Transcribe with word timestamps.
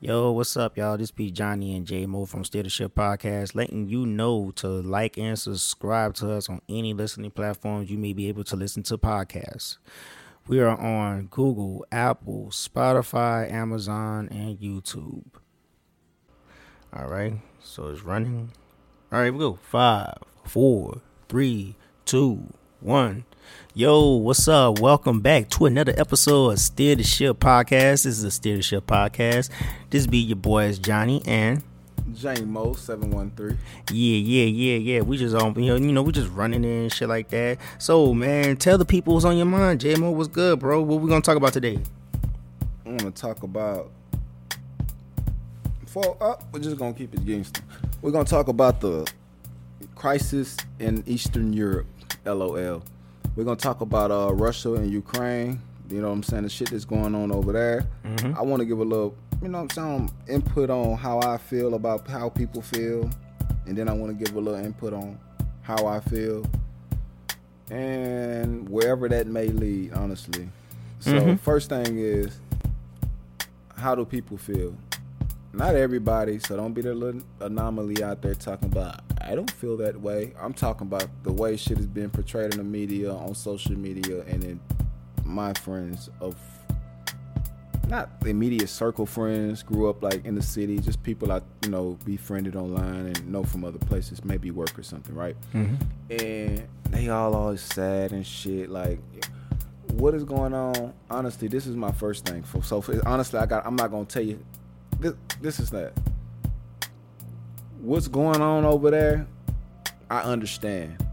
Yo, 0.00 0.32
what's 0.32 0.56
up, 0.56 0.76
y'all? 0.76 0.98
This 0.98 1.12
be 1.12 1.30
Johnny 1.30 1.74
and 1.76 1.86
J 1.86 2.04
Mo 2.04 2.26
from 2.26 2.44
Steer 2.44 2.64
the 2.64 2.68
Ship 2.68 2.92
Podcast, 2.94 3.54
letting 3.54 3.88
you 3.88 4.04
know 4.04 4.50
to 4.56 4.68
like 4.68 5.16
and 5.16 5.38
subscribe 5.38 6.14
to 6.14 6.32
us 6.32 6.50
on 6.50 6.60
any 6.68 6.92
listening 6.92 7.30
platforms 7.30 7.90
you 7.90 7.96
may 7.96 8.12
be 8.12 8.28
able 8.28 8.44
to 8.44 8.56
listen 8.56 8.82
to 8.82 8.98
podcasts. 8.98 9.78
We 10.46 10.60
are 10.60 10.76
on 10.76 11.28
Google, 11.30 11.86
Apple, 11.90 12.48
Spotify, 12.50 13.50
Amazon, 13.50 14.28
and 14.30 14.58
YouTube. 14.58 15.24
All 16.92 17.06
right, 17.06 17.34
so 17.62 17.86
it's 17.86 18.02
running. 18.02 18.50
All 19.10 19.20
right, 19.20 19.32
we 19.32 19.38
go. 19.38 19.54
Five, 19.54 20.18
four, 20.44 21.00
three, 21.28 21.76
two, 22.04 22.52
one. 22.84 23.24
Yo, 23.72 24.16
what's 24.16 24.46
up? 24.46 24.78
Welcome 24.78 25.20
back 25.20 25.48
to 25.50 25.64
another 25.64 25.94
episode 25.96 26.50
of 26.50 26.58
Steer 26.58 26.94
the 26.94 27.02
Ship 27.02 27.36
Podcast. 27.38 28.04
This 28.04 28.06
is 28.06 28.24
a 28.24 28.30
Steer 28.30 28.56
the 28.56 28.62
Ship 28.62 28.86
Podcast. 28.86 29.48
This 29.88 30.06
be 30.06 30.18
your 30.18 30.36
boys 30.36 30.78
Johnny 30.78 31.22
and 31.26 31.62
J 32.14 32.42
Mo 32.42 32.74
seven 32.74 33.10
one 33.10 33.32
three. 33.34 33.56
yeah, 33.90 34.18
yeah, 34.18 34.44
yeah, 34.44 34.76
yeah. 34.76 35.00
We 35.00 35.16
just 35.16 35.34
um, 35.34 35.58
you 35.58 35.68
know, 35.68 35.76
you 35.76 35.92
know, 35.92 36.02
we 36.02 36.12
just 36.12 36.30
running 36.32 36.62
in 36.62 36.82
and 36.82 36.92
shit 36.92 37.08
like 37.08 37.28
that. 37.30 37.56
So, 37.78 38.12
man, 38.12 38.58
tell 38.58 38.76
the 38.76 38.84
people 38.84 39.14
what's 39.14 39.24
on 39.24 39.38
your 39.38 39.46
mind. 39.46 39.80
JMO, 39.80 40.12
what's 40.12 40.28
good, 40.28 40.60
bro? 40.60 40.82
What 40.82 41.00
we 41.00 41.08
gonna 41.08 41.22
talk 41.22 41.38
about 41.38 41.54
today? 41.54 41.78
I 42.84 42.90
want 42.90 43.00
to 43.00 43.10
talk 43.10 43.42
about. 43.42 43.90
For 45.86 46.16
uh, 46.20 46.36
we're 46.52 46.60
just 46.60 46.76
gonna 46.76 46.92
keep 46.92 47.14
it 47.14 47.24
gangster. 47.24 47.62
We're 48.02 48.10
gonna 48.10 48.26
talk 48.26 48.48
about 48.48 48.82
the 48.82 49.10
crisis 49.94 50.56
in 50.78 51.02
Eastern 51.06 51.54
Europe. 51.54 51.86
LOL. 52.26 52.82
We're 53.36 53.44
gonna 53.44 53.56
talk 53.56 53.80
about 53.80 54.10
uh, 54.10 54.32
Russia 54.34 54.74
and 54.74 54.90
Ukraine. 54.90 55.60
You 55.90 56.00
know 56.00 56.08
what 56.08 56.14
I'm 56.14 56.22
saying? 56.22 56.44
The 56.44 56.48
shit 56.48 56.70
that's 56.70 56.84
going 56.84 57.14
on 57.14 57.30
over 57.30 57.52
there. 57.52 57.86
I 58.36 58.42
want 58.42 58.60
to 58.60 58.64
give 58.64 58.78
a 58.78 58.84
little, 58.84 59.14
you 59.42 59.48
know 59.48 59.62
what 59.62 59.76
I'm 59.76 60.08
saying, 60.08 60.10
input 60.28 60.70
on 60.70 60.96
how 60.96 61.20
I 61.20 61.36
feel 61.36 61.74
about 61.74 62.08
how 62.08 62.28
people 62.30 62.62
feel, 62.62 63.10
and 63.66 63.76
then 63.76 63.88
I 63.88 63.92
want 63.92 64.16
to 64.16 64.24
give 64.24 64.34
a 64.34 64.40
little 64.40 64.58
input 64.64 64.92
on 64.94 65.18
how 65.62 65.86
I 65.86 66.00
feel, 66.00 66.46
and 67.70 68.68
wherever 68.68 69.08
that 69.08 69.26
may 69.26 69.48
lead. 69.48 69.92
Honestly. 69.94 70.48
So 71.00 71.12
Mhm. 71.12 71.38
first 71.40 71.68
thing 71.68 71.98
is, 71.98 72.38
how 73.76 73.94
do 73.94 74.04
people 74.04 74.38
feel? 74.38 74.74
Not 75.52 75.74
everybody, 75.74 76.38
so 76.38 76.56
don't 76.56 76.72
be 76.72 76.80
the 76.82 76.94
little 76.94 77.20
anomaly 77.40 78.02
out 78.02 78.22
there 78.22 78.34
talking 78.34 78.70
about. 78.72 79.00
I 79.26 79.34
don't 79.34 79.50
feel 79.50 79.76
that 79.78 80.00
way. 80.00 80.34
I'm 80.38 80.52
talking 80.52 80.86
about 80.86 81.08
the 81.22 81.32
way 81.32 81.56
shit 81.56 81.78
has 81.78 81.86
been 81.86 82.10
portrayed 82.10 82.52
in 82.52 82.58
the 82.58 82.64
media, 82.64 83.12
on 83.12 83.34
social 83.34 83.76
media, 83.76 84.22
and 84.26 84.44
in 84.44 84.60
my 85.24 85.54
friends 85.54 86.10
of 86.20 86.36
not 87.88 88.20
the 88.20 88.30
immediate 88.30 88.68
circle 88.68 89.06
friends, 89.06 89.62
grew 89.62 89.88
up 89.88 90.02
like 90.02 90.24
in 90.24 90.34
the 90.34 90.42
city, 90.42 90.78
just 90.78 91.02
people 91.02 91.32
I 91.32 91.40
you 91.62 91.70
know 91.70 91.98
befriended 92.04 92.56
online 92.56 93.06
and 93.06 93.28
know 93.28 93.44
from 93.44 93.64
other 93.64 93.78
places, 93.78 94.24
maybe 94.24 94.50
work 94.50 94.78
or 94.78 94.82
something, 94.82 95.14
right? 95.14 95.36
Mm-hmm. 95.54 95.74
and 96.10 96.68
they 96.90 97.08
all 97.08 97.34
always 97.34 97.60
sad 97.60 98.12
and 98.12 98.26
shit. 98.26 98.70
Like, 98.70 99.00
what 99.92 100.14
is 100.14 100.24
going 100.24 100.54
on? 100.54 100.92
Honestly, 101.10 101.48
this 101.48 101.66
is 101.66 101.76
my 101.76 101.92
first 101.92 102.26
thing. 102.26 102.42
For, 102.42 102.62
so, 102.62 102.80
for, 102.80 103.00
honestly, 103.06 103.38
I 103.38 103.46
got. 103.46 103.66
I'm 103.66 103.76
not 103.76 103.90
gonna 103.90 104.04
tell 104.04 104.22
you. 104.22 104.44
This, 105.00 105.14
this 105.40 105.60
is 105.60 105.70
that. 105.70 105.92
What's 107.84 108.08
going 108.08 108.40
on 108.40 108.64
over 108.64 108.90
there? 108.90 109.26
I 110.08 110.22
understand. 110.22 111.06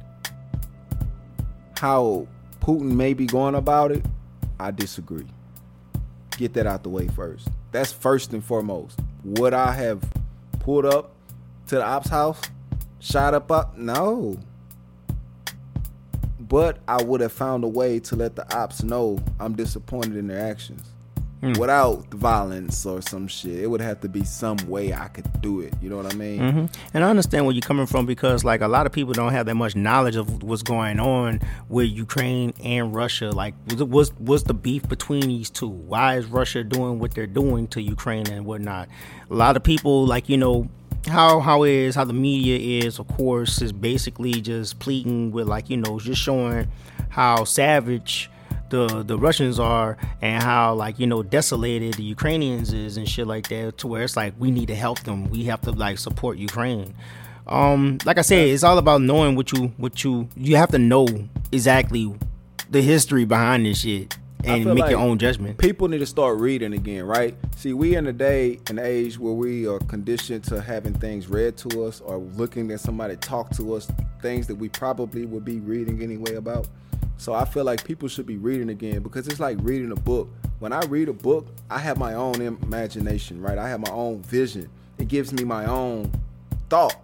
How 1.78 2.30
Putin 2.62 2.96
may 2.96 3.14
be 3.14 3.26
going 3.26 3.56
about 3.56 3.92
it, 3.92 4.06
I 4.58 4.72
disagree. 4.72 5.28
Get 6.38 6.54
that 6.54 6.66
out 6.66 6.84
the 6.84 6.90
way 6.90 7.10
first. 7.10 7.50
That's 7.74 7.92
first 7.92 8.32
and 8.32 8.42
foremost. 8.42 9.02
Would 9.26 9.54
I 9.54 9.74
have 9.74 10.02
pulled 10.62 10.86
up 10.86 11.12
to 11.68 11.76
the 11.76 11.84
ops 11.84 12.08
house, 12.08 12.40
shot 13.00 13.34
up 13.34 13.52
up? 13.52 13.78
No 13.78 14.40
but 16.40 16.80
I 16.86 17.02
would 17.02 17.22
have 17.22 17.32
found 17.32 17.64
a 17.64 17.68
way 17.68 18.00
to 18.02 18.16
let 18.18 18.36
the 18.36 18.54
ops 18.54 18.84
know 18.84 19.24
I'm 19.40 19.56
disappointed 19.56 20.18
in 20.18 20.28
their 20.28 20.40
actions. 20.40 20.91
Hmm. 21.42 21.54
Without 21.54 22.06
violence 22.14 22.86
or 22.86 23.02
some 23.02 23.28
shit, 23.28 23.64
it 23.64 23.68
would 23.68 23.82
have 23.82 24.00
to 24.02 24.10
be 24.10 24.24
some 24.24 24.58
way 24.68 24.94
I 24.94 25.08
could 25.08 25.42
do 25.42 25.62
it. 25.62 25.74
You 25.82 25.90
know 25.90 25.98
what 25.98 26.14
I 26.14 26.16
mean? 26.16 26.40
hmm 26.40 26.66
And 26.94 27.04
I 27.04 27.10
understand 27.10 27.46
where 27.46 27.56
you're 27.56 27.62
coming 27.62 27.88
from 27.88 28.06
because, 28.06 28.44
like, 28.44 28.62
a 28.62 28.68
lot 28.68 28.86
of 28.86 28.92
people 28.92 29.14
don't 29.14 29.32
have 29.32 29.48
that 29.48 29.56
much 29.56 29.76
knowledge 29.76 30.16
of 30.16 30.44
what's 30.44 30.62
going 30.62 31.00
on 31.00 31.42
with 31.68 31.88
Ukraine 31.90 32.54
and 32.64 32.94
Russia. 32.94 33.32
Like, 33.32 33.56
what's 33.76 34.10
what's 34.20 34.44
the 34.44 34.54
beef 34.54 34.88
between 34.88 35.22
these 35.22 35.50
two? 35.50 35.68
Why 35.68 36.18
is 36.18 36.28
Russia 36.28 36.64
doing 36.64 37.00
what 37.00 37.16
they're 37.16 37.26
doing 37.26 37.68
to 37.70 37.82
Ukraine 37.82 38.30
and 38.30 38.46
whatnot? 38.46 38.88
A 39.30 39.34
lot 39.34 39.58
of 39.58 39.64
people, 39.64 40.06
like, 40.06 40.30
you 40.30 40.38
know, 40.38 40.70
how 41.08 41.40
how 41.40 41.64
is 41.64 41.96
how 41.96 42.06
the 42.06 42.14
media 42.14 42.86
is, 42.86 43.00
of 43.00 43.08
course, 43.08 43.64
is 43.64 43.72
basically 43.72 44.42
just 44.42 44.78
pleading 44.78 45.32
with, 45.32 45.48
like, 45.48 45.72
you 45.72 45.78
know, 45.78 46.00
just 46.00 46.22
showing 46.22 46.68
how 47.10 47.46
savage 47.46 48.30
the 48.72 49.04
the 49.04 49.18
Russians 49.18 49.60
are 49.60 49.98
and 50.22 50.42
how 50.44 50.74
like 50.74 50.98
you 50.98 51.06
know 51.06 51.22
desolated 51.22 51.94
the 51.94 52.04
Ukrainians 52.04 52.74
is 52.74 52.98
and 52.98 53.08
shit 53.08 53.28
like 53.28 53.48
that 53.50 53.78
to 53.80 53.88
where 53.88 54.02
it's 54.02 54.18
like 54.18 54.34
we 54.40 54.50
need 54.50 54.68
to 54.70 54.76
help 54.76 55.02
them 55.02 55.30
we 55.30 55.44
have 55.44 55.62
to 55.62 55.72
like 55.72 56.00
support 56.00 56.38
Ukraine 56.38 56.96
um 57.48 58.00
like 58.06 58.18
I 58.18 58.22
said 58.22 58.48
it's 58.48 58.64
all 58.64 58.78
about 58.80 59.02
knowing 59.02 59.36
what 59.36 59.52
you 59.52 59.68
what 59.78 60.04
you 60.04 60.28
you 60.36 60.56
have 60.56 60.72
to 60.72 60.80
know 60.80 61.06
exactly 61.52 62.12
the 62.70 62.82
history 62.82 63.26
behind 63.26 63.66
this 63.66 63.82
shit 63.82 64.18
and 64.44 64.66
make 64.74 64.90
your 64.90 65.00
own 65.00 65.18
judgment 65.20 65.58
People 65.58 65.88
need 65.88 66.00
to 66.00 66.06
start 66.06 66.40
reading 66.40 66.74
again, 66.74 67.04
right? 67.06 67.36
See, 67.56 67.74
we 67.74 67.96
in 67.96 68.08
a 68.08 68.14
day 68.14 68.60
and 68.70 68.80
age 68.80 69.20
where 69.20 69.34
we 69.34 69.68
are 69.68 69.78
conditioned 69.80 70.44
to 70.46 70.62
having 70.62 70.94
things 70.94 71.28
read 71.28 71.58
to 71.58 71.86
us 71.86 72.02
or 72.02 72.18
looking 72.18 72.72
at 72.72 72.80
somebody 72.80 73.16
talk 73.18 73.52
to 73.58 73.76
us, 73.76 73.92
things 74.22 74.48
that 74.48 74.56
we 74.56 74.70
probably 74.70 75.26
would 75.26 75.46
be 75.46 75.60
reading 75.60 76.02
anyway 76.02 76.36
about. 76.36 76.68
So 77.22 77.36
I 77.36 77.46
feel 77.46 77.66
like 77.66 77.86
people 77.86 78.08
should 78.08 78.26
be 78.26 78.38
reading 78.38 78.70
again 78.70 79.04
because 79.04 79.28
it's 79.28 79.40
like 79.40 79.60
reading 79.62 79.92
a 79.92 79.96
book. 79.96 80.28
When 80.58 80.74
I 80.74 80.84
read 80.86 81.08
a 81.08 81.14
book, 81.14 81.50
I 81.70 81.78
have 81.78 82.00
my 82.00 82.16
own 82.16 82.42
imagination, 82.42 83.40
right? 83.40 83.60
I 83.60 83.70
have 83.70 83.80
my 83.80 83.92
own 83.92 84.24
vision. 84.24 84.72
It 84.98 85.08
gives 85.08 85.32
me 85.32 85.44
my 85.44 85.68
own 85.68 86.12
thought 86.68 87.00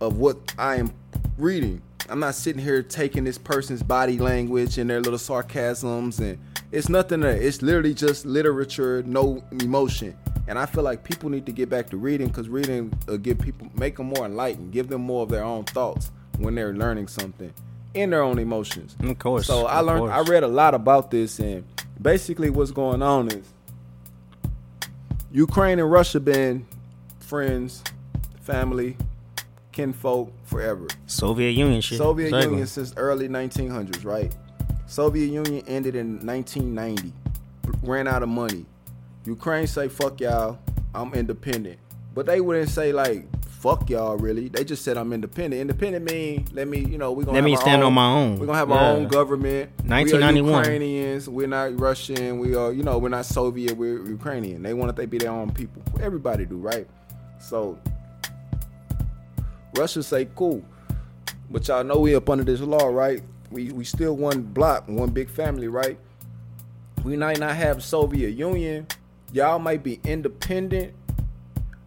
of 0.00 0.16
what 0.16 0.38
I 0.56 0.76
am 0.76 0.94
reading. 1.36 1.82
I'm 2.08 2.20
not 2.20 2.36
sitting 2.36 2.62
here 2.62 2.82
taking 2.82 3.24
this 3.24 3.36
person's 3.36 3.82
body 3.82 4.18
language 4.18 4.78
and 4.78 4.88
their 4.88 5.02
little 5.02 5.18
sarcasms 5.18 6.20
and 6.20 6.38
it's 6.72 6.88
nothing 6.88 7.20
there. 7.20 7.36
It's 7.36 7.60
literally 7.60 7.92
just 7.92 8.24
literature, 8.24 9.02
no 9.04 9.44
emotion. 9.60 10.16
And 10.46 10.58
I 10.58 10.64
feel 10.64 10.84
like 10.84 11.04
people 11.04 11.28
need 11.28 11.44
to 11.44 11.52
get 11.52 11.68
back 11.68 11.90
to 11.90 11.98
reading 11.98 12.28
because 12.28 12.48
reading 12.48 12.98
will 13.06 13.18
give 13.18 13.38
people 13.38 13.68
make 13.74 13.98
them 13.98 14.06
more 14.06 14.24
enlightened, 14.24 14.72
give 14.72 14.88
them 14.88 15.02
more 15.02 15.22
of 15.22 15.28
their 15.28 15.44
own 15.44 15.64
thoughts 15.64 16.12
when 16.38 16.54
they're 16.54 16.72
learning 16.72 17.08
something 17.08 17.52
in 17.94 18.10
their 18.10 18.22
own 18.22 18.38
emotions. 18.38 18.96
of 19.00 19.18
course 19.18 19.46
So 19.46 19.66
I 19.66 19.80
learned, 19.80 20.12
I 20.12 20.20
read 20.20 20.42
a 20.42 20.48
lot 20.48 20.74
about 20.74 21.10
this, 21.10 21.38
and 21.38 21.64
basically 22.00 22.50
what's 22.50 22.70
going 22.70 23.02
on 23.02 23.28
is 23.28 23.44
Ukraine 25.32 25.78
and 25.78 25.90
Russia 25.90 26.20
been 26.20 26.66
friends, 27.20 27.82
family, 28.40 28.96
kinfolk 29.72 30.32
forever. 30.44 30.86
Soviet 31.06 31.50
Union 31.50 31.80
shit 31.80 31.98
Soviet 31.98 32.28
Exactly. 32.28 32.50
Union 32.50 32.66
since 32.66 32.94
early 32.96 33.28
1900s, 33.28 34.04
right? 34.04 34.34
Soviet 34.86 35.26
Union 35.26 35.62
ended 35.68 35.94
in 35.94 36.24
1990, 36.26 37.12
ran 37.82 38.08
out 38.08 38.22
of 38.22 38.28
money. 38.28 38.64
Ukraine 39.26 39.66
say 39.66 39.88
fuck 39.88 40.20
y'all, 40.20 40.58
I'm 40.94 41.12
independent, 41.14 41.78
but 42.14 42.24
they 42.26 42.40
wouldn't 42.40 42.70
say 42.70 42.92
like 42.92 43.26
fuck 43.58 43.90
y'all 43.90 44.16
really. 44.16 44.48
They 44.48 44.64
just 44.64 44.82
said 44.84 44.96
I'm 44.96 45.12
independent. 45.12 45.60
Independent 45.60 46.04
mean 46.04 46.46
let 46.52 46.68
me, 46.68 46.78
you 46.78 46.96
know, 46.96 47.12
we're 47.12 47.24
gonna 47.24 47.34
Let 47.38 47.42
have 47.42 47.50
me 47.50 47.56
stand 47.56 47.82
own, 47.82 47.88
on 47.88 47.92
my 47.94 48.06
own. 48.06 48.38
We're 48.38 48.46
gonna 48.46 48.58
have 48.58 48.68
Yeah. 48.68 48.76
our 48.76 48.96
own 48.96 49.08
government. 49.08 49.70
1991. 49.84 50.44
We 50.52 50.52
are 50.54 50.62
Ukrainians. 50.62 51.28
We're 51.28 51.48
not 51.48 51.78
Russian. 51.80 52.38
We 52.38 52.54
are, 52.54 52.72
you 52.72 52.82
know, 52.84 52.98
we're 52.98 53.08
not 53.08 53.26
Soviet. 53.26 53.76
We're 53.76 54.06
Ukrainian. 54.08 54.62
They 54.62 54.74
want 54.74 54.94
they 54.96 55.06
be 55.06 55.18
their 55.18 55.30
own 55.32 55.50
people. 55.50 55.82
Everybody 56.00 56.44
do, 56.46 56.56
right? 56.56 56.86
So 57.40 57.78
Russia 59.76 60.02
say 60.02 60.28
cool, 60.34 60.62
but 61.50 61.66
y'all 61.68 61.84
know 61.84 61.98
we 61.98 62.14
up 62.14 62.28
under 62.30 62.44
this 62.44 62.60
law, 62.60 62.86
right? 62.86 63.22
We 63.50 63.72
we 63.72 63.84
still 63.84 64.16
one 64.16 64.42
block, 64.42 64.84
one 64.88 65.10
big 65.10 65.28
family, 65.28 65.68
right? 65.68 65.98
We 67.04 67.16
might 67.16 67.38
not 67.38 67.54
have 67.54 67.82
Soviet 67.82 68.30
Union. 68.30 68.86
Y'all 69.32 69.58
might 69.58 69.82
be 69.82 70.00
independent, 70.04 70.94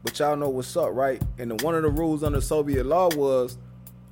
but 0.04 0.18
y'all 0.20 0.36
know 0.36 0.50
what's 0.50 0.76
up, 0.76 0.94
right? 0.94 1.22
And 1.38 1.52
the, 1.52 1.64
one 1.64 1.76
of 1.76 1.84
the 1.84 1.90
rules 1.90 2.24
under 2.24 2.42
Soviet 2.42 2.86
law 2.86 3.10
was 3.16 3.58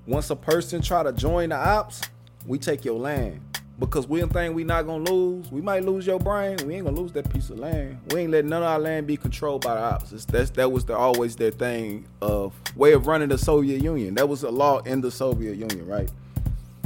once 0.06 0.30
a 0.30 0.36
person 0.36 0.82
try 0.82 1.04
to 1.04 1.12
join 1.14 1.50
the 1.50 1.56
ops, 1.56 2.02
we 2.46 2.58
take 2.58 2.86
your 2.86 2.98
land. 3.00 3.42
Because 3.80 4.08
we 4.08 4.20
don't 4.20 4.34
think 4.34 4.54
we 4.54 4.66
not 4.66 4.86
gonna 4.86 5.10
lose. 5.10 5.50
We 5.52 5.62
might 5.62 5.86
lose 5.86 6.06
your 6.06 6.20
brain. 6.20 6.58
We 6.66 6.76
ain't 6.76 6.84
gonna 6.84 7.00
lose 7.00 7.14
that 7.14 7.32
piece 7.32 7.50
of 7.50 7.60
land. 7.60 7.98
We 8.12 8.22
ain't 8.22 8.32
letting 8.32 8.50
none 8.50 8.62
of 8.62 8.68
our 8.68 8.78
land 8.80 9.08
be 9.08 9.16
controlled 9.16 9.64
by 9.64 9.76
the 9.76 9.82
ops. 9.82 10.12
It's, 10.12 10.26
that's 10.26 10.50
that 10.52 10.70
was 10.70 10.84
the, 10.84 10.98
always 10.98 11.38
their 11.38 11.52
thing 11.52 12.06
of 12.22 12.54
way 12.76 12.92
of 12.92 13.08
running 13.08 13.30
the 13.30 13.38
Soviet 13.38 13.82
Union. 13.82 14.16
That 14.16 14.28
was 14.28 14.44
a 14.44 14.50
law 14.52 14.80
in 14.80 15.00
the 15.00 15.10
Soviet 15.10 15.56
Union, 15.56 15.88
right? 15.88 16.12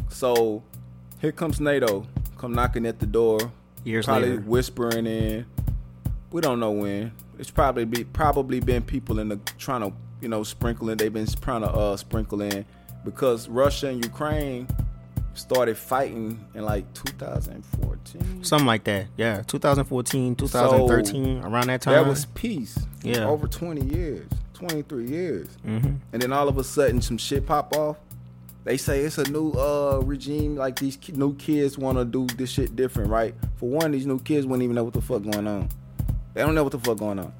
So 0.09 0.61
here 1.19 1.31
comes 1.31 1.59
NATO, 1.59 2.05
come 2.37 2.53
knocking 2.53 2.85
at 2.85 2.99
the 2.99 3.07
door, 3.07 3.39
Years 3.83 4.05
probably 4.05 4.29
later. 4.29 4.41
whispering 4.41 5.07
in. 5.07 5.47
We 6.31 6.41
don't 6.41 6.59
know 6.59 6.71
when. 6.71 7.11
It's 7.39 7.51
probably 7.51 7.85
be 7.85 8.03
probably 8.03 8.59
been 8.59 8.83
people 8.83 9.19
in 9.19 9.29
the 9.29 9.39
trying 9.57 9.81
to 9.81 9.93
you 10.21 10.27
know 10.27 10.43
sprinkling. 10.43 10.97
They've 10.97 11.13
been 11.13 11.27
trying 11.27 11.61
to 11.61 11.69
uh, 11.69 11.97
sprinkle 11.97 12.41
in 12.41 12.65
because 13.03 13.49
Russia 13.49 13.89
and 13.89 14.03
Ukraine 14.03 14.67
started 15.33 15.77
fighting 15.77 16.43
in 16.53 16.63
like 16.63 16.91
2014. 16.93 18.43
Something 18.43 18.67
like 18.67 18.83
that. 18.85 19.07
Yeah, 19.17 19.41
2014, 19.47 20.35
2013, 20.35 21.41
so 21.41 21.47
around 21.47 21.67
that 21.67 21.81
time. 21.81 21.93
That 21.93 22.07
was 22.07 22.25
peace. 22.27 22.77
Yeah, 23.03 23.27
over 23.27 23.47
20 23.47 23.83
years, 23.93 24.29
23 24.53 25.07
years, 25.07 25.47
mm-hmm. 25.65 25.95
and 26.13 26.21
then 26.21 26.31
all 26.31 26.47
of 26.47 26.57
a 26.57 26.63
sudden 26.63 27.01
some 27.01 27.17
shit 27.17 27.45
pop 27.45 27.75
off. 27.75 27.97
They 28.63 28.77
say 28.77 29.01
it's 29.01 29.17
a 29.17 29.29
new 29.29 29.51
uh, 29.51 29.99
regime. 30.05 30.55
Like 30.55 30.79
these 30.79 30.97
new 31.09 31.35
kids 31.35 31.77
want 31.77 31.97
to 31.97 32.05
do 32.05 32.27
this 32.37 32.49
shit 32.49 32.75
different, 32.77 33.09
right? 33.09 33.35
For 33.57 33.67
one, 33.67 33.91
these 33.91 34.05
new 34.05 34.19
kids 34.19 34.45
wouldn't 34.45 34.63
even 34.63 34.75
know 34.75 34.85
what 34.85 34.93
the 34.93 35.01
fuck 35.01 35.23
going 35.23 35.47
on. 35.47 35.67
They 36.33 36.41
don't 36.41 36.55
know 36.55 36.63
what 36.63 36.71
the 36.71 36.79
fuck 36.79 36.97
going 36.97 37.19
on. 37.19 37.33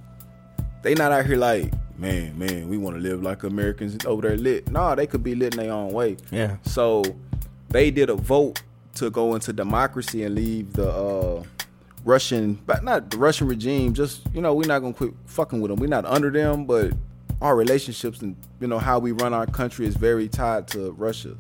They 0.82 0.94
not 0.94 1.12
out 1.12 1.26
here 1.26 1.38
like, 1.38 1.74
man, 1.98 2.38
man, 2.38 2.68
we 2.70 2.78
want 2.78 2.96
to 2.96 3.02
live 3.02 3.24
like 3.24 3.44
Americans 3.44 4.06
over 4.06 4.22
there 4.22 4.38
lit. 4.38 4.70
Nah, 4.70 4.96
they 4.96 5.08
could 5.08 5.24
be 5.24 5.36
lit 5.36 5.56
in 5.56 5.62
their 5.62 5.72
own 5.72 5.92
way. 5.92 6.18
Yeah. 6.32 6.58
So 6.64 7.04
they 7.70 7.90
did 7.90 8.10
a 8.10 8.16
vote 8.16 8.62
to 8.96 9.10
go 9.10 9.34
into 9.34 9.54
democracy 9.54 10.24
and 10.24 10.36
leave 10.36 10.74
the 10.74 10.90
uh, 10.90 11.44
Russian, 12.06 12.56
but 12.66 12.84
not 12.84 13.10
the 13.10 13.18
Russian 13.18 13.48
regime. 13.48 13.94
Just 13.94 14.22
you 14.34 14.42
know, 14.42 14.54
we're 14.54 14.68
not 14.68 14.80
gonna 14.80 14.94
quit 14.94 15.14
fucking 15.26 15.62
with 15.62 15.70
them. 15.70 15.80
We're 15.80 15.88
not 15.88 16.06
under 16.06 16.30
them, 16.30 16.66
but 16.66 16.92
our 17.42 17.56
relationships 17.56 18.22
and 18.22 18.36
you 18.60 18.68
know 18.68 18.80
how 18.80 19.00
we 19.00 19.12
run 19.12 19.34
our 19.34 19.46
country 19.48 19.86
is 19.86 19.96
very 19.96 20.28
tied 20.28 20.68
to 20.70 20.92
Russia. 20.92 21.36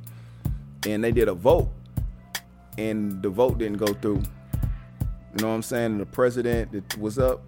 And 0.85 1.03
they 1.03 1.11
did 1.11 1.27
a 1.27 1.33
vote, 1.33 1.69
and 2.77 3.21
the 3.21 3.29
vote 3.29 3.57
didn't 3.57 3.77
go 3.77 3.93
through. 3.93 4.23
You 5.35 5.41
know 5.41 5.49
what 5.49 5.55
I'm 5.55 5.61
saying? 5.63 5.93
And 5.93 5.99
the 5.99 6.05
president 6.05 6.71
that 6.71 6.97
was 6.99 7.17
up, 7.17 7.41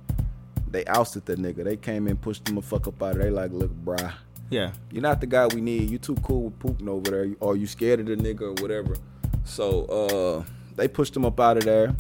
they 0.69 0.85
ousted 0.85 1.25
the 1.25 1.35
nigga. 1.35 1.63
They 1.63 1.77
came 1.77 2.07
in, 2.07 2.17
pushed 2.17 2.47
him 2.49 2.57
a 2.57 2.61
fuck 2.61 2.87
up 2.87 3.01
out 3.01 3.11
of 3.11 3.17
there. 3.17 3.25
They 3.25 3.31
like, 3.31 3.51
look, 3.51 3.71
brah. 3.71 4.13
Yeah. 4.49 4.71
You're 4.91 5.01
not 5.01 5.21
the 5.21 5.27
guy 5.27 5.47
we 5.47 5.61
need. 5.61 5.89
You 5.89 5.97
too 5.97 6.15
cool 6.15 6.45
with 6.45 6.59
Putin 6.59 6.87
over 6.87 7.11
there, 7.11 7.27
or 7.39 7.55
you 7.55 7.67
scared 7.67 7.99
of 7.99 8.07
the 8.07 8.15
nigga 8.15 8.41
or 8.41 8.61
whatever. 8.61 8.95
So 9.43 9.85
uh, 9.85 10.43
they 10.75 10.87
pushed 10.87 11.15
him 11.15 11.25
up 11.25 11.39
out 11.39 11.57
of 11.57 11.65
there. 11.65 11.95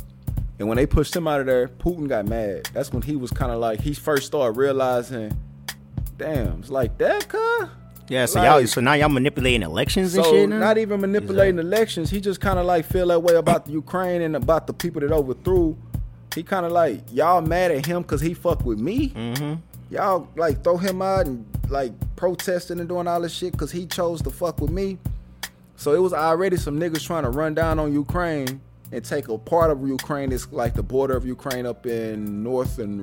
And 0.57 0.67
when 0.67 0.77
they 0.77 0.85
pushed 0.85 1.15
him 1.15 1.27
out 1.27 1.41
of 1.41 1.45
there, 1.45 1.67
Putin 1.67 2.07
got 2.07 2.27
mad. 2.27 2.69
That's 2.73 2.91
when 2.91 3.01
he 3.01 3.15
was 3.15 3.29
kind 3.31 3.51
of 3.51 3.59
like 3.59 3.81
he 3.81 3.93
first 3.93 4.25
started 4.27 4.57
realizing, 4.57 5.37
damn, 6.17 6.59
it's 6.59 6.69
like 6.69 6.97
that, 6.97 7.27
cuz. 7.27 7.69
Yeah, 8.07 8.25
so 8.25 8.39
like, 8.39 8.47
y'all, 8.47 8.67
so 8.67 8.81
now 8.81 8.93
y'all 8.93 9.09
manipulating 9.09 9.63
elections 9.63 10.13
so 10.13 10.19
and 10.19 10.29
shit. 10.29 10.49
Now? 10.49 10.59
Not 10.59 10.77
even 10.77 11.01
manipulating 11.01 11.59
elections. 11.59 12.09
He 12.09 12.21
just 12.21 12.39
kind 12.39 12.59
of 12.59 12.65
like 12.65 12.85
feel 12.85 13.07
that 13.07 13.21
way 13.21 13.35
about 13.35 13.65
the 13.65 13.71
Ukraine 13.71 14.21
and 14.21 14.35
about 14.35 14.67
the 14.67 14.73
people 14.73 15.01
that 15.01 15.11
overthrew. 15.11 15.75
He 16.33 16.43
kind 16.43 16.65
of 16.65 16.71
like 16.71 17.01
y'all 17.11 17.41
mad 17.41 17.71
at 17.71 17.85
him 17.85 18.01
because 18.01 18.21
he 18.21 18.33
fuck 18.33 18.63
with 18.65 18.79
me. 18.79 19.09
Mm-hmm. 19.09 19.55
Y'all 19.93 20.27
like 20.35 20.63
throw 20.63 20.77
him 20.77 21.01
out 21.01 21.25
and 21.25 21.45
like 21.69 21.93
protesting 22.15 22.79
and 22.79 22.87
doing 22.87 23.07
all 23.07 23.21
this 23.21 23.33
shit 23.33 23.53
because 23.53 23.71
he 23.71 23.85
chose 23.87 24.21
to 24.21 24.29
fuck 24.29 24.59
with 24.61 24.71
me. 24.71 24.97
So 25.77 25.93
it 25.93 25.99
was 25.99 26.13
already 26.13 26.57
some 26.57 26.79
niggas 26.79 27.05
trying 27.05 27.23
to 27.23 27.29
run 27.29 27.53
down 27.53 27.79
on 27.79 27.91
Ukraine 27.91 28.61
and 28.91 29.03
take 29.03 29.29
a 29.29 29.37
part 29.37 29.71
of 29.71 29.85
Ukraine. 29.87 30.31
It's 30.31 30.51
like 30.51 30.73
the 30.73 30.83
border 30.83 31.15
of 31.17 31.25
Ukraine 31.25 31.65
up 31.65 31.85
in 31.85 32.43
northern 32.43 33.01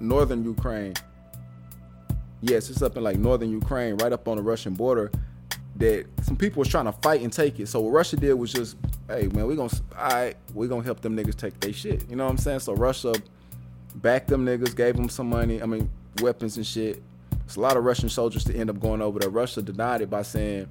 northern 0.00 0.44
Ukraine 0.44 0.94
yes, 2.48 2.70
it's 2.70 2.82
up 2.82 2.96
in 2.96 3.02
like 3.02 3.18
northern 3.18 3.50
Ukraine, 3.50 3.96
right 3.96 4.12
up 4.12 4.28
on 4.28 4.36
the 4.36 4.42
Russian 4.42 4.74
border. 4.74 5.10
That 5.76 6.06
some 6.22 6.36
people 6.36 6.60
was 6.60 6.68
trying 6.68 6.86
to 6.86 6.92
fight 6.92 7.20
and 7.20 7.30
take 7.30 7.60
it. 7.60 7.68
So 7.68 7.80
what 7.80 7.90
Russia 7.90 8.16
did 8.16 8.32
was 8.32 8.50
just, 8.50 8.76
hey 9.08 9.28
man, 9.28 9.46
we 9.46 9.56
gonna, 9.56 9.70
all 9.98 10.08
right, 10.08 10.36
we 10.54 10.68
gonna 10.68 10.82
help 10.82 11.02
them 11.02 11.14
niggas 11.14 11.36
take 11.36 11.60
their 11.60 11.72
shit. 11.72 12.08
You 12.08 12.16
know 12.16 12.24
what 12.24 12.30
I'm 12.30 12.38
saying? 12.38 12.60
So 12.60 12.74
Russia 12.74 13.14
backed 13.96 14.28
them 14.28 14.46
niggas, 14.46 14.74
gave 14.74 14.96
them 14.96 15.10
some 15.10 15.28
money. 15.28 15.62
I 15.62 15.66
mean, 15.66 15.90
weapons 16.22 16.56
and 16.56 16.66
shit. 16.66 17.02
It's 17.44 17.56
a 17.56 17.60
lot 17.60 17.76
of 17.76 17.84
Russian 17.84 18.08
soldiers 18.08 18.42
to 18.44 18.56
end 18.56 18.70
up 18.70 18.80
going 18.80 19.02
over 19.02 19.18
there. 19.18 19.28
Russia 19.28 19.60
denied 19.60 20.00
it 20.00 20.08
by 20.08 20.22
saying 20.22 20.68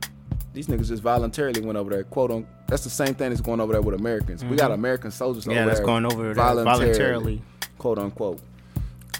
these 0.53 0.67
niggas 0.67 0.87
just 0.87 1.03
voluntarily 1.03 1.61
went 1.61 1.77
over 1.77 1.91
there. 1.91 2.03
Quote 2.03 2.31
on. 2.31 2.47
That's 2.67 2.83
the 2.83 2.89
same 2.89 3.13
thing 3.13 3.31
as 3.31 3.41
going 3.41 3.59
over 3.59 3.73
there 3.73 3.81
with 3.81 3.93
Americans. 3.95 4.41
Mm-hmm. 4.41 4.51
We 4.51 4.57
got 4.57 4.71
mm-hmm. 4.71 4.79
American 4.79 5.11
soldiers 5.11 5.45
yeah, 5.45 5.59
over 5.59 5.65
that's 5.67 5.79
there. 5.79 5.85
going 5.85 6.05
over 6.05 6.23
there 6.23 6.33
voluntarily, 6.33 6.79
voluntarily, 6.79 7.41
quote 7.77 7.99
unquote. 7.99 8.41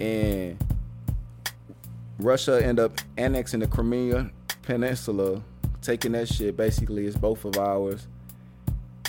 And 0.02 0.58
Russia 2.20 2.64
end 2.64 2.80
up 2.80 3.00
annexing 3.18 3.60
the 3.60 3.68
Crimea 3.68 4.32
Peninsula, 4.62 5.42
taking 5.82 6.14
that 6.14 6.28
shit. 6.28 6.58
Basically, 6.58 7.06
it's 7.06 7.18
both 7.18 7.46
of 7.46 7.58
ours. 7.58 8.08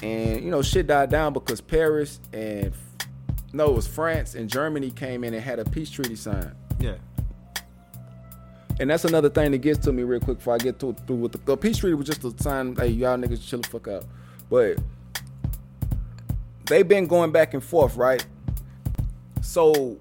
And 0.02 0.44
you 0.44 0.50
know, 0.50 0.62
shit 0.62 0.86
died 0.86 1.10
down 1.10 1.32
because 1.32 1.60
Paris 1.60 2.20
and 2.32 2.72
no, 3.52 3.70
it 3.70 3.74
was 3.74 3.86
France 3.86 4.34
and 4.34 4.50
Germany 4.50 4.90
came 4.90 5.24
in 5.24 5.32
and 5.32 5.42
had 5.42 5.58
a 5.58 5.64
peace 5.64 5.90
treaty 5.90 6.16
signed. 6.16 6.52
Yeah. 6.78 6.96
And 8.78 8.90
that's 8.90 9.06
another 9.06 9.30
thing 9.30 9.52
that 9.52 9.58
gets 9.58 9.78
to 9.86 9.92
me 9.92 10.02
real 10.02 10.20
quick 10.20 10.38
before 10.38 10.54
I 10.54 10.58
get 10.58 10.78
to, 10.80 10.94
through 11.06 11.16
with 11.16 11.32
the, 11.32 11.38
the 11.38 11.56
peace 11.56 11.78
treaty 11.78 11.94
was 11.94 12.06
just 12.06 12.22
a 12.24 12.42
sign, 12.42 12.76
hey, 12.76 12.88
y'all 12.88 13.16
niggas 13.16 13.46
chill 13.46 13.60
the 13.60 13.68
fuck 13.68 13.88
out. 13.88 14.04
But 14.50 14.76
they've 16.66 16.86
been 16.86 17.06
going 17.06 17.32
back 17.32 17.54
and 17.54 17.64
forth, 17.64 17.96
right? 17.96 18.24
So 19.40 19.96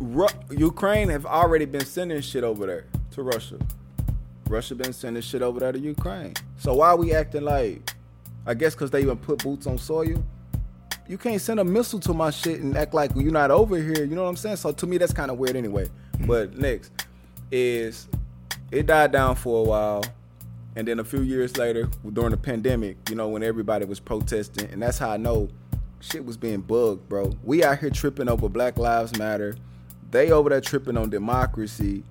Ru- 0.00 0.26
Ukraine 0.50 1.08
have 1.08 1.26
already 1.26 1.64
been 1.64 1.84
sending 1.84 2.20
shit 2.20 2.44
over 2.44 2.66
there 2.66 2.86
to 3.12 3.22
Russia. 3.22 3.58
Russia 4.48 4.74
been 4.74 4.92
sending 4.92 5.22
shit 5.22 5.42
over 5.42 5.60
there 5.60 5.72
to 5.72 5.78
Ukraine. 5.78 6.34
So 6.58 6.74
why 6.74 6.88
are 6.88 6.96
we 6.96 7.12
acting 7.12 7.42
like? 7.42 7.94
I 8.46 8.54
guess 8.54 8.74
because 8.74 8.90
they 8.90 9.02
even 9.02 9.18
put 9.18 9.42
boots 9.42 9.66
on 9.66 9.76
soil. 9.76 10.24
You 11.06 11.18
can't 11.18 11.40
send 11.40 11.60
a 11.60 11.64
missile 11.64 12.00
to 12.00 12.14
my 12.14 12.30
shit 12.30 12.60
and 12.60 12.76
act 12.76 12.94
like 12.94 13.10
you're 13.14 13.32
not 13.32 13.50
over 13.50 13.76
here. 13.76 14.04
You 14.04 14.14
know 14.14 14.22
what 14.22 14.30
I'm 14.30 14.36
saying? 14.36 14.56
So 14.56 14.72
to 14.72 14.86
me, 14.86 14.98
that's 14.98 15.12
kind 15.12 15.30
of 15.30 15.38
weird 15.38 15.56
anyway. 15.56 15.84
Mm-hmm. 15.86 16.26
But 16.26 16.56
next 16.56 16.92
is 17.50 18.08
it 18.70 18.86
died 18.86 19.12
down 19.12 19.34
for 19.34 19.64
a 19.64 19.68
while, 19.68 20.04
and 20.76 20.86
then 20.86 21.00
a 21.00 21.04
few 21.04 21.22
years 21.22 21.56
later, 21.56 21.88
during 22.12 22.30
the 22.30 22.36
pandemic, 22.36 22.96
you 23.08 23.16
know, 23.16 23.28
when 23.28 23.42
everybody 23.42 23.84
was 23.84 24.00
protesting, 24.00 24.70
and 24.70 24.82
that's 24.82 24.98
how 24.98 25.10
I 25.10 25.16
know 25.16 25.48
shit 26.00 26.24
was 26.24 26.36
being 26.36 26.60
bugged, 26.60 27.08
bro. 27.08 27.34
We 27.42 27.64
out 27.64 27.78
here 27.78 27.90
tripping 27.90 28.28
over 28.28 28.48
Black 28.48 28.78
Lives 28.78 29.18
Matter 29.18 29.56
they 30.10 30.30
over 30.30 30.50
there 30.50 30.60
tripping 30.60 30.96
on 30.96 31.10
democracy. 31.10 32.02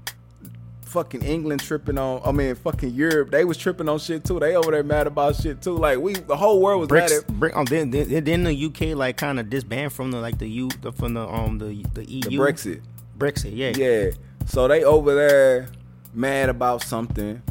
Fucking 0.81 1.21
England 1.21 1.61
tripping 1.61 1.97
on. 1.97 2.21
I 2.23 2.31
mean, 2.31 2.55
fucking 2.55 2.91
Europe. 2.91 3.31
They 3.31 3.43
was 3.43 3.57
tripping 3.57 3.89
on 3.89 3.99
shit 3.99 4.23
too. 4.23 4.39
They 4.39 4.55
over 4.55 4.71
there 4.71 4.83
mad 4.83 5.07
about 5.07 5.35
shit 5.35 5.61
too. 5.61 5.77
Like 5.77 5.99
we, 5.99 6.13
the 6.13 6.37
whole 6.37 6.61
world 6.61 6.79
was 6.79 6.87
Bricks, 6.87 7.11
mad. 7.11 7.23
At, 7.27 7.39
brick, 7.39 7.57
um, 7.57 7.65
then, 7.65 7.89
then, 7.91 8.23
then 8.23 8.43
the 8.43 8.65
UK 8.65 8.97
like 8.97 9.17
kind 9.17 9.39
of 9.39 9.49
disband 9.49 9.91
from 9.91 10.11
the 10.11 10.19
like 10.19 10.37
the 10.37 10.47
U 10.47 10.69
the, 10.81 10.93
from 10.93 11.13
the 11.13 11.27
um 11.27 11.57
the 11.57 11.83
the 11.93 12.05
EU. 12.05 12.21
The 12.21 12.37
Brexit. 12.37 12.81
Brexit. 13.17 13.51
Yeah. 13.53 13.73
Yeah. 13.75 14.11
So 14.45 14.67
they 14.67 14.83
over 14.83 15.13
there 15.13 15.69
mad 16.13 16.49
about 16.49 16.83
something. 16.83 17.41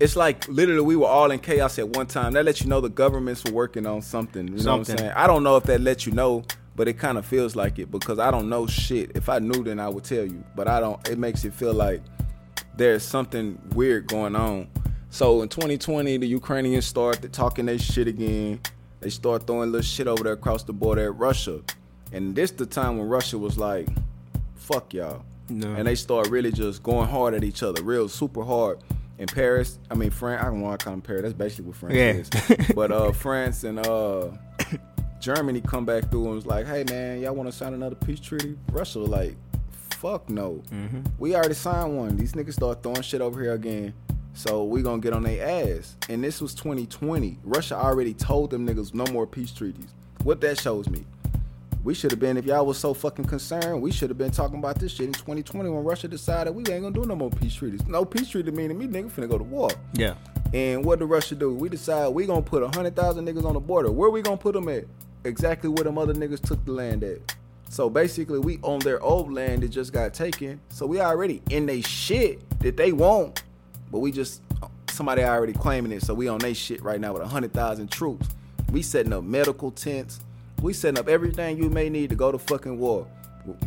It's 0.00 0.16
like 0.16 0.48
literally 0.48 0.82
we 0.82 0.96
were 0.96 1.06
all 1.06 1.30
in 1.30 1.38
chaos 1.38 1.78
at 1.78 1.88
one 1.90 2.06
time. 2.06 2.32
That 2.32 2.44
lets 2.46 2.62
you 2.62 2.68
know 2.68 2.80
the 2.80 2.88
governments 2.88 3.44
were 3.44 3.52
working 3.52 3.86
on 3.86 4.00
something. 4.00 4.48
You 4.48 4.64
know 4.64 4.78
what 4.78 4.90
I'm 4.90 4.96
saying? 4.96 5.12
I 5.14 5.26
don't 5.26 5.42
know 5.42 5.56
if 5.56 5.64
that 5.64 5.80
lets 5.80 6.06
you 6.06 6.12
know 6.12 6.44
but 6.76 6.86
it 6.86 6.98
kind 6.98 7.16
of 7.16 7.24
feels 7.24 7.56
like 7.56 7.78
it 7.78 7.90
because 7.90 8.18
I 8.18 8.30
don't 8.30 8.48
know 8.48 8.66
shit. 8.66 9.12
If 9.14 9.28
I 9.30 9.38
knew, 9.38 9.64
then 9.64 9.80
I 9.80 9.88
would 9.88 10.04
tell 10.04 10.24
you. 10.24 10.44
But 10.54 10.68
I 10.68 10.78
don't. 10.78 11.08
It 11.08 11.18
makes 11.18 11.44
it 11.44 11.54
feel 11.54 11.72
like 11.72 12.02
there's 12.76 13.02
something 13.02 13.58
weird 13.74 14.06
going 14.06 14.36
on. 14.36 14.68
So 15.08 15.40
in 15.40 15.48
2020, 15.48 16.18
the 16.18 16.26
Ukrainians 16.26 16.86
started 16.86 17.32
talking 17.32 17.64
their 17.66 17.78
shit 17.78 18.06
again. 18.06 18.60
They 19.00 19.08
start 19.08 19.46
throwing 19.46 19.72
little 19.72 19.82
shit 19.82 20.06
over 20.06 20.22
there 20.22 20.34
across 20.34 20.62
the 20.64 20.74
border 20.74 21.06
at 21.06 21.16
Russia, 21.16 21.62
and 22.12 22.34
this 22.34 22.50
the 22.50 22.66
time 22.66 22.98
when 22.98 23.08
Russia 23.08 23.38
was 23.38 23.56
like, 23.56 23.88
"Fuck 24.54 24.92
y'all," 24.94 25.24
no. 25.48 25.74
and 25.74 25.86
they 25.86 25.94
start 25.94 26.28
really 26.28 26.52
just 26.52 26.82
going 26.82 27.08
hard 27.08 27.34
at 27.34 27.44
each 27.44 27.62
other, 27.62 27.82
real 27.82 28.08
super 28.08 28.44
hard. 28.44 28.78
In 29.18 29.26
Paris, 29.26 29.78
I 29.90 29.94
mean 29.94 30.10
France. 30.10 30.42
I 30.42 30.46
don't 30.46 30.60
want 30.60 30.80
to 30.80 30.84
call 30.84 30.92
them 30.92 31.00
Paris. 31.00 31.22
That's 31.22 31.34
basically 31.34 31.66
what 31.66 31.76
France 31.76 31.94
yeah. 31.94 32.56
is. 32.58 32.74
but 32.74 32.92
uh, 32.92 33.12
France 33.26 33.64
and 33.64 33.78
uh, 33.78 34.28
Germany 35.20 35.60
come 35.60 35.84
back 35.84 36.10
through 36.10 36.26
and 36.26 36.34
was 36.34 36.46
like, 36.46 36.66
"Hey 36.66 36.84
man, 36.88 37.20
y'all 37.20 37.34
want 37.34 37.50
to 37.50 37.56
sign 37.56 37.74
another 37.74 37.96
peace 37.96 38.20
treaty?" 38.20 38.56
Russia 38.72 39.00
was 39.00 39.08
like, 39.08 39.36
"Fuck 39.72 40.28
no, 40.28 40.62
mm-hmm. 40.70 41.00
we 41.18 41.34
already 41.34 41.54
signed 41.54 41.96
one." 41.96 42.16
These 42.16 42.32
niggas 42.32 42.54
start 42.54 42.82
throwing 42.82 43.02
shit 43.02 43.20
over 43.20 43.40
here 43.42 43.54
again, 43.54 43.94
so 44.34 44.64
we 44.64 44.82
gonna 44.82 45.00
get 45.00 45.12
on 45.12 45.22
their 45.22 45.76
ass. 45.76 45.96
And 46.08 46.22
this 46.22 46.40
was 46.40 46.54
2020. 46.54 47.38
Russia 47.44 47.76
already 47.76 48.14
told 48.14 48.50
them 48.50 48.66
niggas 48.66 48.94
no 48.94 49.06
more 49.12 49.26
peace 49.26 49.52
treaties. 49.52 49.88
What 50.22 50.40
that 50.40 50.60
shows 50.60 50.88
me, 50.88 51.04
we 51.86 51.94
should 51.94 52.10
have 52.10 52.18
been 52.18 52.36
if 52.36 52.44
y'all 52.44 52.66
was 52.66 52.78
so 52.78 52.92
fucking 52.92 53.26
concerned. 53.26 53.80
We 53.80 53.92
should 53.92 54.10
have 54.10 54.18
been 54.18 54.32
talking 54.32 54.58
about 54.58 54.80
this 54.80 54.92
shit 54.92 55.06
in 55.06 55.12
2020 55.12 55.70
when 55.70 55.84
Russia 55.84 56.08
decided 56.08 56.52
we 56.52 56.64
ain't 56.72 56.82
gonna 56.82 56.90
do 56.90 57.04
no 57.04 57.14
more 57.14 57.30
peace 57.30 57.54
treaties. 57.54 57.86
No 57.86 58.04
peace 58.04 58.28
treaty 58.28 58.50
meaning 58.50 58.76
me 58.76 58.88
nigga 58.88 59.10
finna 59.10 59.28
go 59.28 59.38
to 59.38 59.44
war. 59.44 59.70
Yeah. 59.94 60.14
And 60.52 60.84
what 60.84 60.98
did 60.98 61.04
Russia 61.04 61.36
do? 61.36 61.54
We 61.54 61.68
decide 61.68 62.08
we 62.08 62.26
gonna 62.26 62.42
put 62.42 62.62
hundred 62.74 62.96
thousand 62.96 63.26
niggas 63.26 63.44
on 63.44 63.54
the 63.54 63.60
border. 63.60 63.92
Where 63.92 64.10
we 64.10 64.20
gonna 64.20 64.36
put 64.36 64.54
them 64.54 64.68
at? 64.68 64.84
Exactly 65.26 65.68
where 65.68 65.84
them 65.84 65.98
other 65.98 66.14
niggas 66.14 66.40
took 66.40 66.64
the 66.64 66.72
land 66.72 67.04
at. 67.04 67.34
So 67.68 67.90
basically, 67.90 68.38
we 68.38 68.58
own 68.62 68.78
their 68.80 69.00
old 69.02 69.32
land 69.32 69.62
that 69.62 69.68
just 69.68 69.92
got 69.92 70.14
taken. 70.14 70.60
So 70.68 70.86
we 70.86 71.00
already 71.00 71.42
in 71.50 71.66
they 71.66 71.82
shit 71.82 72.40
that 72.60 72.76
they 72.76 72.92
want, 72.92 73.42
but 73.90 73.98
we 73.98 74.12
just 74.12 74.42
somebody 74.88 75.22
already 75.22 75.52
claiming 75.52 75.92
it. 75.92 76.02
So 76.02 76.14
we 76.14 76.28
on 76.28 76.38
they 76.38 76.54
shit 76.54 76.82
right 76.82 77.00
now 77.00 77.12
with 77.12 77.22
a 77.22 77.26
hundred 77.26 77.52
thousand 77.52 77.90
troops. 77.90 78.28
We 78.70 78.82
setting 78.82 79.12
up 79.12 79.24
medical 79.24 79.70
tents. 79.70 80.20
We 80.62 80.72
setting 80.72 80.98
up 80.98 81.08
everything 81.08 81.58
you 81.58 81.68
may 81.68 81.88
need 81.88 82.10
to 82.10 82.16
go 82.16 82.32
to 82.32 82.38
fucking 82.38 82.78
war. 82.78 83.06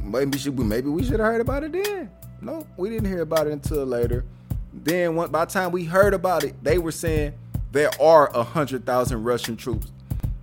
Maybe 0.03 0.37
should 0.37 0.57
we 0.57 0.63
maybe 0.65 0.89
we 0.89 1.03
should 1.03 1.19
have 1.19 1.31
heard 1.31 1.41
about 1.41 1.63
it 1.63 1.71
then. 1.71 2.09
No, 2.41 2.65
we 2.77 2.89
didn't 2.89 3.07
hear 3.07 3.21
about 3.21 3.47
it 3.47 3.53
until 3.53 3.85
later. 3.85 4.25
Then 4.73 5.15
by 5.15 5.45
the 5.45 5.51
time 5.51 5.71
we 5.71 5.83
heard 5.83 6.13
about 6.13 6.43
it, 6.43 6.55
they 6.63 6.77
were 6.77 6.91
saying 6.91 7.33
there 7.71 7.91
are 8.01 8.29
a 8.35 8.43
hundred 8.43 8.85
thousand 8.85 9.23
Russian 9.23 9.55
troops. 9.55 9.91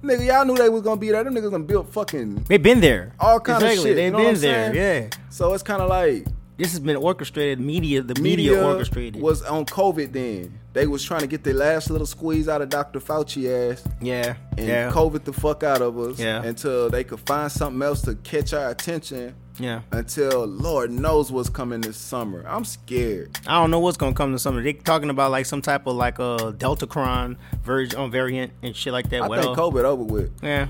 Nigga, 0.07 0.27
y'all 0.27 0.45
knew 0.45 0.55
they 0.57 0.69
was 0.69 0.83
gonna 0.83 1.01
be 1.01 1.11
there. 1.11 1.23
Them 1.25 1.35
niggas 1.35 1.51
gonna 1.51 1.65
build 1.65 1.89
fucking 1.91 2.45
They've 2.49 2.63
been 2.63 2.81
there. 2.81 3.13
all 3.21 3.41
kind 3.41 3.63
of 3.63 3.71
shit. 3.73 3.83
They've 3.97 3.99
you 4.07 4.11
know 4.13 4.19
been 4.19 4.41
there. 4.41 4.73
saying? 4.75 5.05
Yeah. 5.05 5.19
So 5.31 5.53
it's 5.55 5.63
kind 5.63 5.83
of 5.83 5.89
like 5.89 6.27
This 6.57 6.71
has 6.73 6.81
been 6.81 6.97
orchestrated. 6.97 7.61
Media, 7.61 8.01
the 8.03 8.21
media, 8.21 8.53
media 8.53 8.67
orchestrated. 8.67 9.21
was 9.21 9.43
on 9.43 9.67
COVID. 9.67 10.13
Then 10.13 10.59
they 10.77 10.87
was 10.87 11.03
trying 11.03 11.23
to 11.23 11.27
get 11.27 11.43
their 11.43 11.55
last 11.55 11.91
little 11.91 12.07
squeeze 12.07 12.49
out 12.49 12.61
of 12.63 12.69
Dr. 12.69 13.01
Fauci 13.01 13.73
ass 13.73 13.83
yeah. 14.01 14.35
and 14.59 14.69
yeah. 14.69 14.91
COVID 14.91 15.25
the 15.25 15.33
fuck 15.33 15.63
out 15.63 15.81
of 15.81 15.99
us 15.99 16.19
Yeah. 16.19 16.43
until 16.43 16.91
they 16.91 17.03
could 17.03 17.21
find 17.21 17.51
something 17.51 17.81
else 17.83 18.03
to 18.03 18.15
catch 18.17 18.53
our 18.53 18.69
attention. 18.71 19.35
yeah. 19.59 19.81
Until 19.91 20.45
Lord 20.47 20.91
knows 20.91 21.33
what's 21.33 21.49
coming 21.49 21.81
this 21.81 21.97
summer. 21.97 22.45
I'm 22.47 22.65
scared. 22.65 23.39
I 23.47 23.55
don't 23.61 23.71
know 23.71 23.81
what's 23.81 23.97
gonna 23.97 24.15
come 24.15 24.33
to 24.33 24.39
summer. 24.39 24.63
They 24.63 24.75
talking 24.75 25.09
about 25.11 25.31
like 25.31 25.47
some 25.47 25.63
type 25.63 25.87
of 25.87 25.97
like 25.97 26.19
a 26.19 26.55
Delta 26.57 26.87
Cron 26.87 27.39
version 27.65 27.99
on 27.99 28.11
variant 28.11 28.53
and 28.63 28.77
shit 28.77 28.93
like 28.93 29.09
that. 29.11 29.23
I 29.23 29.29
well, 29.29 29.43
think 29.43 29.57
COVID 29.59 29.85
over 29.85 30.03
with. 30.05 30.31
yeah. 30.43 30.69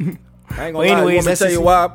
I 0.00 0.04
ain't 0.04 0.18
gonna 0.50 0.72
Well, 0.72 0.72
lie. 0.72 0.86
anyways, 0.86 1.10
you 1.10 1.16
want 1.16 1.26
me 1.26 1.32
to 1.32 1.36
tell 1.36 1.50
you 1.50 1.60
why? 1.60 1.90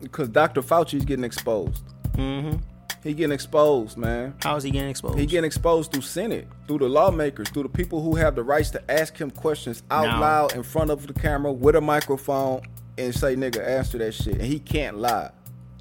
Because 0.00 0.28
Dr. 0.28 0.62
Fauci's 0.62 1.04
getting 1.04 1.24
exposed. 1.24 1.82
Mm-hmm. 2.12 2.56
He 3.04 3.12
getting 3.12 3.32
exposed, 3.32 3.98
man. 3.98 4.34
How 4.42 4.56
is 4.56 4.64
he 4.64 4.70
getting 4.70 4.88
exposed? 4.88 5.18
He 5.18 5.26
getting 5.26 5.44
exposed 5.44 5.92
through 5.92 6.02
Senate, 6.02 6.48
through 6.66 6.78
the 6.78 6.88
lawmakers, 6.88 7.50
through 7.50 7.64
the 7.64 7.68
people 7.68 8.02
who 8.02 8.16
have 8.16 8.34
the 8.34 8.42
rights 8.42 8.70
to 8.70 8.90
ask 8.90 9.14
him 9.14 9.30
questions 9.30 9.82
out 9.90 10.18
loud 10.18 10.54
in 10.54 10.62
front 10.62 10.90
of 10.90 11.06
the 11.06 11.12
camera 11.12 11.52
with 11.52 11.76
a 11.76 11.82
microphone 11.82 12.62
and 12.96 13.14
say, 13.14 13.36
nigga, 13.36 13.62
answer 13.64 13.98
that 13.98 14.14
shit. 14.14 14.36
And 14.36 14.44
he 14.44 14.58
can't 14.58 14.96
lie. 14.96 15.30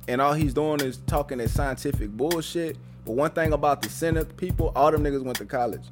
And 0.09 0.19
all 0.19 0.33
he's 0.33 0.53
doing 0.53 0.81
is 0.81 0.97
talking 1.07 1.37
that 1.37 1.49
scientific 1.49 2.09
bullshit. 2.11 2.75
But 3.05 3.13
one 3.13 3.31
thing 3.31 3.53
about 3.53 3.81
the 3.81 3.89
Senate 3.89 4.35
people, 4.35 4.73
all 4.75 4.91
them 4.91 5.03
niggas 5.03 5.23
went 5.23 5.37
to 5.37 5.45
college. 5.45 5.83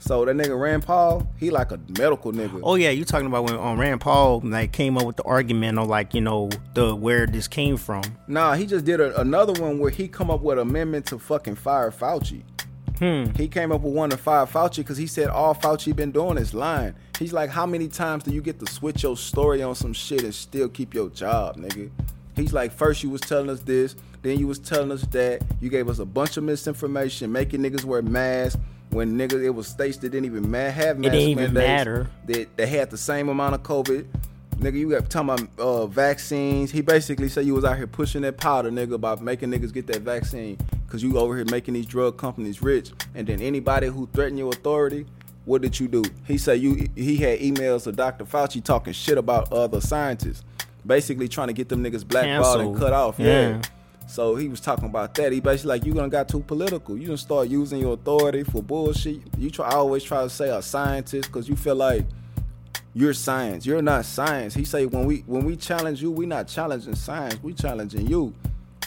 So 0.00 0.24
that 0.24 0.34
nigga 0.34 0.58
Rand 0.58 0.82
Paul, 0.82 1.28
he 1.36 1.50
like 1.50 1.72
a 1.72 1.80
medical 1.98 2.32
nigga. 2.32 2.60
Oh 2.62 2.74
yeah, 2.74 2.88
you 2.88 3.04
talking 3.04 3.26
about 3.26 3.44
when 3.44 3.54
um, 3.54 3.78
Rand 3.78 4.00
Paul 4.00 4.40
like 4.42 4.72
came 4.72 4.96
up 4.96 5.04
with 5.04 5.16
the 5.16 5.22
argument 5.24 5.78
on 5.78 5.88
like 5.88 6.14
you 6.14 6.22
know 6.22 6.48
the 6.74 6.96
where 6.96 7.26
this 7.26 7.46
came 7.46 7.76
from. 7.76 8.02
Nah, 8.26 8.54
he 8.54 8.64
just 8.64 8.86
did 8.86 8.98
a, 8.98 9.20
another 9.20 9.52
one 9.60 9.78
where 9.78 9.90
he 9.90 10.08
come 10.08 10.30
up 10.30 10.40
with 10.40 10.58
an 10.58 10.66
amendment 10.66 11.06
to 11.06 11.18
fucking 11.18 11.54
fire 11.54 11.90
Fauci. 11.90 12.42
Hmm. 12.98 13.26
He 13.36 13.46
came 13.46 13.72
up 13.72 13.82
with 13.82 13.92
one 13.92 14.10
to 14.10 14.16
fire 14.16 14.46
Fauci 14.46 14.78
because 14.78 14.96
he 14.96 15.06
said 15.06 15.28
all 15.28 15.54
Fauci 15.54 15.94
been 15.94 16.12
doing 16.12 16.38
is 16.38 16.54
lying. 16.54 16.94
He's 17.18 17.34
like, 17.34 17.50
how 17.50 17.66
many 17.66 17.86
times 17.88 18.24
do 18.24 18.32
you 18.32 18.40
get 18.40 18.58
to 18.60 18.66
switch 18.66 19.02
your 19.02 19.16
story 19.16 19.62
on 19.62 19.74
some 19.74 19.92
shit 19.92 20.22
and 20.22 20.34
still 20.34 20.68
keep 20.68 20.94
your 20.94 21.10
job, 21.10 21.56
nigga? 21.56 21.90
He's 22.36 22.52
like, 22.54 22.72
first 22.72 23.02
you 23.02 23.10
was 23.10 23.20
telling 23.20 23.50
us 23.50 23.60
this, 23.60 23.96
then 24.22 24.38
you 24.38 24.46
was 24.46 24.58
telling 24.58 24.92
us 24.92 25.02
that. 25.02 25.42
You 25.60 25.68
gave 25.68 25.88
us 25.88 25.98
a 25.98 26.06
bunch 26.06 26.36
of 26.36 26.44
misinformation, 26.44 27.30
making 27.30 27.60
niggas 27.60 27.84
wear 27.84 28.02
masks 28.02 28.60
when 28.90 29.16
niggas 29.16 29.44
it 29.44 29.50
was 29.50 29.66
states 29.66 29.96
that 29.98 30.10
didn't 30.10 30.26
even 30.26 30.50
ma- 30.50 30.70
have 30.70 30.98
masks. 30.98 31.12
didn't 31.12 31.28
even 31.28 31.54
mandates, 31.54 31.68
matter. 31.68 32.10
That 32.26 32.56
they 32.56 32.66
had 32.66 32.90
the 32.90 32.98
same 32.98 33.28
amount 33.28 33.54
of 33.54 33.62
COVID. 33.62 34.06
Nigga, 34.56 34.74
you 34.74 34.90
got 34.90 35.08
talking 35.08 35.30
about 35.30 35.48
uh, 35.58 35.86
vaccines. 35.86 36.70
He 36.70 36.82
basically 36.82 37.30
said 37.30 37.46
you 37.46 37.54
was 37.54 37.64
out 37.64 37.78
here 37.78 37.86
pushing 37.86 38.22
that 38.22 38.36
powder, 38.36 38.70
nigga, 38.70 38.92
about 38.92 39.22
making 39.22 39.50
niggas 39.50 39.72
get 39.72 39.86
that 39.86 40.02
vaccine. 40.02 40.58
Cause 40.88 41.02
you 41.02 41.16
over 41.18 41.36
here 41.36 41.46
making 41.50 41.74
these 41.74 41.86
drug 41.86 42.18
companies 42.18 42.60
rich. 42.60 42.90
And 43.14 43.26
then 43.26 43.40
anybody 43.40 43.86
who 43.86 44.08
threatened 44.12 44.38
your 44.38 44.48
authority, 44.50 45.06
what 45.44 45.62
did 45.62 45.78
you 45.78 45.86
do? 45.86 46.02
He 46.26 46.36
said 46.36 46.60
you 46.60 46.88
he 46.96 47.16
had 47.16 47.38
emails 47.38 47.84
to 47.84 47.92
Dr. 47.92 48.24
Fauci 48.24 48.62
talking 48.62 48.92
shit 48.92 49.16
about 49.16 49.52
other 49.52 49.80
scientists. 49.80 50.44
Basically 50.84 51.28
trying 51.28 51.46
to 51.48 51.52
get 51.52 51.68
them 51.68 51.84
niggas 51.84 52.06
blackballed 52.06 52.60
and 52.60 52.76
cut 52.76 52.92
off. 52.92 53.18
Yeah. 53.18 53.26
yeah. 53.50 53.62
So 54.10 54.34
he 54.34 54.48
was 54.48 54.60
talking 54.60 54.86
about 54.86 55.14
that. 55.14 55.30
He 55.32 55.40
basically 55.40 55.68
like 55.68 55.84
you 55.86 55.94
gonna 55.94 56.08
got 56.08 56.28
too 56.28 56.40
political. 56.40 56.98
You 56.98 57.06
gonna 57.06 57.18
start 57.18 57.48
using 57.48 57.80
your 57.80 57.94
authority 57.94 58.42
for 58.42 58.60
bullshit. 58.62 59.20
You 59.38 59.50
try 59.50 59.68
I 59.68 59.74
always 59.74 60.02
try 60.02 60.22
to 60.22 60.30
say 60.30 60.48
a 60.50 60.60
scientist 60.60 61.28
because 61.28 61.48
you 61.48 61.54
feel 61.54 61.76
like 61.76 62.04
you're 62.92 63.14
science. 63.14 63.64
You're 63.64 63.82
not 63.82 64.04
science. 64.04 64.52
He 64.52 64.64
say 64.64 64.86
when 64.86 65.06
we 65.06 65.18
when 65.26 65.44
we 65.44 65.54
challenge 65.54 66.02
you, 66.02 66.10
we 66.10 66.26
not 66.26 66.48
challenging 66.48 66.96
science. 66.96 67.40
We 67.40 67.54
challenging 67.54 68.08
you. 68.08 68.34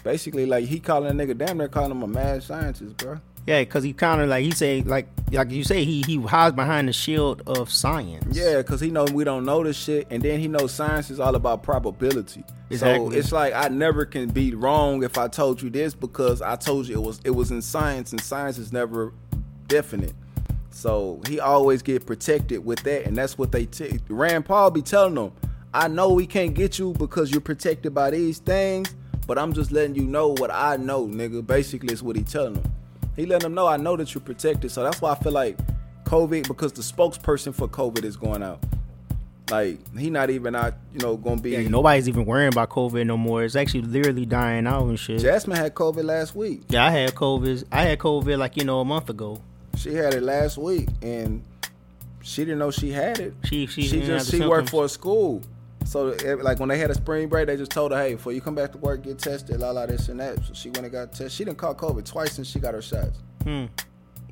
Basically, 0.04 0.46
like 0.46 0.66
he 0.66 0.82
calling 0.82 1.10
a 1.10 1.14
nigga 1.26 1.38
damn 1.38 1.58
near 1.58 1.70
calling 1.70 1.92
him 1.92 2.04
a 2.04 2.08
mad 2.08 2.44
scientist, 2.44 2.98
bro. 2.98 3.20
Yeah, 3.48 3.62
because 3.62 3.84
he 3.84 3.94
kind 3.94 4.22
of 4.22 4.30
like 4.30 4.44
he 4.44 4.52
say 4.52 4.82
like 4.82 5.08
like 5.32 5.52
you 5.52 5.64
say 5.64 5.86
he 5.86 6.02
he 6.02 6.22
hides 6.22 6.56
behind 6.56 6.90
the 6.90 6.94
shield 6.94 7.44
of 7.48 7.72
science. 7.72 8.36
Yeah, 8.36 8.58
because 8.58 8.82
he 8.82 8.90
know 8.90 9.06
we 9.06 9.24
don't 9.24 9.46
know 9.46 9.64
this 9.64 9.78
shit, 9.78 10.08
and 10.10 10.22
then 10.22 10.40
he 10.40 10.50
knows 10.50 10.74
science 10.74 11.10
is 11.10 11.20
all 11.22 11.36
about 11.36 11.64
probability. 11.64 12.44
So 12.78 13.12
it's 13.12 13.32
like 13.32 13.54
I 13.54 13.68
never 13.70 14.06
can 14.06 14.30
be 14.30 14.54
wrong 14.54 15.04
if 15.04 15.18
I 15.18 15.28
told 15.28 15.62
you 15.62 15.70
this 15.70 15.94
because 15.94 16.42
I 16.42 16.56
told 16.56 16.88
you 16.88 16.96
it 16.96 17.02
was 17.02 17.22
it 17.24 17.32
was 17.32 17.52
in 17.52 17.62
science, 17.62 18.12
and 18.12 18.22
science 18.22 18.58
is 18.58 18.72
never 18.72 19.14
definite. 19.68 20.14
So 20.70 21.22
he 21.28 21.40
always 21.40 21.82
get 21.82 22.06
protected 22.06 22.66
with 22.66 22.80
that, 22.84 23.06
and 23.06 23.16
that's 23.16 23.38
what 23.38 23.52
they 23.52 23.66
t- 23.66 24.00
Rand 24.10 24.46
Paul 24.46 24.72
be 24.72 24.82
telling 24.82 25.16
them. 25.16 25.32
I 25.74 25.88
know 25.88 26.12
we 26.14 26.28
can't 26.28 26.54
get 26.54 26.78
you 26.78 26.94
because 26.94 27.32
you're 27.32 27.42
protected 27.42 27.94
by 27.94 28.12
these 28.12 28.40
things, 28.40 28.94
but 29.26 29.40
I'm 29.40 29.54
just 29.54 29.72
letting 29.72 29.96
you 29.96 30.04
know 30.04 30.30
what 30.30 30.52
I 30.52 30.78
know, 30.78 31.08
nigga. 31.08 31.46
Basically, 31.46 31.94
is 31.94 32.04
what 32.04 32.16
he 32.16 32.24
telling 32.24 32.54
them. 32.56 32.74
He 33.16 33.26
letting 33.26 33.44
them 33.44 33.54
know 33.54 33.68
I 33.68 33.78
know 33.78 33.96
that 33.98 34.14
you're 34.14 34.22
protected. 34.22 34.72
So 34.72 34.84
that's 34.84 35.02
why 35.02 35.12
I 35.12 35.16
feel 35.16 35.32
like 35.32 35.58
COVID 36.06 36.48
because 36.48 36.74
the 36.74 36.82
spokesperson 36.82 37.54
for 37.54 37.68
COVID 37.68 38.04
is 38.04 38.18
going 38.18 38.44
out. 38.44 38.64
Like 39.54 39.96
he 39.96 40.10
not 40.10 40.32
even 40.32 40.56
out, 40.56 40.74
you 40.94 41.00
know, 41.00 41.16
gonna 41.16 41.40
be. 41.40 41.52
Yeah, 41.52 41.68
nobody's 41.68 42.10
even 42.10 42.26
worrying 42.26 42.52
about 42.52 42.70
COVID 42.70 43.06
no 43.06 43.18
more. 43.18 43.44
It's 43.44 43.56
actually 43.56 43.84
literally 43.84 44.26
dying 44.26 44.66
out 44.66 44.88
and 44.88 44.98
shit. 44.98 45.20
Jasmine 45.20 45.58
had 45.58 45.76
COVID 45.76 46.04
last 46.04 46.36
week. 46.36 46.64
yeah, 46.70 46.88
I 46.88 46.90
had 46.90 47.14
COVID. 47.14 47.64
I 47.72 47.84
had 47.84 48.00
COVID 48.00 48.40
like 48.40 48.58
you 48.58 48.64
know 48.64 48.80
a 48.80 48.86
month 48.86 49.12
ago. 49.12 49.40
She 49.78 49.94
had 49.94 50.16
it 50.16 50.24
last 50.24 50.58
week, 50.58 50.90
and 51.04 51.44
she 52.24 52.46
didn't 52.46 52.58
know 52.58 52.72
she 52.72 52.92
had 52.92 53.20
it. 53.20 53.36
She 53.44 53.68
she, 53.68 53.84
she 53.84 54.02
just 54.02 54.32
she 54.32 54.42
worked 54.42 54.72
for 54.72 54.86
a 54.86 54.90
school. 54.90 55.44
So 55.86 56.16
like 56.42 56.60
when 56.60 56.70
they 56.70 56.80
had 56.80 56.90
a 56.90 56.96
spring 56.96 57.28
break, 57.28 57.46
they 57.46 57.56
just 57.56 57.72
told 57.72 57.92
her, 57.92 58.02
"Hey, 58.02 58.16
before 58.16 58.32
you 58.34 58.42
come 58.42 58.56
back 58.56 58.72
to 58.72 58.80
work, 58.80 59.04
get 59.04 59.20
tested, 59.20 59.60
la 59.60 59.70
la 59.70 59.86
this 59.86 60.10
and 60.10 60.20
that." 60.20 60.44
So 60.46 60.54
she 60.56 60.70
went 60.70 60.86
and 60.86 60.92
got 60.92 61.12
tested. 61.12 61.32
She 61.32 61.46
didn't 61.46 61.60
caught 61.60 61.78
COVID 61.78 62.06
twice 62.06 62.34
since 62.34 62.48
she 62.50 62.60
got 62.60 62.74
her 62.74 62.82
shots. 62.82 63.20
Hmm. 63.44 63.66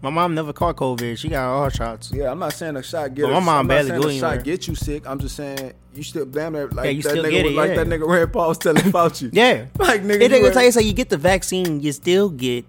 My 0.02 0.10
mom 0.10 0.34
never 0.34 0.52
caught 0.52 0.78
COVID. 0.78 1.18
She 1.18 1.30
got 1.30 1.48
all 1.48 1.64
her 1.66 1.70
shots. 1.70 2.12
Yeah, 2.12 2.32
I'm 2.32 2.40
not 2.40 2.54
saying 2.54 2.76
a 2.76 2.82
shot 2.82 3.14
get 3.14 3.24
But 3.24 3.34
my 3.34 3.40
mom 3.40 3.50
I'm 3.50 3.68
not 3.68 3.86
saying 3.86 3.92
a 3.92 4.02
shot 4.20 4.30
anywhere. 4.32 4.38
get 4.44 4.68
you 4.68 4.74
sick. 4.76 5.04
I'm 5.08 5.20
just 5.20 5.36
saying 5.36 5.74
you 5.94 6.02
still 6.04 6.26
damn 6.26 6.54
near 6.54 6.68
like 6.70 6.96
you 6.96 7.04
that 7.04 7.10
still 7.10 7.24
nigga 7.24 7.30
get 7.32 7.44
was 7.46 7.54
it, 7.54 7.56
like 7.56 7.70
yeah. 7.70 7.76
that 7.84 7.88
nigga 7.88 8.08
Rand 8.08 8.34
Paul 8.34 8.48
was 8.50 8.58
telling 8.58 8.88
about 8.90 9.22
you. 9.22 9.30
Yeah, 9.32 9.66
like 9.80 10.02
nigga, 10.02 10.22
It 10.22 10.32
you 10.32 10.38
nigga 10.38 10.54
tell 10.54 10.64
you 10.64 10.72
say 10.72 10.82
you 10.82 10.94
get 10.94 11.10
the 11.10 11.18
vaccine, 11.18 11.82
you 11.82 11.92
still 11.92 12.30
get 12.30 12.66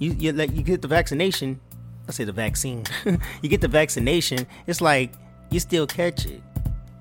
you 0.00 0.12
you 0.18 0.32
like 0.32 0.50
you 0.52 0.62
get 0.62 0.82
the 0.82 0.88
vaccination. 0.88 1.60
I 2.08 2.12
say 2.12 2.24
the 2.24 2.32
vaccine. 2.32 2.84
you 3.42 3.48
get 3.48 3.60
the 3.60 3.68
vaccination. 3.68 4.46
It's 4.66 4.80
like 4.80 5.12
you 5.50 5.60
still 5.60 5.86
catch 5.86 6.26
it, 6.26 6.42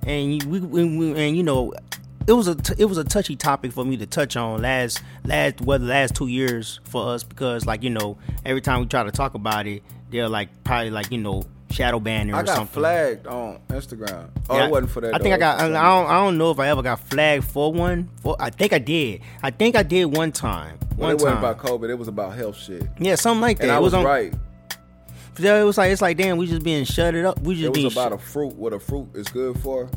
and 0.05 0.43
you 0.43 0.47
we, 0.49 0.59
we, 0.59 0.97
we- 0.97 1.19
and 1.19 1.35
you 1.35 1.41
know 1.43 1.73
it 2.27 2.33
was 2.33 2.47
a 2.47 2.55
t- 2.55 2.75
it 2.77 2.85
was 2.85 2.97
a 2.97 3.03
touchy 3.03 3.35
topic 3.35 3.71
for 3.71 3.85
me 3.85 3.97
to 3.97 4.05
touch 4.05 4.35
on 4.35 4.61
last 4.61 5.01
last 5.25 5.61
well 5.61 5.79
the 5.79 5.85
last 5.85 6.15
two 6.15 6.27
years 6.27 6.79
for 6.85 7.09
us 7.09 7.23
because 7.23 7.65
like 7.65 7.83
you 7.83 7.89
know 7.89 8.17
every 8.45 8.61
time 8.61 8.79
we 8.79 8.85
try 8.87 9.03
to 9.03 9.11
talk 9.11 9.33
about 9.33 9.67
it 9.67 9.83
they're 10.09 10.29
like 10.29 10.49
probably 10.63 10.91
like 10.91 11.11
you 11.11 11.17
know 11.17 11.43
shadow 11.71 11.99
banning 11.99 12.33
or 12.33 12.45
something. 12.45 12.53
I 12.53 12.57
got 12.57 12.69
flagged 12.69 13.27
on 13.27 13.59
Instagram. 13.69 14.29
Oh, 14.49 14.57
Yeah, 14.57 14.65
it 14.65 14.71
wasn't 14.71 14.91
for 14.91 15.01
that. 15.01 15.15
I 15.15 15.17
think 15.17 15.33
I 15.33 15.37
got. 15.37 15.59
I, 15.59 15.65
I 15.65 15.67
don't. 15.69 16.09
I 16.09 16.13
don't 16.23 16.37
know 16.37 16.51
if 16.51 16.59
I 16.59 16.67
ever 16.69 16.81
got 16.81 16.99
flagged 16.99 17.43
for 17.43 17.73
one. 17.73 18.09
For 18.21 18.35
I 18.39 18.49
think 18.49 18.73
I 18.73 18.79
did. 18.79 19.21
I 19.43 19.51
think 19.51 19.75
I 19.75 19.83
did 19.83 20.05
one 20.05 20.31
time. 20.31 20.77
One 20.95 21.11
it 21.11 21.13
wasn't 21.15 21.33
time. 21.33 21.43
about 21.43 21.57
COVID. 21.57 21.89
It 21.89 21.95
was 21.95 22.07
about 22.07 22.35
health 22.35 22.57
shit. 22.57 22.87
yeah, 22.99 23.15
something 23.15 23.41
like 23.41 23.57
that. 23.57 23.63
And 23.63 23.71
I 23.71 23.77
it 23.77 23.81
was, 23.81 23.93
was, 23.93 23.99
on. 23.99 24.05
right. 24.05 24.33
Yeah, 25.37 25.59
it 25.59 25.63
was 25.63 25.77
like 25.77 25.91
it's 25.91 26.01
like 26.01 26.17
damn, 26.17 26.37
we 26.37 26.47
just 26.47 26.63
being 26.63 26.85
shut 26.85 27.13
it 27.13 27.25
up. 27.25 27.41
We 27.41 27.55
just 27.55 27.67
It 27.67 27.73
being 27.73 27.85
was 27.85 27.93
about 27.93 28.11
shut- 28.11 28.19
a 28.21 28.23
fruit. 28.23 28.55
What 28.55 28.71
a 28.71 28.79
fruit 28.79 29.09
is 29.13 29.27
good 29.27 29.59
for, 29.59 29.89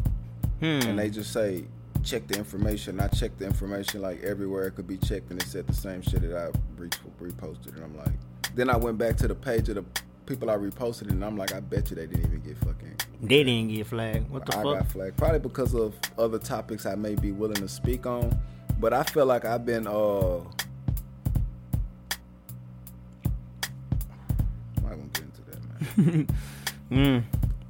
hmm. 0.59 0.65
and 0.65 0.99
they 0.99 1.11
just 1.11 1.33
say 1.33 1.65
check 2.05 2.27
the 2.27 2.39
information. 2.39 3.01
I 3.01 3.09
checked 3.09 3.39
the 3.39 3.47
information 3.47 4.01
like 4.03 4.23
everywhere 4.23 4.67
it 4.67 4.73
could 4.73 4.87
be 4.87 4.97
checked, 4.99 5.31
and 5.31 5.41
it 5.43 5.47
said 5.47 5.67
the 5.67 5.75
same 5.75 6.03
shit 6.03 6.23
that 6.23 6.37
I 6.37 6.47
re- 6.77 6.89
reposted. 7.21 7.75
And 7.77 7.85
I'm 7.85 7.97
like, 7.97 8.13
then 8.55 8.71
I 8.71 8.77
went 8.77 8.99
back 8.99 9.17
to 9.19 9.29
the 9.29 9.35
page 9.35 9.69
of 9.69 9.77
the 9.77 9.85
people 10.27 10.51
I 10.51 10.57
reposted, 10.57 11.11
and 11.11 11.25
I'm 11.25 11.37
like, 11.37 11.55
I 11.55 11.61
bet 11.61 11.91
you 11.91 11.97
they 11.97 12.07
didn't 12.07 12.27
even 12.27 12.41
get 12.41 12.57
fucking. 12.59 12.95
They 13.23 13.43
didn't 13.45 13.69
get 13.71 13.87
flagged. 13.87 14.31
What 14.31 14.47
the 14.47 14.53
I 14.59 14.63
fuck? 14.63 14.79
got 14.79 14.93
flagged 14.93 15.17
probably 15.17 15.41
because 15.41 15.75
of 15.75 15.95
other 16.19 16.39
topics 16.39 16.87
I 16.87 16.95
may 16.95 17.15
be 17.15 17.33
willing 17.33 17.57
to 17.57 17.69
speak 17.69 18.07
on, 18.07 18.39
but 18.79 18.93
I 18.93 19.03
feel 19.03 19.27
like 19.27 19.45
I've 19.45 19.65
been 19.67 19.87
uh. 19.87 20.41
I'm 24.77 24.83
not 24.83 24.91
gonna 24.91 25.03
get 25.13 25.25
into 25.25 25.43
that, 25.51 25.97
man. 25.97 26.27
Mm. 26.91 27.23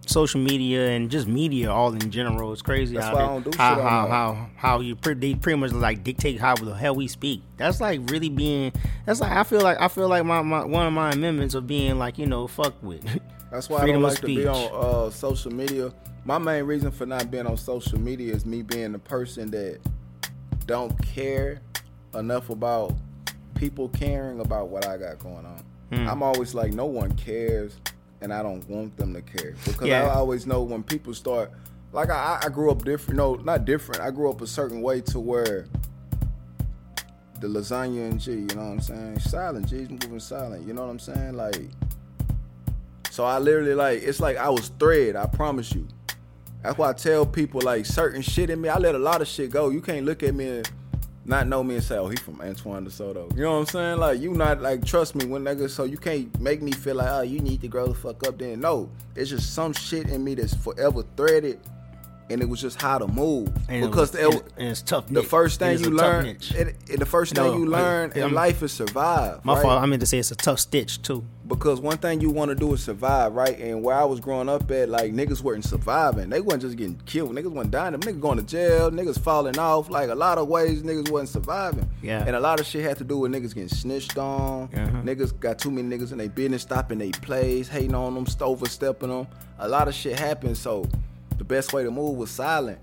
Social 0.09 0.41
media 0.41 0.91
and 0.91 1.11
just 1.11 1.27
media 1.27 1.71
all 1.71 1.93
in 1.93 2.11
general 2.11 2.53
is 2.53 2.63
crazy. 2.63 2.97
That's 2.97 3.15
why 3.15 3.25
I 3.25 3.27
don't 3.27 3.45
do 3.45 3.59
how, 3.59 3.75
shit 3.75 3.85
how, 3.85 4.07
how 4.09 4.51
how 4.57 4.81
you 4.81 4.97
pre- 4.97 5.15
they 5.15 5.35
pretty 5.35 5.59
much 5.59 5.73
like 5.73 6.03
dictate 6.03 6.41
how 6.41 6.57
the 6.57 6.75
hell 6.75 6.95
we 6.95 7.09
speak. 7.09 7.43
That's 7.59 7.81
like 7.81 8.01
really 8.11 8.31
being. 8.31 8.73
That's 9.05 9.21
like 9.21 9.33
I 9.33 9.45
feel 9.45 9.61
like 9.61 9.81
I 9.81 9.89
feel 9.89 10.09
like 10.09 10.25
my, 10.25 10.41
my 10.41 10.65
one 10.65 10.87
of 10.87 10.93
my 10.93 11.13
amendments 11.13 11.55
of 11.55 11.67
being 11.67 11.99
like 11.99 12.19
you 12.19 12.27
know 12.27 12.47
fuck 12.47 12.83
with. 12.83 13.05
That's 13.51 13.69
why 13.69 13.81
I 13.81 13.87
don't 13.87 14.03
like 14.03 14.21
to 14.21 14.27
be 14.27 14.47
on 14.47 14.71
uh, 14.73 15.11
social 15.11 15.53
media. 15.53 15.93
My 16.25 16.39
main 16.39 16.65
reason 16.65 16.91
for 16.91 17.07
not 17.07 17.31
being 17.31 17.47
on 17.47 17.57
social 17.57 17.99
media 17.99 18.35
is 18.35 18.45
me 18.45 18.63
being 18.63 18.93
the 18.93 18.99
person 18.99 19.51
that 19.53 19.79
don't 20.67 20.97
care 21.03 21.63
enough 22.15 22.51
about 22.51 22.95
people 23.55 23.89
caring 23.89 24.41
about 24.41 24.69
what 24.69 24.87
I 24.87 24.97
got 24.97 25.19
going 25.19 25.47
on. 25.47 25.65
Hmm. 25.93 26.09
I'm 26.09 26.23
always 26.23 26.55
like, 26.55 26.73
no 26.73 26.87
one 26.87 27.13
cares, 27.17 27.79
and 28.21 28.33
I 28.33 28.43
don't 28.43 28.69
want 28.69 28.97
them 28.97 29.15
to 29.15 29.23
care 29.23 29.55
because 29.65 29.87
Yeah. 29.89 30.05
I 30.07 30.15
always 30.15 30.47
know 30.47 30.63
when 30.63 30.83
people 30.83 31.15
start. 31.15 31.53
Like 31.93 32.11
I, 32.11 32.41
I 32.45 32.49
grew 32.49 32.71
up 32.71 32.85
different. 32.85 33.17
No, 33.17 33.35
not 33.37 33.65
different. 33.65 34.01
I 34.03 34.11
grew 34.11 34.31
up 34.31 34.41
a 34.43 34.47
certain 34.47 34.83
way 34.83 35.01
to 35.03 35.21
where 35.21 35.67
the 37.41 37.47
lasagna 37.49 38.11
and 38.11 38.21
G. 38.21 38.33
You 38.33 38.41
know 38.49 38.57
what 38.57 38.73
I'm 38.73 38.81
saying? 38.81 39.21
Silent. 39.21 39.69
G's 39.69 39.89
moving 39.89 40.21
silent. 40.21 40.67
You 40.67 40.75
know 40.75 40.83
what 40.83 40.91
I'm 40.91 40.99
saying? 40.99 41.35
Like, 41.35 41.57
so 43.11 43.25
I 43.25 43.39
literally 43.39 43.75
like 43.75 44.03
it's 44.03 44.21
like 44.21 44.37
I 44.37 44.49
was 44.51 44.69
thread. 44.79 45.17
I 45.17 45.27
promise 45.27 45.73
you. 45.73 45.87
That's 46.63 46.77
why 46.77 46.91
I 46.91 46.93
tell 46.93 47.25
people 47.25 47.61
like 47.63 47.87
certain 47.87 48.21
shit 48.21 48.51
in 48.51 48.61
me. 48.61 48.69
I 48.69 48.79
let 48.79 48.95
a 48.95 48.99
lot 48.99 49.23
of 49.23 49.29
shit 49.29 49.51
go. 49.51 49.71
You 49.71 49.81
can't 49.81 50.05
look 50.05 50.23
at 50.23 50.35
me 50.35 50.49
and 50.59 50.71
not 51.29 51.47
know 51.47 51.63
me 51.63 51.75
and 51.75 51.85
say, 51.85 51.99
"Oh, 51.99 52.09
he 52.09 52.17
from 52.17 52.41
Antoine 52.41 52.87
DeSoto." 52.87 53.31
You 53.37 53.43
know 53.43 53.53
what 53.53 53.59
I'm 53.59 53.67
saying? 53.67 53.99
Like 53.99 54.21
you 54.21 54.33
not 54.33 54.63
like 54.63 54.85
trust 54.85 55.15
me 55.15 55.27
when 55.27 55.45
niggas. 55.45 55.71
So 55.71 55.85
you 55.85 55.99
can't 55.99 56.41
make 56.41 56.63
me 56.63 56.73
feel 56.73 56.97
like, 56.97 57.09
"Oh, 57.09 57.21
you 57.21 57.41
need 57.41 57.61
to 57.61 57.69
grow 57.69 57.89
the 57.89 57.95
fuck 57.95 58.27
up." 58.27 58.39
Then 58.39 58.61
no, 58.61 58.91
it's 59.15 59.31
just 59.31 59.55
some 59.55 59.75
shit 59.75 60.09
in 60.09 60.25
me 60.25 60.35
that's 60.35 60.55
forever 60.55 61.05
threaded, 61.17 61.61
and 62.31 62.41
it 62.43 62.49
was 62.49 62.61
just 62.61 62.81
how 62.81 62.99
to 62.99 63.07
move 63.09 63.49
And 63.69 63.85
it 63.85 63.91
because 63.91 64.13
was- 64.13 64.35
it- 64.37 64.45
and- 64.59 64.69
it's 64.69 64.83
tough. 64.83 65.07
the 65.09 65.23
first 65.23 65.59
thing 65.59 65.79
you 65.81 65.91
learn, 65.91 66.27
it, 66.27 66.77
it- 66.89 66.99
the 67.01 67.07
first 67.07 67.35
No, 67.35 67.51
thing 67.53 67.61
you 67.63 67.67
learn 67.67 68.13
in 68.15 68.23
I'm- 68.23 68.35
life 68.35 68.63
is 68.63 68.73
survive. 68.73 69.45
My 69.45 69.55
right? 69.55 69.63
fault. 69.63 69.83
I 69.83 69.87
meant 69.87 70.01
to 70.01 70.07
say 70.07 70.19
it's 70.19 70.31
a 70.31 70.37
tough 70.37 70.59
stitch 70.61 71.01
too. 71.03 71.25
because 71.49 71.81
one 71.81 71.97
thing 71.97 72.21
you 72.21 72.29
want 72.29 72.51
to 72.51 72.55
do 72.55 72.75
is 72.75 72.83
survive, 72.83 73.33
right? 73.33 73.59
And 73.59 73.83
where 73.83 73.97
I 73.97 74.05
was 74.05 74.21
growing 74.21 74.51
up 74.51 74.71
at, 74.71 74.91
like 74.91 75.15
niggas 75.15 75.41
weren't 75.41 75.65
surviving. 75.65 76.29
They 76.29 76.43
wasn't 76.43 76.65
just 76.65 76.77
getting 76.77 77.01
killed. 77.07 77.35
Niggas 77.35 77.51
wasn't 77.51 77.71
dying. 77.71 77.93
Them 77.93 78.03
niggas 78.03 78.21
going 78.21 78.37
to 78.37 78.45
jail. 78.45 78.91
Niggas 78.91 79.19
falling 79.19 79.59
off. 79.59 79.89
Like 79.89 80.11
a 80.11 80.15
lot 80.15 80.37
of 80.37 80.47
ways, 80.49 80.83
niggas 80.83 81.11
wasn't 81.11 81.31
surviving. 81.31 81.89
Yeah. 82.03 82.23
And 82.27 82.37
a 82.37 82.41
lot 82.41 82.61
of 82.61 82.67
shit 82.67 82.83
had 82.85 82.99
to 82.99 83.05
do 83.05 83.17
with 83.17 83.33
niggas 83.33 83.55
getting 83.55 83.71
snitched 83.71 84.19
on. 84.19 84.69
Uh-huh. 84.75 85.01
Niggas 85.03 85.41
got 85.41 85.59
too 85.59 85.71
many 85.71 85.89
niggas 85.89 86.13
in 86.13 86.19
their 86.19 86.29
business, 86.29 86.61
stopping 86.61 86.99
their 86.99 87.13
plays, 87.13 87.67
hating 87.69 87.95
on 87.95 88.15
them, 88.15 88.27
overstepping 88.43 89.09
them. 89.09 89.27
A 89.59 89.67
lot 89.69 89.89
of 89.89 89.95
shit 89.95 90.19
happened. 90.19 90.59
So 90.59 90.85
the 91.39 91.45
best 91.45 91.73
way 91.73 91.85
to 91.85 91.91
move 91.91 92.17
was 92.17 92.31
silent. 92.31 92.79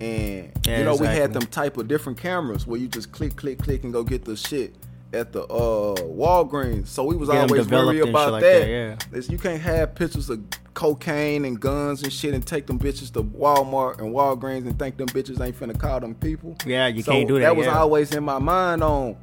And 0.00 0.52
Yeah, 0.66 0.78
you 0.78 0.84
know 0.84 0.96
we 0.96 1.06
had 1.06 1.32
them 1.32 1.42
type 1.46 1.76
of 1.76 1.88
different 1.88 2.18
cameras 2.18 2.66
where 2.66 2.78
you 2.78 2.88
just 2.88 3.12
click, 3.12 3.36
click, 3.36 3.58
click, 3.58 3.84
and 3.84 3.92
go 3.92 4.02
get 4.02 4.24
the 4.24 4.36
shit 4.36 4.74
at 5.12 5.32
the 5.32 5.42
uh 5.44 5.94
Walgreens. 6.02 6.88
So 6.88 7.04
we 7.04 7.16
was 7.16 7.28
Get 7.28 7.38
always 7.38 7.68
worried 7.68 8.02
about 8.02 8.32
like 8.32 8.42
that. 8.42 8.60
that, 8.60 9.08
yeah. 9.12 9.20
You 9.30 9.38
can't 9.38 9.60
have 9.60 9.94
pictures 9.94 10.28
of 10.28 10.42
cocaine 10.74 11.46
and 11.46 11.58
guns 11.58 12.02
and 12.02 12.12
shit 12.12 12.34
and 12.34 12.46
take 12.46 12.66
them 12.66 12.78
bitches 12.78 13.10
to 13.14 13.22
Walmart 13.22 13.98
and 13.98 14.14
Walgreens 14.14 14.66
and 14.66 14.78
think 14.78 14.98
them 14.98 15.08
bitches 15.08 15.40
ain't 15.40 15.58
finna 15.58 15.78
call 15.78 16.00
them 16.00 16.14
people. 16.14 16.56
Yeah, 16.66 16.88
you 16.88 17.02
So 17.02 17.12
can't 17.12 17.26
do 17.26 17.34
that. 17.34 17.40
That 17.40 17.56
was 17.56 17.66
yeah. 17.66 17.78
always 17.78 18.14
in 18.14 18.22
my 18.24 18.38
mind 18.38 18.82
on, 18.82 19.16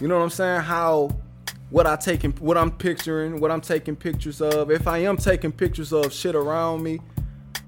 you 0.00 0.08
know 0.08 0.18
what 0.18 0.24
I'm 0.24 0.30
saying? 0.30 0.60
How 0.62 1.10
what 1.70 1.86
I 1.86 1.96
taking, 1.96 2.32
what 2.32 2.58
I'm 2.58 2.70
picturing, 2.70 3.40
what 3.40 3.50
I'm 3.50 3.60
taking 3.60 3.96
pictures 3.96 4.40
of. 4.40 4.70
If 4.70 4.86
I 4.86 4.98
am 4.98 5.16
taking 5.16 5.52
pictures 5.52 5.92
of 5.92 6.12
shit 6.12 6.34
around 6.34 6.82
me, 6.82 7.00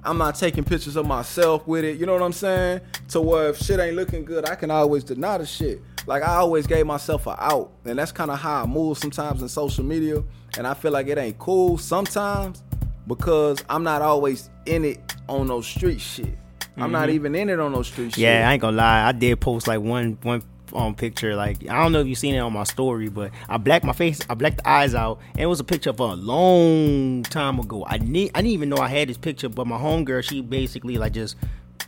I'm 0.04 0.18
not 0.18 0.34
taking 0.34 0.64
pictures 0.64 0.96
of 0.96 1.06
myself 1.06 1.66
with 1.66 1.84
it. 1.84 1.98
You 1.98 2.06
know 2.06 2.12
what 2.14 2.22
I'm 2.22 2.32
saying? 2.32 2.80
To 3.08 3.20
where 3.20 3.50
if 3.50 3.58
shit 3.58 3.78
ain't 3.80 3.96
looking 3.96 4.24
good, 4.24 4.48
I 4.48 4.54
can 4.54 4.70
always 4.70 5.04
deny 5.04 5.38
the 5.38 5.46
shit. 5.46 5.80
Like 6.06 6.22
I 6.22 6.36
always 6.36 6.66
gave 6.66 6.86
myself 6.86 7.26
a 7.26 7.42
out, 7.42 7.72
and 7.84 7.98
that's 7.98 8.12
kind 8.12 8.30
of 8.30 8.38
how 8.38 8.62
I 8.62 8.66
move 8.66 8.98
sometimes 8.98 9.42
in 9.42 9.48
social 9.48 9.84
media. 9.84 10.22
And 10.56 10.66
I 10.66 10.74
feel 10.74 10.90
like 10.90 11.06
it 11.06 11.18
ain't 11.18 11.38
cool 11.38 11.78
sometimes 11.78 12.62
because 13.06 13.62
I'm 13.68 13.84
not 13.84 14.02
always 14.02 14.50
in 14.66 14.84
it 14.84 15.14
on 15.28 15.46
those 15.46 15.66
street 15.66 16.00
shit. 16.00 16.38
I'm 16.76 16.92
not 16.92 17.10
even 17.10 17.34
in 17.34 17.50
it 17.50 17.60
on 17.60 17.72
those 17.72 17.88
street 17.88 18.14
shit. 18.14 18.24
Mm-hmm. 18.24 18.40
Yeah, 18.40 18.48
I 18.48 18.52
ain't 18.54 18.62
gonna 18.62 18.76
lie. 18.76 19.06
I 19.06 19.12
did 19.12 19.38
post 19.40 19.68
like 19.68 19.80
one 19.80 20.16
one 20.22 20.42
um 20.74 20.94
picture. 20.94 21.34
Like 21.36 21.68
I 21.68 21.82
don't 21.82 21.92
know 21.92 22.00
if 22.00 22.06
you 22.06 22.14
seen 22.14 22.34
it 22.34 22.38
on 22.38 22.52
my 22.52 22.64
story, 22.64 23.08
but 23.08 23.30
I 23.48 23.56
blacked 23.56 23.84
my 23.84 23.92
face. 23.92 24.20
I 24.28 24.34
blacked 24.34 24.58
the 24.58 24.68
eyes 24.68 24.94
out, 24.94 25.20
and 25.32 25.40
it 25.40 25.46
was 25.46 25.60
a 25.60 25.64
picture 25.64 25.90
of 25.90 26.00
a 26.00 26.14
long 26.14 27.22
time 27.24 27.58
ago. 27.58 27.84
I 27.86 27.98
need. 27.98 28.30
I 28.34 28.42
didn't 28.42 28.52
even 28.52 28.68
know 28.68 28.78
I 28.78 28.88
had 28.88 29.08
this 29.08 29.18
picture, 29.18 29.48
but 29.48 29.66
my 29.66 29.78
homegirl, 29.78 30.22
she 30.22 30.40
basically 30.40 30.98
like 30.98 31.12
just 31.12 31.36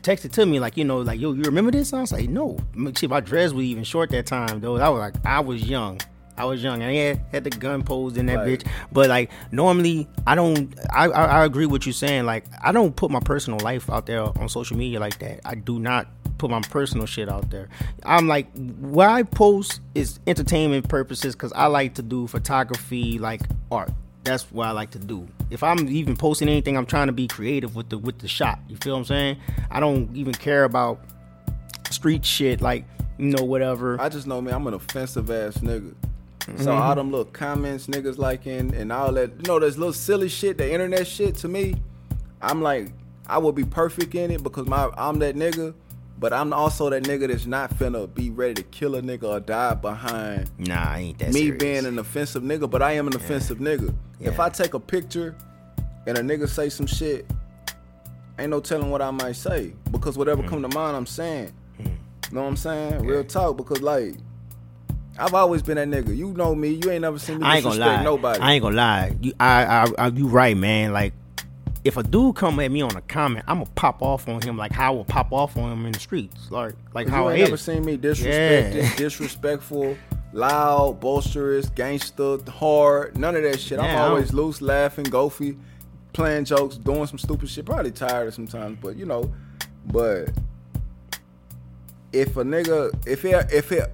texted 0.02 0.32
to 0.32 0.44
me 0.44 0.58
like 0.58 0.76
you 0.76 0.84
know 0.84 0.98
like 0.98 1.20
yo 1.20 1.32
you 1.32 1.42
remember 1.42 1.70
this? 1.70 1.92
I 1.92 2.00
was 2.00 2.12
like 2.12 2.28
no. 2.28 2.58
See, 2.96 3.06
my 3.06 3.20
dreads 3.20 3.54
were 3.54 3.62
even 3.62 3.84
short 3.84 4.10
that 4.10 4.26
time 4.26 4.60
though. 4.60 4.76
I 4.76 4.88
was 4.88 4.98
like 5.00 5.14
I 5.24 5.40
was 5.40 5.68
young. 5.68 6.00
I 6.36 6.44
was 6.46 6.62
young. 6.62 6.82
I 6.82 6.92
had 6.94 7.20
had 7.30 7.44
the 7.44 7.50
gun 7.50 7.82
posed 7.82 8.16
in 8.16 8.26
that 8.26 8.38
Right. 8.38 8.58
bitch. 8.60 8.66
But 8.90 9.08
like 9.08 9.30
normally, 9.50 10.08
I 10.26 10.34
don't. 10.34 10.74
I, 10.90 11.06
I 11.08 11.24
I 11.40 11.44
agree 11.44 11.66
with 11.66 11.86
you 11.86 11.92
saying. 11.92 12.24
Like 12.24 12.44
I 12.62 12.72
don't 12.72 12.94
put 12.96 13.10
my 13.10 13.20
personal 13.20 13.58
life 13.60 13.90
out 13.90 14.06
there 14.06 14.22
on 14.22 14.48
social 14.48 14.76
media 14.76 14.98
like 15.00 15.18
that. 15.18 15.40
I 15.44 15.54
do 15.54 15.78
not 15.78 16.06
put 16.38 16.50
my 16.50 16.60
personal 16.62 17.06
shit 17.06 17.28
out 17.28 17.50
there. 17.50 17.68
I'm 18.04 18.26
like 18.26 18.46
what 18.80 19.08
I 19.08 19.22
post 19.22 19.80
is 19.94 20.18
entertainment 20.26 20.88
purposes 20.88 21.34
because 21.34 21.52
I 21.52 21.66
like 21.66 21.94
to 21.94 22.02
do 22.02 22.26
photography, 22.26 23.18
like 23.18 23.42
art. 23.70 23.90
That's 24.24 24.44
what 24.52 24.68
I 24.68 24.70
like 24.70 24.90
to 24.92 24.98
do. 24.98 25.26
If 25.50 25.62
I'm 25.62 25.88
even 25.88 26.16
posting 26.16 26.48
anything, 26.48 26.76
I'm 26.76 26.86
trying 26.86 27.08
to 27.08 27.12
be 27.12 27.28
creative 27.28 27.76
with 27.76 27.90
the 27.90 27.98
with 27.98 28.20
the 28.20 28.28
shot. 28.28 28.58
You 28.68 28.76
feel 28.76 28.94
what 28.94 29.00
I'm 29.00 29.04
saying? 29.04 29.36
I 29.70 29.80
don't 29.80 30.16
even 30.16 30.32
care 30.32 30.64
about 30.64 31.00
street 31.90 32.24
shit 32.24 32.60
like 32.60 32.84
you 33.18 33.26
know 33.28 33.44
whatever. 33.44 34.00
I 34.00 34.08
just 34.08 34.26
know 34.26 34.40
me, 34.40 34.50
I'm 34.52 34.66
an 34.66 34.74
offensive 34.74 35.30
ass 35.30 35.58
nigga. 35.58 35.94
So 36.42 36.52
Mm-hmm. 36.52 36.68
all 36.70 36.94
them 36.96 37.10
little 37.12 37.24
comments 37.26 37.86
niggas 37.86 38.18
liking 38.18 38.74
and 38.74 38.90
all 38.90 39.12
that, 39.12 39.30
you 39.30 39.42
know, 39.46 39.60
there's 39.60 39.78
little 39.78 39.92
silly 39.92 40.28
shit, 40.28 40.58
the 40.58 40.72
internet 40.72 41.06
shit 41.06 41.36
to 41.36 41.48
me, 41.48 41.76
I'm 42.40 42.60
like, 42.62 42.92
I 43.28 43.38
would 43.38 43.54
be 43.54 43.64
perfect 43.64 44.14
in 44.16 44.30
it 44.32 44.42
because 44.42 44.66
my 44.66 44.90
I'm 44.96 45.20
that 45.20 45.36
nigga, 45.36 45.72
but 46.18 46.32
I'm 46.32 46.52
also 46.52 46.90
that 46.90 47.04
nigga 47.04 47.28
that's 47.28 47.46
not 47.46 47.70
finna 47.74 48.12
be 48.12 48.30
ready 48.30 48.54
to 48.54 48.62
kill 48.64 48.96
a 48.96 49.02
nigga 49.02 49.22
or 49.22 49.38
die 49.40 49.74
behind 49.74 50.50
nah, 50.58 50.82
I 50.94 50.98
ain't 50.98 51.18
that 51.20 51.32
me 51.32 51.42
serious. 51.42 51.62
being 51.62 51.86
an 51.86 51.98
offensive 52.00 52.42
nigga, 52.42 52.68
but 52.68 52.82
I 52.82 52.92
am 52.92 53.06
an 53.06 53.14
offensive 53.14 53.58
nigga. 53.58 53.94
If 54.18 54.40
I 54.40 54.48
take 54.48 54.74
a 54.74 54.80
picture 54.80 55.36
and 56.06 56.18
a 56.18 56.22
nigga 56.22 56.48
say 56.48 56.68
some 56.68 56.86
shit, 56.86 57.24
ain't 58.38 58.50
no 58.50 58.58
telling 58.58 58.90
what 58.90 59.00
I 59.00 59.12
might 59.12 59.36
say 59.36 59.74
because 59.92 60.18
whatever 60.18 60.42
come 60.42 60.62
to 60.62 60.68
mind, 60.68 60.96
I'm 60.96 61.06
saying. 61.06 61.52
You 61.78 61.86
know 62.32 62.42
what 62.42 62.48
I'm 62.48 62.56
saying? 62.56 63.06
Real 63.06 63.22
talk 63.22 63.56
because 63.56 63.80
like. 63.80 64.16
I've 65.18 65.34
always 65.34 65.62
been 65.62 65.76
that 65.76 65.88
nigga. 65.88 66.16
You 66.16 66.32
know 66.32 66.54
me. 66.54 66.70
You 66.82 66.90
ain't 66.90 67.02
never 67.02 67.18
seen 67.18 67.38
me 67.38 67.44
I 67.46 67.56
ain't 67.56 67.64
gonna 67.64 67.76
disrespect 67.76 67.98
lie. 67.98 68.04
nobody. 68.04 68.40
I 68.40 68.52
ain't 68.54 68.62
gonna 68.62 68.76
lie. 68.76 69.16
You, 69.20 69.32
I, 69.38 69.64
I, 69.64 69.86
I, 69.98 70.06
you 70.08 70.26
right, 70.26 70.56
man. 70.56 70.92
Like, 70.92 71.12
if 71.84 71.96
a 71.96 72.02
dude 72.02 72.36
come 72.36 72.58
at 72.60 72.70
me 72.70 72.80
on 72.82 72.96
a 72.96 73.00
comment, 73.02 73.44
I'm 73.48 73.58
gonna 73.58 73.70
pop 73.74 74.02
off 74.02 74.28
on 74.28 74.40
him 74.40 74.56
like 74.56 74.72
how 74.72 74.92
I 74.92 74.96
would 74.96 75.08
pop 75.08 75.32
off 75.32 75.56
on 75.56 75.70
him 75.72 75.84
in 75.86 75.92
the 75.92 75.98
streets, 75.98 76.50
like, 76.50 76.74
like 76.94 77.06
you 77.06 77.12
how 77.12 77.28
I 77.28 77.32
ain't 77.32 77.40
never 77.42 77.54
is. 77.56 77.60
seen 77.62 77.84
me 77.84 77.98
disrespected, 77.98 78.74
Yeah. 78.74 78.96
disrespectful, 78.96 79.96
loud, 80.32 81.00
boisterous, 81.00 81.68
gangster, 81.70 82.38
hard. 82.48 83.18
None 83.18 83.34
of 83.36 83.42
that 83.42 83.60
shit. 83.60 83.78
I'm 83.80 83.84
Yeah, 83.86 84.04
I 84.04 84.08
always 84.08 84.32
loose, 84.32 84.62
laughing, 84.62 85.04
goofy, 85.04 85.56
playing 86.12 86.44
jokes, 86.46 86.76
doing 86.76 87.06
some 87.06 87.18
stupid 87.18 87.48
shit. 87.48 87.66
Probably 87.66 87.90
tired 87.90 88.32
sometimes, 88.32 88.78
but 88.80 88.96
you 88.96 89.04
know. 89.06 89.30
But 89.86 90.28
if 92.12 92.36
a 92.36 92.44
nigga, 92.44 92.94
if 93.06 93.24
it, 93.24 93.52
if 93.52 93.72
it, 93.72 93.92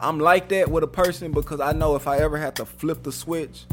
I'm 0.00 0.18
like 0.20 0.48
that 0.50 0.70
with 0.70 0.84
a 0.84 0.88
person 0.88 1.32
because 1.32 1.60
I 1.60 1.72
know 1.72 1.96
if 1.96 2.06
I 2.06 2.18
ever 2.18 2.38
have 2.38 2.54
to 2.54 2.64
flip 2.64 3.02
the 3.02 3.12
switch, 3.12 3.64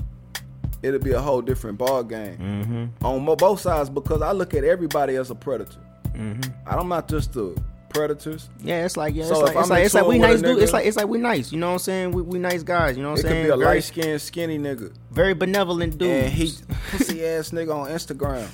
it'll 0.82 1.00
be 1.00 1.12
a 1.12 1.22
whole 1.22 1.42
different 1.42 1.78
ball 1.78 2.04
game 2.04 2.38
Mm-hmm. 2.38 3.06
on 3.06 3.26
both 3.38 3.60
sides 3.62 3.90
because 3.90 4.22
I 4.22 4.32
look 4.32 4.54
at 4.54 4.64
everybody 4.64 5.16
as 5.16 5.30
a 5.32 5.36
predator. 5.36 5.80
Mm-hmm. 6.14 6.52
I'm 6.68 6.88
not 6.88 7.08
just 7.08 7.34
the 7.34 7.56
predators. 7.90 8.50
Yeah, 8.62 8.86
it's 8.86 8.98
like 8.98 9.16
yeah, 9.16 9.26
So 9.26 9.46
it's 9.46 9.54
like 9.56 9.56
it's 9.58 9.70
like, 9.70 9.86
it's 9.86 9.94
like 9.94 10.06
we 10.06 10.18
nice 10.18 10.42
dude. 10.42 10.62
It's 10.62 10.74
like 10.74 10.86
it's 10.86 10.98
like 10.98 11.08
we 11.08 11.18
nice. 11.18 11.52
You 11.52 11.60
know 11.60 11.68
what 11.68 11.74
I'm 11.74 11.80
saying? 11.80 12.12
We, 12.12 12.22
we 12.24 12.40
nice 12.40 12.64
guys. 12.64 12.98
You 12.98 13.04
know 13.04 13.12
what 13.12 13.20
I'm 13.20 13.22
saying? 13.24 13.46
It 13.46 13.50
could 13.50 13.50
saying? 13.50 13.60
be 13.60 13.64
a 13.64 13.68
light 13.68 13.84
skinned, 13.84 14.22
skinny 14.22 14.58
nigga. 14.58 14.94
very 15.12 15.34
benevolent 15.34 15.98
dude. 15.98 16.10
And 16.10 16.34
he 16.34 16.52
pussy 16.92 17.26
ass 17.26 17.52
nigga 17.52 17.74
on 17.76 17.90
Instagram. 17.90 18.48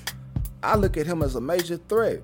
I 0.63 0.75
look 0.75 0.97
at 0.97 1.05
him 1.07 1.23
as 1.23 1.35
a 1.35 1.41
major 1.41 1.77
threat. 1.77 2.21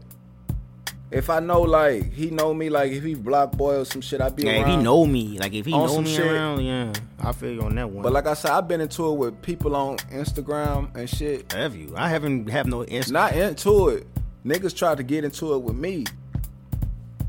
If 1.10 1.30
I 1.30 1.40
know 1.40 1.62
like 1.62 2.12
he 2.12 2.32
know 2.32 2.54
me, 2.54 2.70
like 2.70 2.92
if 2.92 3.04
he 3.04 3.16
block 3.16 3.54
boy 3.54 3.78
or 3.78 3.86
some 3.86 4.02
shit, 4.02 4.20
I 4.20 4.30
be 4.30 4.44
yeah, 4.44 4.62
if 4.62 4.68
he 4.68 4.76
know 4.76 5.06
me, 5.06 5.40
like 5.40 5.54
if 5.54 5.66
he 5.66 5.72
know 5.72 6.02
me 6.02 6.14
shit. 6.14 6.30
around, 6.30 6.66
yeah, 6.66 6.92
I 7.20 7.32
feel 7.32 7.52
you 7.52 7.62
on 7.62 7.76
that 7.76 7.90
one. 7.90 8.04
But 8.04 8.12
like 8.12 8.28
I 8.28 8.34
said, 8.34 8.52
I've 8.52 8.68
been 8.68 8.82
into 8.82 9.08
it 9.08 9.14
with 9.14 9.42
people 9.42 9.76
on 9.76 9.98
Instagram 10.12 10.94
and 10.96 11.10
shit. 11.10 11.52
have 11.54 11.76
you? 11.76 11.94
I 11.96 12.10
haven't 12.10 12.50
have 12.50 12.68
no 12.68 12.84
instant. 12.84 13.14
Not 13.14 13.36
into 13.36 13.90
it. 13.90 14.08
Niggas 14.46 14.76
tried 14.76 14.98
to 14.98 15.04
get 15.04 15.24
into 15.24 15.54
it 15.54 15.60
with 15.60 15.76
me, 15.76 16.04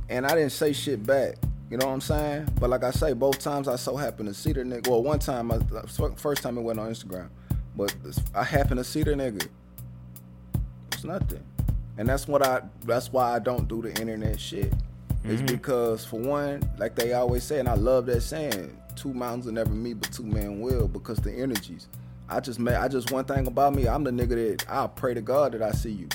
and 0.08 0.26
I 0.26 0.34
didn't 0.34 0.52
say 0.52 0.72
shit 0.72 1.06
back. 1.06 1.36
You 1.70 1.76
know 1.76 1.86
what 1.86 1.92
I'm 1.92 2.00
saying? 2.00 2.48
But 2.58 2.70
like 2.70 2.82
I 2.82 2.90
say, 2.90 3.12
both 3.12 3.38
times 3.38 3.68
I 3.68 3.76
so 3.76 3.94
happened 3.96 4.28
to 4.28 4.34
see 4.34 4.52
the 4.52 4.62
nigga. 4.62 4.88
Well, 4.88 5.02
one 5.02 5.18
time, 5.18 5.52
I, 5.52 5.58
first 6.16 6.42
time 6.42 6.56
it 6.56 6.62
went 6.62 6.78
on 6.78 6.90
Instagram, 6.90 7.28
but 7.76 7.94
I 8.34 8.42
happened 8.42 8.78
to 8.78 8.84
see 8.84 9.02
the 9.02 9.12
nigga. 9.12 9.46
It's 10.92 11.04
nothing, 11.04 11.44
and 11.98 12.08
that's 12.08 12.26
what 12.26 12.42
I. 12.42 12.62
That's 12.86 13.12
why 13.12 13.34
I 13.34 13.38
don't 13.38 13.68
do 13.68 13.82
the 13.82 13.90
internet 14.00 14.40
shit. 14.40 14.72
It's 15.24 15.42
mm-hmm. 15.42 15.46
because 15.46 16.04
for 16.04 16.18
one, 16.18 16.62
like 16.78 16.94
they 16.94 17.12
always 17.12 17.44
say, 17.44 17.58
and 17.58 17.68
I 17.68 17.74
love 17.74 18.06
that 18.06 18.22
saying, 18.22 18.76
two 18.96 19.12
mountains 19.12 19.46
will 19.46 19.52
never 19.52 19.70
meet, 19.70 20.00
but 20.00 20.12
two 20.12 20.22
men 20.22 20.60
will, 20.60 20.88
because 20.88 21.18
the 21.18 21.32
energies. 21.32 21.88
I 22.30 22.40
just 22.40 22.58
made. 22.58 22.74
I 22.74 22.88
just 22.88 23.10
one 23.10 23.24
thing 23.24 23.46
about 23.46 23.74
me. 23.74 23.88
I'm 23.88 24.04
the 24.04 24.10
nigga 24.10 24.58
that 24.58 24.70
I 24.70 24.86
pray 24.86 25.14
to 25.14 25.20
God 25.20 25.52
that 25.52 25.62
I 25.62 25.72
see 25.72 25.90
you. 25.90 26.08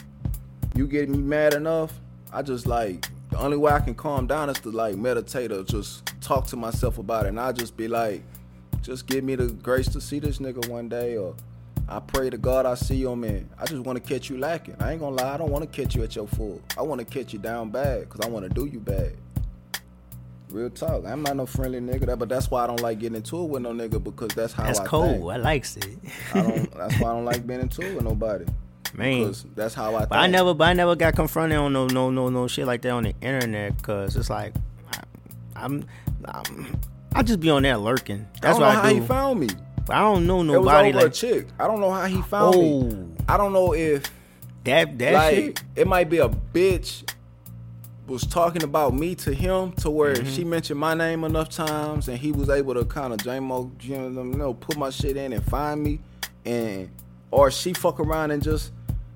You 0.76 0.88
get 0.88 1.10
me 1.10 1.18
mad 1.18 1.54
enough, 1.54 2.00
I 2.32 2.42
just 2.42 2.66
like 2.66 3.08
the 3.30 3.38
only 3.38 3.58
way 3.58 3.72
I 3.72 3.80
can 3.80 3.94
calm 3.94 4.26
down 4.26 4.50
is 4.50 4.60
to 4.62 4.72
like 4.72 4.96
meditate 4.96 5.52
or 5.52 5.64
just 5.64 6.12
talk 6.22 6.48
to 6.48 6.56
myself 6.56 6.98
about 6.98 7.26
it. 7.26 7.30
And 7.30 7.40
I 7.40 7.52
just 7.52 7.78
be 7.78 7.88
like, 7.88 8.24
just 8.82 9.06
give 9.08 9.24
me 9.24 9.36
the 9.36 9.48
grace 9.48 9.88
to 9.90 10.02
see 10.02 10.20
this 10.20 10.40
nigga 10.40 10.68
one 10.68 10.90
day 10.90 11.18
or 11.18 11.36
I 11.90 12.00
pray 12.00 12.30
to 12.30 12.38
God 12.38 12.66
I 12.66 12.76
see 12.76 13.04
him 13.04 13.24
and 13.24 13.50
I 13.60 13.66
just 13.66 13.84
want 13.84 14.02
to 14.02 14.14
catch 14.14 14.30
you 14.30 14.38
lacking. 14.38 14.76
I 14.80 14.92
ain't 14.94 15.02
gonna 15.02 15.16
lie, 15.16 15.34
I 15.34 15.38
don't 15.38 15.52
want 15.52 15.70
to 15.72 15.82
catch 15.84 15.96
you 15.96 16.04
at 16.04 16.16
your 16.16 16.28
full. 16.28 16.62
I 16.78 16.82
want 16.82 17.00
to 17.00 17.06
catch 17.06 17.34
you 17.34 17.40
down 17.40 17.70
bad 17.72 18.02
because 18.10 18.26
I 18.26 18.30
want 18.30 18.48
to 18.48 18.50
do 18.50 18.66
you 18.66 18.80
bad. 18.80 19.16
Real 20.50 20.70
talk. 20.70 21.04
I'm 21.06 21.24
not 21.24 21.36
no 21.36 21.46
friendly 21.48 21.80
nigga, 21.80 22.18
but 22.18 22.30
that's 22.30 22.52
why 22.52 22.64
I 22.64 22.68
don't 22.68 22.80
like 22.80 23.00
getting 23.00 23.16
into 23.16 23.44
it 23.44 23.50
with 23.50 23.64
no 23.64 23.72
nigga 23.74 24.04
because 24.04 24.30
that's 24.36 24.54
how 24.54 24.64
That's 24.64 24.80
I 24.80 24.86
cool. 24.86 25.04
think. 25.04 25.24
I 25.32 25.38
likes 25.38 25.78
it. 25.78 25.98
I 26.34 26.42
don't. 26.44 26.72
That's 26.78 27.00
why 27.00 27.10
I 27.10 27.14
don't 27.14 27.26
like 27.26 27.48
being 27.48 27.62
into 27.62 27.82
it 27.82 27.96
with 27.96 28.04
nobody. 28.04 28.46
Man. 28.94 29.20
because 29.22 29.46
that's 29.56 29.74
how 29.74 29.96
I. 29.96 30.06
But 30.06 30.20
I 30.20 30.28
never, 30.28 30.54
but 30.54 30.66
I 30.66 30.74
never 30.74 30.96
got 30.96 31.16
confronted 31.16 31.58
on 31.58 31.74
no, 31.74 31.88
no, 31.88 32.12
no, 32.12 32.30
no 32.30 32.48
shit 32.48 32.68
like 32.68 32.84
that 32.84 32.92
on 32.92 33.02
the 33.04 33.16
internet. 33.22 33.82
Cause 33.82 34.16
it's 34.16 34.30
like, 34.30 34.54
I, 34.94 35.00
I'm, 35.56 35.86
I'm, 36.26 36.80
I 37.16 37.24
just 37.24 37.40
be 37.40 37.50
on 37.50 37.64
there 37.64 37.78
lurking. 37.78 38.28
That's 38.40 38.58
I 38.58 38.60
don't 38.60 38.62
what 38.62 38.74
know 38.74 38.80
I 38.80 38.84
how 38.84 38.90
do. 38.90 39.02
he 39.02 39.08
found 39.08 39.40
me. 39.40 39.48
I 39.90 40.00
don't 40.00 40.26
know 40.28 40.42
It 40.42 40.48
was 40.48 40.54
nobody 40.66 40.90
over 40.90 41.00
a 41.00 41.04
like 41.04 41.14
chick. 41.14 41.48
I 41.60 41.68
don't 41.68 41.82
know 41.82 41.92
how 41.92 42.06
he 42.06 42.22
found 42.22 42.56
me. 42.58 42.90
Oh, 42.92 43.08
I 43.28 43.38
don't 43.38 43.54
know 43.54 43.74
if 43.74 44.04
that 44.64 44.98
that 45.00 45.14
like 45.14 45.36
shit. 45.36 45.64
it 45.76 45.88
might 45.88 46.10
be 46.10 46.20
a 46.20 46.30
bitch 46.30 47.04
was 48.08 48.26
talking 48.26 48.64
about 48.64 48.94
me 48.94 49.16
to 49.16 49.34
him 49.34 49.72
to 49.74 49.90
where 49.90 50.14
Mm-hmm. 50.16 50.30
she 50.34 50.44
mentioned 50.44 50.80
my 50.80 50.94
name 50.94 51.24
enough 51.24 51.50
times 51.50 52.08
and 52.10 52.18
he 52.18 52.32
was 52.34 52.50
able 52.50 52.74
to 52.74 52.84
kind 52.86 53.14
of 53.14 53.20
JMO, 53.20 53.72
you 53.82 53.98
know, 54.38 54.54
put 54.54 54.78
my 54.78 54.90
shit 54.90 55.16
in 55.18 55.32
and 55.34 55.44
find 55.46 55.82
me 55.84 56.00
and 56.46 56.90
or 57.32 57.50
she 57.50 57.74
fuck 57.74 58.00
around 58.00 58.32
and 58.32 58.44
just 58.44 58.72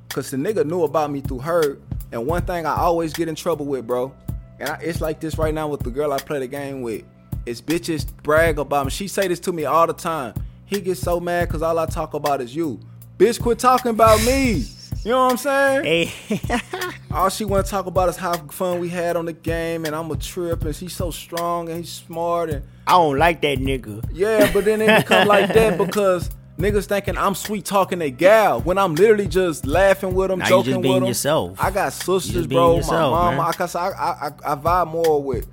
cause 0.09 0.31
the 0.31 0.37
nigga 0.37 0.65
knew 0.65 0.83
about 0.83 1.11
me 1.11 1.19
through 1.21 1.39
her 1.39 1.77
and 2.13 2.25
one 2.25 2.41
thing 2.43 2.65
I 2.65 2.75
always 2.77 3.11
get 3.13 3.27
in 3.27 3.35
trouble 3.35 3.65
with, 3.65 3.85
bro, 3.85 4.13
and 4.59 4.69
I, 4.69 4.75
it's 4.81 5.01
like 5.01 5.19
this 5.19 5.37
right 5.37 5.53
now 5.53 5.67
with 5.67 5.81
the 5.81 5.91
girl 5.91 6.13
I 6.13 6.17
play 6.17 6.39
the 6.39 6.47
game 6.47 6.81
with. 6.81 7.03
It's 7.45 7.61
bitches 7.61 8.05
brag 8.23 8.57
about 8.59 8.85
me. 8.85 8.91
She 8.91 9.09
say 9.09 9.27
this 9.27 9.41
to 9.41 9.51
me 9.51 9.65
all 9.65 9.85
the 9.87 9.93
time. 9.93 10.33
He 10.67 10.81
gets 10.81 10.99
so 10.99 11.19
mad 11.19 11.49
cause 11.49 11.61
all 11.63 11.79
I 11.79 11.85
talk 11.87 12.13
about 12.13 12.41
is 12.41 12.55
you. 12.55 12.79
Bitch, 13.17 13.41
quit 13.41 13.57
talking 13.57 13.89
about 13.91 14.23
me. 14.23 14.63
You 15.03 15.11
know 15.11 15.23
what 15.25 15.31
I'm 15.31 15.37
saying? 15.37 15.83
Hey, 16.29 16.39
All 17.11 17.29
she 17.29 17.45
want 17.45 17.65
to 17.65 17.71
talk 17.71 17.85
about 17.85 18.09
is 18.09 18.17
how 18.17 18.33
fun 18.47 18.79
we 18.79 18.89
had 18.89 19.15
on 19.15 19.25
the 19.25 19.33
game, 19.33 19.85
and 19.85 19.95
I'm 19.95 20.11
a 20.11 20.17
trip, 20.17 20.63
and 20.65 20.75
she's 20.75 20.93
so 20.93 21.11
strong 21.11 21.69
and 21.69 21.79
he's 21.79 21.91
smart, 21.91 22.49
and 22.49 22.65
I 22.85 22.91
don't 22.93 23.17
like 23.17 23.41
that 23.41 23.59
nigga. 23.59 24.07
yeah, 24.11 24.51
but 24.51 24.65
then 24.65 24.81
it 24.81 24.97
become 25.03 25.27
like 25.27 25.53
that 25.53 25.77
because 25.83 26.29
niggas 26.59 26.85
thinking 26.87 27.17
I'm 27.17 27.35
sweet 27.35 27.63
talking 27.65 28.01
a 28.01 28.09
gal 28.09 28.59
when 28.61 28.77
I'm 28.77 28.95
literally 28.95 29.27
just 29.27 29.65
laughing 29.65 30.13
with 30.13 30.29
them, 30.29 30.39
Nah, 30.39 30.45
you 30.45 30.49
joking 30.49 30.71
just 30.73 30.81
being 30.81 30.93
with 30.95 31.01
them. 31.03 31.07
yourself. 31.07 31.57
I 31.63 31.71
got 31.71 31.93
sisters, 31.93 32.45
bro. 32.47 32.77
yourself, 32.77 33.11
my 33.13 33.35
mama, 33.35 33.53
man. 33.57 33.67
I, 33.75 33.79
I, 33.79 34.27
I, 34.27 34.53
I 34.53 34.55
vibe 34.55 34.87
more 34.91 35.23
with 35.23 35.47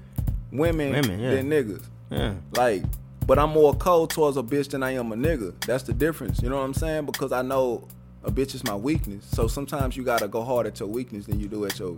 women, 0.51 0.93
Women, 0.93 1.21
yeah. 1.21 1.31
than 1.35 1.51
niggas. 1.51 1.83
Yeah. 2.11 2.35
Like, 2.57 2.83
but 3.27 3.39
I'm 3.39 3.51
more 3.51 3.75
cold 3.75 4.11
towards 4.11 4.37
a 4.37 4.43
bitch 4.43 4.71
than 4.71 4.83
I 4.83 4.93
am 4.93 5.13
a 5.13 5.17
nigga. 5.17 5.59
That's 5.67 5.83
the 5.85 5.93
difference. 5.93 6.43
You 6.43 6.49
know 6.51 6.57
what 6.57 6.65
I'm 6.65 6.75
saying? 6.75 7.07
Because 7.07 7.33
I 7.33 7.43
know 7.43 7.89
a 8.23 8.31
bitch 8.31 8.55
is 8.55 8.65
my 8.65 8.75
weakness. 8.75 9.25
So 9.27 9.47
sometimes 9.49 9.97
you 9.97 10.05
gotta 10.05 10.29
go 10.29 10.43
hard 10.45 10.67
at 10.67 10.81
your 10.81 10.89
weakness 10.89 11.27
than 11.27 11.41
you 11.41 11.49
do 11.49 11.65
at 11.65 11.79
your 11.79 11.97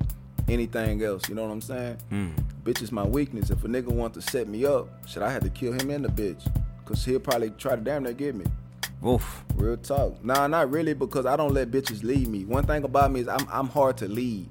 anything 0.48 1.02
else. 1.02 1.28
You 1.28 1.34
know 1.34 1.42
what 1.42 1.52
I'm 1.52 1.60
saying? 1.60 1.96
Hmm. 2.10 2.30
Bitch 2.64 2.82
is 2.82 2.92
my 2.92 3.04
weakness. 3.04 3.50
If 3.50 3.64
a 3.64 3.68
nigga 3.68 3.88
want 3.88 4.14
to 4.14 4.22
set 4.22 4.48
me 4.48 4.64
up, 4.64 4.88
should 5.08 5.22
I 5.22 5.30
have 5.30 5.42
to 5.42 5.50
kill 5.50 5.72
him 5.72 5.90
and 5.90 6.04
the 6.04 6.08
bitch? 6.08 6.50
Cause 6.84 7.04
he'll 7.04 7.18
probably 7.18 7.50
try 7.50 7.74
to 7.74 7.80
damn 7.80 8.04
near 8.04 8.12
get 8.12 8.34
me. 8.36 8.44
Oof. 9.04 9.44
Real 9.56 9.76
talk. 9.76 10.24
Nah, 10.24 10.46
not 10.46 10.70
really 10.70 10.94
because 10.94 11.26
I 11.26 11.36
don't 11.36 11.52
let 11.52 11.70
bitches 11.70 12.02
lead 12.04 12.28
me. 12.28 12.44
One 12.44 12.64
thing 12.64 12.84
about 12.84 13.10
me 13.10 13.20
is 13.20 13.28
I'm 13.28 13.46
I'm 13.50 13.68
hard 13.68 13.96
to 13.98 14.08
lead. 14.08 14.48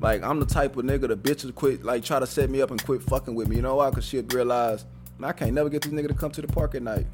Like 0.00 0.22
I'm 0.22 0.40
the 0.40 0.46
type 0.46 0.76
of 0.76 0.84
nigga 0.84 1.08
the 1.08 1.16
bitches 1.16 1.54
quit 1.54 1.84
like 1.84 2.04
try 2.04 2.18
to 2.18 2.26
set 2.26 2.50
me 2.50 2.60
up 2.60 2.70
and 2.70 2.82
quit 2.84 3.02
fucking 3.02 3.34
with 3.34 3.48
me. 3.48 3.56
You 3.56 3.62
know 3.62 3.76
why? 3.76 3.90
Cause 3.90 4.04
she'll 4.04 4.24
realize 4.24 4.84
I 5.24 5.32
can't 5.32 5.52
never 5.52 5.68
get 5.68 5.82
this 5.82 5.92
nigga 5.92 6.08
to 6.08 6.14
come 6.14 6.30
to 6.32 6.40
the 6.42 6.48
park 6.48 6.74
at 6.74 6.82
night 6.82 7.06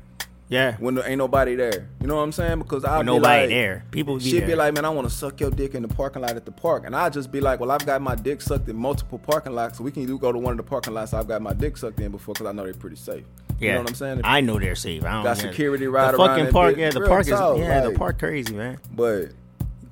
Yeah. 0.48 0.76
when 0.78 0.94
there 0.94 1.08
ain't 1.08 1.18
nobody 1.18 1.56
there. 1.56 1.88
You 2.00 2.06
know 2.06 2.16
what 2.16 2.22
I'm 2.22 2.32
saying? 2.32 2.58
Because 2.60 2.84
I'll 2.84 2.98
When 2.98 3.06
be 3.06 3.12
nobody 3.14 3.40
like, 3.42 3.48
there. 3.50 3.84
People 3.90 4.18
be 4.18 4.24
she'd 4.24 4.46
be 4.46 4.54
like, 4.54 4.74
man, 4.74 4.84
I 4.84 4.90
want 4.90 5.08
to 5.08 5.14
suck 5.14 5.40
your 5.40 5.50
dick 5.50 5.74
in 5.74 5.82
the 5.82 5.88
parking 5.88 6.22
lot 6.22 6.36
at 6.36 6.44
the 6.44 6.52
park, 6.52 6.84
and 6.86 6.94
I 6.94 7.08
just 7.10 7.32
be 7.32 7.40
like, 7.40 7.58
well, 7.60 7.70
I've 7.70 7.84
got 7.84 8.00
my 8.02 8.14
dick 8.14 8.40
sucked 8.40 8.68
in 8.68 8.76
multiple 8.76 9.18
parking 9.18 9.54
lots, 9.54 9.78
so 9.78 9.84
we 9.84 9.90
can 9.90 10.06
do 10.06 10.18
go 10.18 10.30
to 10.32 10.38
one 10.38 10.52
of 10.52 10.56
the 10.58 10.62
parking 10.62 10.94
lots 10.94 11.12
I've 11.14 11.26
got 11.28 11.42
my 11.42 11.52
dick 11.52 11.76
sucked 11.76 11.98
in 12.00 12.12
before 12.12 12.34
because 12.34 12.46
I 12.46 12.52
know 12.52 12.64
they're 12.64 12.74
pretty 12.74 12.96
safe. 12.96 13.24
Yeah. 13.58 13.68
You 13.68 13.72
know 13.74 13.80
what 13.80 13.88
I'm 13.90 13.94
saying? 13.96 14.20
I 14.22 14.40
know 14.42 14.58
they're 14.58 14.74
safe. 14.74 15.02
I 15.04 15.12
don't 15.14 15.24
Got 15.24 15.38
security 15.38 15.86
right 15.86 16.12
the 16.12 16.18
around 16.18 16.36
fucking 16.36 16.52
park. 16.52 16.76
Yeah, 16.76 16.90
the 16.90 17.00
park 17.06 17.22
is 17.22 17.28
yeah, 17.30 17.80
the 17.80 17.92
park 17.96 18.18
crazy, 18.18 18.54
man. 18.54 18.78
but 18.94 19.30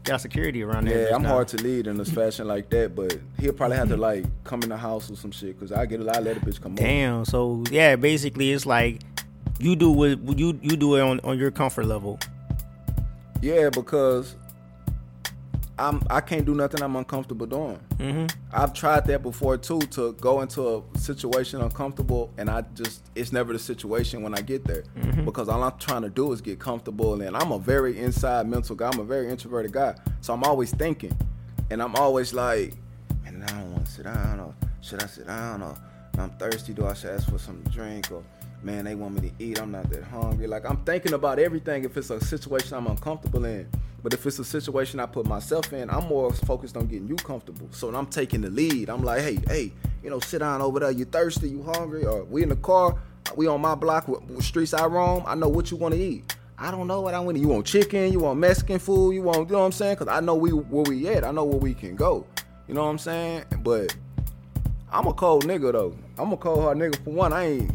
Got 0.05 0.21
security 0.21 0.63
around 0.63 0.87
there. 0.87 1.09
Yeah, 1.09 1.17
I'm 1.17 1.23
now. 1.23 1.31
hard 1.31 1.49
to 1.49 1.57
lead 1.57 1.87
in 1.87 1.97
this 1.97 2.11
fashion 2.11 2.47
like 2.47 2.69
that, 2.71 2.95
but 2.95 3.19
he'll 3.41 3.55
probably 3.55 3.79
have 3.79 3.89
to 3.89 3.97
like 3.97 4.27
come 4.45 4.63
in 4.63 4.69
the 4.69 4.77
house 4.77 5.11
or 5.11 5.17
some 5.17 5.31
shit 5.31 5.59
because 5.59 5.73
I 5.73 5.87
get 5.87 6.01
a 6.01 6.05
lot. 6.05 6.23
Let 6.23 6.37
a 6.37 6.41
bitch 6.41 6.61
come 6.61 6.73
over. 6.73 6.83
Damn. 6.83 7.25
So 7.25 7.65
yeah, 7.71 7.97
basically 7.97 8.53
it's 8.53 8.67
like 8.67 9.01
you 9.59 9.75
do 9.77 9.91
what 9.91 10.39
you 10.39 10.59
you 10.63 10.77
do 10.77 10.97
it 10.97 11.01
on 11.01 11.21
on 11.21 11.39
your 11.39 11.51
comfort 11.51 11.87
level. 11.87 12.19
Yeah, 13.41 13.71
because 13.71 14.37
I'm 15.79 16.03
I 16.09 16.21
can't 16.21 16.45
do 16.45 16.55
nothing 16.55 16.83
I'm 16.83 16.95
uncomfortable 16.97 17.47
doing. 17.47 17.81
Mm-hmm. 17.97 18.27
I've 18.53 18.73
tried 18.73 19.07
that 19.07 19.23
before 19.23 19.57
too 19.57 19.81
to 19.81 20.13
go 20.15 20.41
into 20.41 20.85
a 20.95 20.99
situation 20.99 21.61
uncomfortable, 21.61 22.31
and 22.39 22.49
I 22.49 22.63
just 22.75 23.03
it's 23.17 23.33
never 23.33 23.53
the 23.53 23.59
situation 23.59 24.23
when 24.23 24.35
I 24.35 24.41
get 24.41 24.65
there 24.65 24.85
Mm-hmm. 24.97 25.25
because 25.25 25.49
all 25.49 25.63
I'm 25.63 25.77
trying 25.79 26.03
to 26.03 26.09
do 26.09 26.33
is 26.33 26.41
get 26.41 26.59
comfortable. 26.61 27.21
And 27.21 27.37
I'm 27.37 27.51
a 27.53 27.59
very 27.59 27.99
inside 27.99 28.47
mental 28.49 28.77
guy. 28.77 28.91
I'm 28.93 29.01
a 29.01 29.05
very 29.05 29.29
introverted 29.31 29.73
guy, 29.73 29.97
so 30.21 30.33
I'm 30.33 30.45
always 30.45 30.71
thinking, 30.73 31.17
and 31.71 31.83
I'm 31.83 31.97
always 31.97 32.33
like, 32.33 32.75
man, 33.25 33.43
I 33.43 33.47
don't 33.53 33.73
want 33.73 33.87
to 33.87 33.91
sit 33.93 34.05
down, 34.05 34.41
or 34.41 34.55
should 34.81 35.03
I 35.03 35.07
sit 35.07 35.27
down, 35.27 35.63
or 35.63 35.75
I'm 36.19 36.31
thirsty. 36.31 36.73
Do 36.73 36.87
I 36.87 36.95
should 36.95 37.11
ask 37.11 37.29
for 37.29 37.39
some 37.39 37.63
drink, 37.73 38.13
or 38.13 38.23
man, 38.63 38.85
they 38.85 38.95
want 38.95 39.21
me 39.21 39.29
to 39.31 39.45
eat. 39.45 39.61
I'm 39.61 39.73
not 39.73 39.91
that 39.91 40.05
hungry. 40.05 40.47
Like 40.47 40.65
I'm 40.71 40.79
thinking 40.85 41.15
about 41.15 41.41
everything. 41.41 41.83
If 41.85 41.97
it's 41.97 42.11
a 42.11 42.21
situation 42.25 42.77
I'm 42.77 42.87
uncomfortable 42.87 43.45
in. 43.45 43.69
But 44.05 44.13
if 44.13 44.27
it's 44.27 44.39
a 44.39 44.45
situation 44.45 45.01
I 45.01 45.07
put 45.07 45.25
myself 45.25 45.73
in, 45.73 45.89
I'm 45.89 46.05
more 46.09 46.31
focused 46.31 46.77
on 46.77 46.87
getting 46.89 47.09
you 47.09 47.17
comfortable. 47.17 47.67
So 47.71 47.93
I'm 47.93 48.05
taking 48.07 48.43
the 48.43 48.51
lead, 48.51 48.91
I'm 48.91 49.03
like, 49.03 49.23
hey, 49.23 49.39
hey, 49.49 49.73
you 50.03 50.11
know, 50.11 50.21
sit 50.21 50.41
down 50.41 50.61
over 50.61 50.79
there. 50.79 50.91
You 50.91 51.07
thirsty? 51.07 51.49
You 51.49 51.63
hungry? 51.63 52.05
Or 52.05 52.23
we 52.25 52.43
in 52.43 52.51
the 52.51 52.57
car? 52.57 52.97
We 53.35 53.47
on 53.47 53.63
my 53.63 53.75
block? 53.75 54.07
What, 54.07 54.43
streets 54.43 54.75
I 54.75 54.85
roam? 54.85 55.23
I 55.27 55.35
know 55.35 55.49
what 55.49 55.71
you 55.71 55.79
want 55.79 55.95
to 55.95 56.01
eat. 56.01 56.37
I 56.59 56.71
don't 56.71 56.87
know 56.87 57.01
what 57.01 57.15
I 57.15 57.21
want. 57.21 57.39
You 57.39 57.49
want 57.49 57.65
chicken? 57.65 58.13
You 58.13 58.21
want 58.21 58.39
Mexican 58.39 58.79
food? 58.79 59.13
You 59.13 59.23
want? 59.23 59.49
You 59.49 59.55
know 59.55 59.61
what 59.61 59.65
I'm 59.65 59.73
saying? 59.73 59.97
Because 59.99 60.09
I 60.09 60.21
know 60.21 60.35
we 60.35 60.51
where 60.51 60.85
we 60.85 61.09
at. 61.09 61.25
I 61.25 61.31
know 61.31 61.45
where 61.45 61.59
we 61.59 61.73
can 61.73 61.97
go. 61.97 62.27
You 62.69 62.75
know 62.75 62.85
what 62.85 62.91
I'm 62.91 62.99
saying? 62.99 63.45
But 63.63 63.97
I'm 64.93 65.07
a 65.07 65.15
cold 65.15 65.47
nigga 65.47 65.73
though. 65.73 65.97
I'm 66.19 66.31
a 66.31 66.37
cold 66.37 66.61
hard 66.63 66.77
nigga 66.77 67.03
for 67.03 67.11
one. 67.11 67.33
I 67.33 67.45
ain't. 67.45 67.71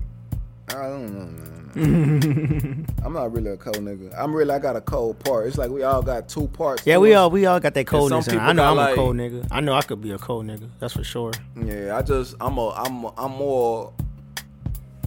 I 0.69 0.73
don't 0.73 1.11
know, 1.11 1.25
man. 1.25 1.48
I'm 3.03 3.13
not 3.13 3.32
really 3.32 3.51
a 3.51 3.58
cold 3.58 3.77
nigga. 3.77 4.13
I'm 4.17 4.36
really. 4.36 4.51
I 4.51 4.60
got 4.60 4.75
a 4.75 4.82
cold 4.82 5.19
part. 5.19 5.47
It's 5.47 5.58
like 5.58 5.69
we 5.69 5.84
all 5.84 6.01
got 6.01 6.27
two 6.27 6.47
parts. 6.49 6.86
Yeah, 6.86 6.97
we 6.97 7.13
us. 7.13 7.19
all 7.19 7.29
we 7.29 7.45
all 7.45 7.60
got 7.60 7.73
that 7.73 7.88
coldness. 7.88 8.25
some 8.25 8.36
in 8.36 8.39
it. 8.39 8.43
I 8.43 8.53
know 8.53 8.63
I'm 8.63 8.77
like- 8.77 8.93
a 8.93 8.95
cold 8.95 9.15
nigga. 9.15 9.47
I 9.51 9.60
know 9.60 9.73
I 9.73 9.82
could 9.82 10.01
be 10.01 10.12
a 10.12 10.17
cold 10.17 10.45
nigga. 10.45 10.69
That's 10.79 10.93
for 10.93 11.03
sure. 11.03 11.32
Yeah, 11.55 11.97
I 11.97 12.01
just 12.01 12.36
I'm 12.41 12.58
a 12.58 12.69
I'm 12.69 13.03
a, 13.03 13.13
I'm 13.17 13.32
more 13.32 13.93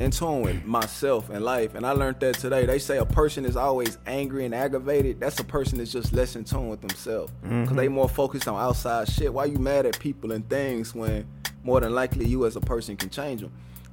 in 0.00 0.10
tune 0.10 0.42
with 0.42 0.64
myself 0.64 1.30
and 1.30 1.44
life, 1.44 1.74
and 1.74 1.86
I 1.86 1.92
learned 1.92 2.20
that 2.20 2.38
today. 2.38 2.66
They 2.66 2.78
say 2.78 2.98
a 2.98 3.06
person 3.06 3.44
is 3.44 3.56
always 3.56 3.98
angry 4.06 4.44
and 4.44 4.54
aggravated. 4.54 5.20
That's 5.20 5.38
a 5.40 5.44
person 5.44 5.78
that's 5.78 5.92
just 5.92 6.12
less 6.12 6.36
in 6.36 6.44
tune 6.44 6.68
with 6.68 6.80
themselves 6.80 7.32
mm-hmm. 7.44 7.62
because 7.62 7.76
they 7.76 7.88
more 7.88 8.08
focused 8.08 8.48
on 8.48 8.60
outside 8.60 9.08
shit. 9.08 9.32
Why 9.32 9.46
you 9.46 9.58
mad 9.58 9.86
at 9.86 9.98
people 9.98 10.32
and 10.32 10.48
things 10.48 10.94
when 10.94 11.26
more 11.64 11.80
than 11.80 11.94
likely 11.94 12.26
you 12.26 12.46
as 12.46 12.56
a 12.56 12.60
person 12.60 12.96
can 12.96 13.10
change 13.10 13.40
them? 13.42 13.52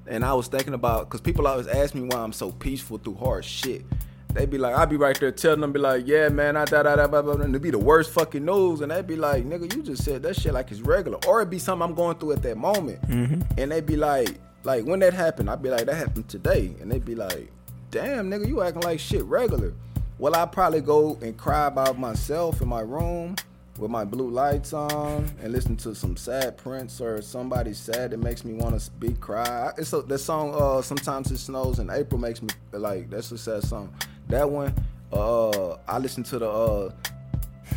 And 0.09 0.25
I 0.25 0.33
was 0.33 0.47
thinking 0.47 0.73
about 0.73 1.07
because 1.07 1.21
people 1.21 1.47
always 1.47 1.67
ask 1.67 1.93
me 1.93 2.01
why 2.01 2.17
I'm 2.17 2.33
so 2.33 2.51
peaceful 2.51 2.97
through 2.97 3.15
hard 3.15 3.45
shit. 3.45 3.85
They 4.33 4.45
be 4.45 4.57
like, 4.57 4.75
I'd 4.75 4.89
be 4.89 4.97
right 4.97 5.17
there 5.19 5.31
telling 5.31 5.61
them, 5.61 5.71
be 5.71 5.79
like, 5.79 6.07
yeah, 6.07 6.29
man, 6.29 6.57
I 6.57 6.65
da 6.65 6.83
da 6.83 6.95
da 6.95 7.07
blah, 7.07 7.21
blah, 7.21 7.35
blah, 7.35 7.43
and 7.43 7.51
it'd 7.53 7.61
be 7.61 7.71
the 7.71 7.79
worst 7.79 8.11
fucking 8.11 8.43
news, 8.43 8.81
and 8.81 8.91
they'd 8.91 9.07
be 9.07 9.15
like, 9.15 9.43
nigga, 9.43 9.73
you 9.75 9.81
just 9.81 10.03
said 10.03 10.21
that 10.23 10.35
shit 10.35 10.53
like 10.53 10.69
it's 10.71 10.81
regular, 10.81 11.17
or 11.27 11.41
it'd 11.41 11.49
be 11.49 11.57
something 11.57 11.87
I'm 11.87 11.95
going 11.95 12.17
through 12.17 12.33
at 12.33 12.43
that 12.43 12.55
moment, 12.55 13.01
mm-hmm. 13.07 13.41
and 13.57 13.71
they'd 13.71 13.87
be 13.87 13.97
like, 13.97 14.39
like 14.63 14.85
when 14.85 14.99
that 14.99 15.13
happened, 15.13 15.49
I'd 15.49 15.63
be 15.63 15.69
like, 15.69 15.85
that 15.87 15.95
happened 15.95 16.27
today, 16.27 16.75
and 16.79 16.91
they'd 16.91 17.05
be 17.05 17.15
like, 17.15 17.51
damn, 17.89 18.29
nigga, 18.29 18.47
you 18.47 18.61
acting 18.61 18.83
like 18.83 18.99
shit 18.99 19.23
regular. 19.23 19.73
Well, 20.19 20.35
I'd 20.35 20.51
probably 20.51 20.81
go 20.81 21.17
and 21.23 21.35
cry 21.35 21.65
about 21.65 21.97
myself 21.97 22.61
in 22.61 22.67
my 22.67 22.81
room 22.81 23.35
with 23.79 23.89
my 23.89 24.03
blue 24.03 24.29
lights 24.29 24.73
on 24.73 25.29
and 25.41 25.51
listen 25.51 25.75
to 25.77 25.95
some 25.95 26.17
sad 26.17 26.57
Prince 26.57 26.99
or 26.99 27.21
somebody 27.21 27.73
sad 27.73 28.11
that 28.11 28.17
makes 28.17 28.43
me 28.43 28.53
want 28.53 28.79
to 28.79 28.91
be 28.91 29.13
cry. 29.13 29.71
It's 29.77 29.93
a, 29.93 30.01
that 30.01 30.19
song. 30.19 30.53
Uh, 30.53 30.81
sometimes 30.81 31.31
it 31.31 31.37
snows 31.37 31.79
in 31.79 31.89
April 31.89 32.19
makes 32.19 32.41
me 32.41 32.49
like 32.71 33.09
that's 33.09 33.31
a 33.31 33.37
sad 33.37 33.63
song. 33.63 33.93
That 34.27 34.49
one. 34.49 34.73
Uh, 35.11 35.77
I 35.87 35.97
listen 35.97 36.21
to 36.23 36.37
the 36.37 36.47
uh, 36.47 36.91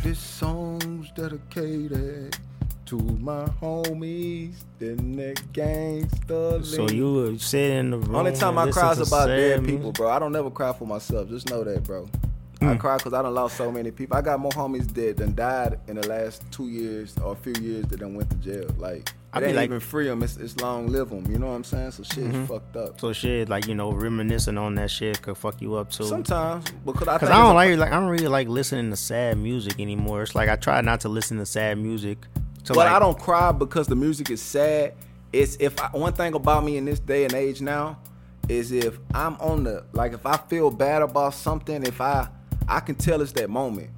this 0.03 0.19
song's 0.19 1.09
dedicated 1.11 2.37
to 2.85 2.97
my 2.97 3.45
homies, 3.61 4.55
the 4.77 4.95
neck 5.01 5.37
gangsta. 5.51 6.63
So 6.63 6.89
you 6.89 7.37
sit 7.39 7.71
in 7.71 7.91
the 7.91 7.97
room. 7.97 8.15
Only 8.15 8.33
time 8.33 8.57
I 8.57 8.69
cry 8.69 8.91
is 8.91 9.07
about 9.07 9.27
dead 9.27 9.65
people, 9.65 9.91
bro. 9.91 10.11
I 10.11 10.19
don't 10.19 10.31
never 10.31 10.51
cry 10.51 10.73
for 10.73 10.85
myself. 10.85 11.29
Just 11.29 11.49
know 11.49 11.63
that, 11.63 11.83
bro. 11.83 12.07
I 12.67 12.75
cry 12.77 12.97
because 12.97 13.13
I 13.13 13.21
done 13.21 13.33
lost 13.33 13.57
so 13.57 13.71
many 13.71 13.91
people. 13.91 14.17
I 14.17 14.21
got 14.21 14.39
more 14.39 14.51
homies 14.51 14.91
dead 14.91 15.17
than 15.17 15.35
died 15.35 15.79
in 15.87 15.95
the 15.95 16.07
last 16.07 16.43
two 16.51 16.67
years 16.69 17.15
or 17.23 17.33
a 17.33 17.35
few 17.35 17.53
years 17.61 17.85
that 17.87 17.99
done 17.99 18.15
went 18.15 18.29
to 18.29 18.35
jail. 18.37 18.69
Like 18.77 19.11
I 19.33 19.39
it 19.41 19.45
ain't 19.47 19.55
like- 19.55 19.65
even 19.69 19.79
free 19.79 20.07
them. 20.07 20.21
It's, 20.23 20.37
it's 20.37 20.57
long 20.61 20.87
live 20.87 21.09
them. 21.09 21.25
You 21.29 21.39
know 21.39 21.47
what 21.47 21.53
I'm 21.55 21.63
saying? 21.63 21.91
So 21.91 22.03
shit 22.03 22.23
Mm-hmm. 22.25 22.45
fucked 22.45 22.75
up. 22.77 22.99
So 22.99 23.13
shit, 23.13 23.49
like 23.49 23.67
you 23.67 23.75
know, 23.75 23.91
reminiscing 23.91 24.57
on 24.57 24.75
that 24.75 24.91
shit 24.91 25.21
could 25.21 25.37
fuck 25.37 25.61
you 25.61 25.75
up 25.75 25.91
too. 25.91 26.03
Sometimes 26.05 26.65
because 26.85 27.07
I 27.07 27.17
Cause 27.17 27.29
I 27.29 27.37
don't 27.37 27.55
like, 27.55 27.77
like 27.77 27.91
I 27.91 27.99
don't 27.99 28.09
really 28.09 28.27
like 28.27 28.47
listening 28.47 28.89
to 28.91 28.95
sad 28.97 29.37
music 29.37 29.79
anymore. 29.79 30.23
It's 30.23 30.35
like 30.35 30.49
I 30.49 30.55
try 30.55 30.79
not 30.81 31.01
to 31.01 31.09
listen 31.09 31.37
to 31.37 31.45
sad 31.45 31.77
music. 31.77 32.19
To 32.65 32.73
But 32.73 32.77
like, 32.85 32.91
I 32.91 32.99
don't 32.99 33.19
cry 33.19 33.51
because 33.51 33.87
the 33.87 33.95
music 33.95 34.29
is 34.29 34.41
sad. 34.41 34.93
It's 35.33 35.57
if 35.59 35.79
I, 35.81 35.87
one 35.87 36.13
thing 36.13 36.33
about 36.35 36.63
me 36.63 36.77
in 36.77 36.85
this 36.85 36.99
day 36.99 37.25
and 37.25 37.33
age 37.33 37.59
now 37.59 37.97
is 38.47 38.71
if 38.71 38.99
I'm 39.13 39.35
on 39.37 39.63
the 39.63 39.83
like 39.93 40.13
if 40.13 40.25
I 40.25 40.37
feel 40.37 40.69
bad 40.69 41.01
about 41.01 41.33
something, 41.33 41.81
if 41.83 41.99
I 41.99 42.27
I 42.67 42.79
can 42.79 42.95
tell 42.95 43.21
it's 43.21 43.31
that 43.33 43.49
moment. 43.49 43.89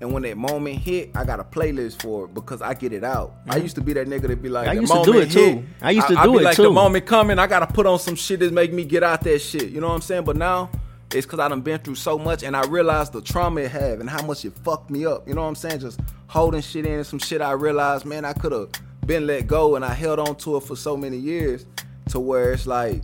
And 0.00 0.12
when 0.12 0.24
that 0.24 0.36
moment 0.36 0.78
hit, 0.78 1.10
I 1.14 1.24
got 1.24 1.38
a 1.38 1.44
playlist 1.44 2.02
for 2.02 2.24
it 2.24 2.34
because 2.34 2.60
I 2.60 2.74
get 2.74 2.92
it 2.92 3.04
out. 3.04 3.34
I 3.48 3.58
used 3.58 3.76
to 3.76 3.80
be 3.80 3.92
that 3.92 4.08
nigga 4.08 4.22
that 4.22 4.42
be 4.42 4.48
like, 4.48 4.66
Mm-hmm. 4.66 4.78
I 4.78 4.80
used 4.80 4.92
to 4.92 5.04
do 5.04 5.18
it 5.18 5.30
too. 5.30 5.64
I 5.80 5.90
used 5.92 6.08
to 6.08 6.18
I, 6.18 6.24
do 6.24 6.32
be 6.32 6.38
it 6.38 6.42
like, 6.42 6.56
too. 6.56 6.64
The 6.64 6.70
moment 6.70 7.06
coming, 7.06 7.38
I 7.38 7.46
gotta 7.46 7.68
put 7.68 7.86
on 7.86 8.00
some 8.00 8.16
shit 8.16 8.40
that 8.40 8.52
make 8.52 8.72
me 8.72 8.84
get 8.84 9.04
out 9.04 9.20
that 9.22 9.38
shit. 9.38 9.68
You 9.70 9.80
know 9.80 9.88
what 9.88 9.94
I'm 9.94 10.00
saying? 10.00 10.24
But 10.24 10.36
now 10.36 10.70
it's 11.14 11.24
because 11.24 11.38
I 11.38 11.48
done 11.48 11.60
been 11.60 11.78
through 11.78 11.94
so 11.96 12.18
much, 12.18 12.42
and 12.42 12.56
I 12.56 12.64
realized 12.66 13.12
the 13.12 13.20
trauma 13.20 13.60
it 13.60 13.70
have 13.70 14.00
and 14.00 14.10
how 14.10 14.24
much 14.26 14.44
it 14.44 14.54
fucked 14.64 14.90
me 14.90 15.06
up. 15.06 15.28
You 15.28 15.34
know 15.34 15.42
what 15.42 15.48
I'm 15.48 15.54
saying? 15.54 15.80
Just 15.80 16.00
holding 16.26 16.62
shit 16.62 16.86
in, 16.86 17.04
some 17.04 17.18
shit 17.18 17.40
I 17.40 17.52
realized, 17.52 18.04
man, 18.04 18.24
I 18.24 18.32
could 18.32 18.52
have 18.52 18.70
been 19.06 19.26
let 19.26 19.46
go, 19.46 19.76
and 19.76 19.84
I 19.84 19.94
held 19.94 20.18
on 20.18 20.34
to 20.36 20.56
it 20.56 20.64
for 20.64 20.74
so 20.74 20.96
many 20.96 21.16
years, 21.16 21.64
to 22.10 22.18
where 22.18 22.52
it's 22.52 22.66
like 22.66 23.02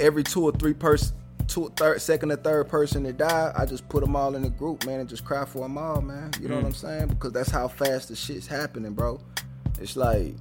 every 0.00 0.24
two 0.24 0.42
or 0.42 0.52
three 0.52 0.74
person, 0.74 1.14
two, 1.48 1.72
third, 1.76 2.00
second 2.00 2.32
or 2.32 2.36
third 2.36 2.68
person 2.68 3.04
to 3.04 3.12
die, 3.12 3.52
I 3.56 3.66
just 3.66 3.88
put 3.88 4.02
them 4.02 4.16
all 4.16 4.34
in 4.34 4.44
a 4.44 4.50
group, 4.50 4.86
man, 4.86 5.00
and 5.00 5.08
just 5.08 5.24
cry 5.24 5.44
for 5.44 5.60
them 5.60 5.78
all, 5.78 6.00
man. 6.00 6.30
You 6.40 6.48
know 6.48 6.56
what 6.56 6.64
mm. 6.64 6.68
I'm 6.68 6.74
saying? 6.74 7.08
Because 7.08 7.32
that's 7.32 7.50
how 7.50 7.68
fast 7.68 8.08
the 8.08 8.16
shit's 8.16 8.46
happening, 8.46 8.92
bro. 8.92 9.20
It's 9.80 9.96
like, 9.96 10.34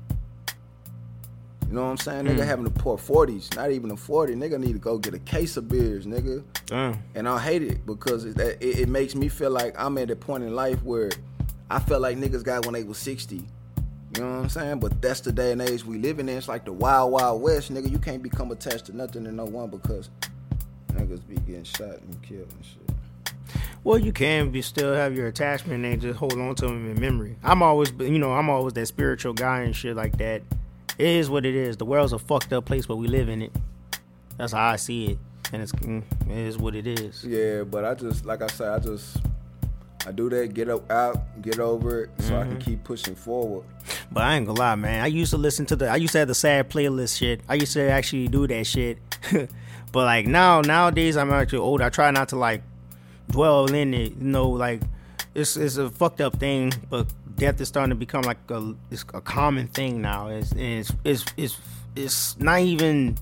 you 1.67 1.71
know 1.71 1.83
what 1.83 1.91
I'm 1.91 1.97
saying? 1.97 2.25
Nigga 2.25 2.39
mm. 2.39 2.45
having 2.45 2.65
to 2.65 2.71
pour 2.71 2.97
40s, 2.97 3.55
not 3.55 3.71
even 3.71 3.91
a 3.91 3.97
40. 3.97 4.35
Nigga 4.35 4.59
need 4.59 4.73
to 4.73 4.79
go 4.79 4.97
get 4.97 5.13
a 5.13 5.19
case 5.19 5.57
of 5.57 5.67
beers, 5.67 6.05
nigga. 6.05 6.43
Damn. 6.67 7.01
And 7.15 7.27
I 7.27 7.39
hate 7.39 7.63
it 7.63 7.85
because 7.85 8.25
it, 8.25 8.39
it, 8.39 8.61
it 8.61 8.89
makes 8.89 9.15
me 9.15 9.27
feel 9.27 9.51
like 9.51 9.75
I'm 9.77 9.97
at 9.97 10.11
a 10.11 10.15
point 10.15 10.43
in 10.43 10.55
life 10.55 10.81
where 10.83 11.11
I 11.69 11.79
felt 11.79 12.01
like 12.01 12.17
niggas 12.17 12.43
got 12.43 12.65
when 12.65 12.73
they 12.73 12.83
was 12.83 12.97
60. 12.99 13.35
You 13.35 14.23
know 14.23 14.29
what 14.29 14.43
I'm 14.43 14.49
saying? 14.49 14.79
But 14.79 15.01
that's 15.01 15.19
the 15.19 15.31
day 15.31 15.51
and 15.51 15.61
age 15.61 15.83
we 15.83 15.97
living 15.97 16.29
in. 16.29 16.37
It's 16.37 16.47
like 16.47 16.63
the 16.63 16.71
wild, 16.71 17.11
wild 17.11 17.41
west, 17.41 17.73
nigga. 17.73 17.91
You 17.91 17.99
can't 17.99 18.23
become 18.23 18.51
attached 18.51 18.85
to 18.85 18.95
nothing 18.95 19.25
and 19.25 19.35
no 19.35 19.45
one 19.45 19.69
because 19.69 20.09
niggas 20.95 21.27
be 21.27 21.35
getting 21.35 21.63
shot 21.63 21.99
and 22.01 22.21
killed 22.21 22.47
and 22.51 22.65
shit. 22.65 22.95
Well, 23.83 23.99
you 23.99 24.11
can 24.11 24.49
be 24.49 24.61
still 24.63 24.93
have 24.93 25.15
your 25.15 25.27
attachment 25.27 25.85
and 25.85 26.01
just 26.01 26.17
hold 26.17 26.33
on 26.33 26.55
to 26.55 26.65
them 26.65 26.89
in 26.89 26.99
memory. 26.99 27.37
I'm 27.43 27.61
always, 27.61 27.91
you 27.99 28.17
know, 28.17 28.33
I'm 28.33 28.49
always 28.49 28.73
that 28.73 28.87
spiritual 28.87 29.33
guy 29.33 29.61
and 29.61 29.75
shit 29.75 29.95
like 29.95 30.17
that. 30.17 30.41
It 30.97 31.07
is 31.07 31.29
what 31.29 31.45
it 31.45 31.55
is. 31.55 31.77
The 31.77 31.85
world's 31.85 32.13
a 32.13 32.19
fucked 32.19 32.51
up 32.51 32.65
place, 32.65 32.87
but 32.87 32.95
we 32.95 33.07
live 33.07 33.29
in 33.29 33.43
it. 33.43 33.51
That's 34.37 34.53
how 34.53 34.69
I 34.69 34.77
see 34.77 35.11
it, 35.11 35.17
and 35.53 35.61
it's 35.61 35.71
mm, 35.73 36.03
it 36.27 36.37
is 36.37 36.57
what 36.57 36.75
it 36.75 36.87
is. 36.87 37.23
Yeah, 37.23 37.63
but 37.63 37.85
I 37.85 37.93
just 37.93 38.25
like 38.25 38.41
I 38.41 38.47
said, 38.47 38.69
I 38.69 38.79
just 38.79 39.17
I 40.07 40.11
do 40.11 40.29
that, 40.29 40.53
get 40.53 40.69
up 40.69 40.89
out, 40.91 41.41
get 41.41 41.59
over 41.59 42.03
it, 42.03 42.09
so 42.19 42.37
I 42.39 42.43
can 42.43 42.59
keep 42.59 42.83
pushing 42.83 43.15
forward. 43.15 43.65
But 44.11 44.23
I 44.23 44.35
ain't 44.35 44.45
gonna 44.45 44.59
lie, 44.59 44.75
man. 44.75 45.03
I 45.03 45.07
used 45.07 45.31
to 45.31 45.37
listen 45.37 45.65
to 45.67 45.75
the. 45.75 45.87
I 45.87 45.95
used 45.95 46.13
to 46.13 46.19
have 46.19 46.27
the 46.27 46.35
sad 46.35 46.69
playlist 46.69 47.17
shit. 47.17 47.41
I 47.47 47.55
used 47.55 47.73
to 47.73 47.89
actually 47.89 48.27
do 48.27 48.47
that 48.47 48.65
shit. 48.65 48.97
but 49.95 50.03
like 50.03 50.27
now, 50.27 50.59
nowadays, 50.59 51.15
I'm 51.15 51.31
actually 51.31 51.59
old. 51.59 51.79
I 51.81 51.87
try 51.87 52.11
not 52.11 52.27
to 52.29 52.35
like 52.35 52.61
dwell 53.31 53.73
in 53.73 53.93
it. 53.93 54.17
You 54.17 54.27
know, 54.27 54.49
like 54.49 54.81
it's 55.33 55.55
it's 55.55 55.77
a 55.77 55.89
fucked 55.89 56.19
up 56.19 56.37
thing. 56.37 56.73
But 56.89 57.07
death 57.37 57.61
is 57.61 57.69
starting 57.69 57.91
to 57.91 57.95
become 57.95 58.23
like 58.23 58.39
a 58.49 58.75
it's 58.91 59.05
a 59.13 59.21
common 59.21 59.67
thing 59.67 60.01
now. 60.01 60.27
It's 60.27 60.51
it's 60.51 60.91
it's 61.05 61.23
it's, 61.37 61.57
it's 61.95 62.37
not 62.41 62.59
even 62.59 63.17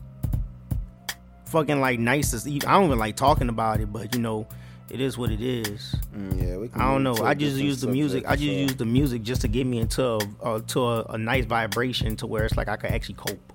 fucking 1.46 1.80
like 1.80 2.00
nice. 2.00 2.32
to- 2.32 2.50
I 2.68 2.74
don't 2.74 2.86
even 2.86 2.98
like 2.98 3.18
talking 3.18 3.50
about 3.50 3.80
it. 3.80 3.94
But 3.94 4.16
you 4.16 4.22
know, 4.22 4.48
it 4.90 5.00
is 5.00 5.16
what 5.16 5.30
it 5.30 5.42
is. 5.42 5.94
Mm, 6.18 6.42
yeah, 6.42 6.58
we 6.58 6.70
can 6.70 6.82
I 6.82 6.92
don't 6.92 7.04
know. 7.04 7.24
I 7.24 7.36
just 7.36 7.56
use 7.58 7.82
the 7.82 7.88
music. 7.88 8.24
I 8.28 8.36
just 8.36 8.48
use 8.48 8.76
the 8.78 8.86
music 8.86 9.22
just 9.22 9.42
to 9.42 9.48
get 9.48 9.68
me 9.68 9.78
into 9.78 10.04
a, 10.04 10.20
uh, 10.42 10.60
to 10.70 10.84
a, 10.84 11.04
a 11.04 11.18
nice 11.20 11.46
vibration 11.46 12.16
to 12.16 12.26
where 12.26 12.46
it's 12.46 12.58
like 12.58 12.68
I 12.68 12.78
could 12.78 12.90
actually 12.90 13.14
cope. 13.14 13.54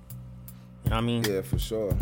You 0.84 0.90
know 0.90 0.96
what 0.98 0.98
I 0.98 1.00
mean? 1.00 1.24
Yeah, 1.24 1.42
for 1.42 1.58
sure. 1.58 1.96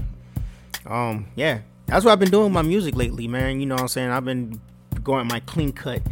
Um, 0.87 1.27
yeah. 1.35 1.61
That's 1.87 2.05
what 2.05 2.13
I've 2.13 2.19
been 2.19 2.31
doing 2.31 2.45
with 2.45 2.53
my 2.53 2.63
music 2.63 2.97
lately, 2.97 3.29
man. 3.29 3.61
You 3.61 3.67
know 3.67 3.75
what 3.77 3.83
I'm 3.83 3.89
saying? 3.89 4.11
I've 4.11 4.25
been 4.25 4.61
going 5.05 5.27
my 5.29 5.41
clean 5.41 5.73
cut 5.73 6.03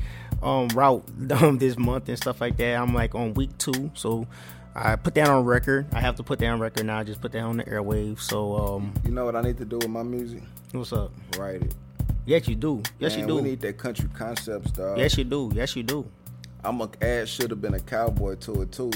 um 0.42 0.68
route 0.68 1.04
um, 1.42 1.58
this 1.58 1.76
month 1.78 2.08
and 2.08 2.16
stuff 2.18 2.40
like 2.40 2.56
that. 2.58 2.74
I'm 2.78 2.94
like 2.94 3.14
on 3.14 3.34
week 3.34 3.56
two, 3.58 3.90
so 3.94 4.26
I 4.74 4.96
put 4.96 5.14
that 5.16 5.28
on 5.28 5.44
record. 5.44 5.86
I 5.92 6.00
have 6.00 6.16
to 6.16 6.22
put 6.22 6.38
that 6.40 6.46
on 6.48 6.60
record 6.60 6.86
now. 6.86 6.98
I 6.98 7.04
just 7.04 7.20
put 7.20 7.32
that 7.32 7.40
on 7.40 7.56
the 7.56 7.64
airwaves. 7.64 8.20
So 8.20 8.56
um, 8.56 8.94
You 9.04 9.10
know 9.10 9.24
what 9.24 9.34
I 9.36 9.40
need 9.42 9.58
to 9.58 9.64
do 9.64 9.78
with 9.78 9.88
my 9.88 10.02
music? 10.02 10.42
what's 10.72 10.92
up? 10.92 11.12
Write 11.38 11.62
it. 11.62 11.74
Yes, 12.26 12.48
you 12.48 12.54
do. 12.56 12.82
Yes, 12.98 13.12
Man, 13.12 13.20
you 13.20 13.26
do. 13.26 13.34
We 13.36 13.42
need 13.42 13.60
that 13.60 13.78
country 13.78 14.08
concepts, 14.14 14.70
dog. 14.72 14.96
yes, 14.98 15.16
you 15.18 15.24
do. 15.24 15.50
Yes, 15.54 15.76
you 15.76 15.82
do. 15.82 16.06
I'm 16.64 16.78
gonna 16.78 16.90
add 17.02 17.28
should 17.28 17.50
have 17.50 17.60
been 17.60 17.74
a 17.74 17.80
cowboy 17.80 18.36
to 18.36 18.62
it 18.62 18.72
too, 18.72 18.90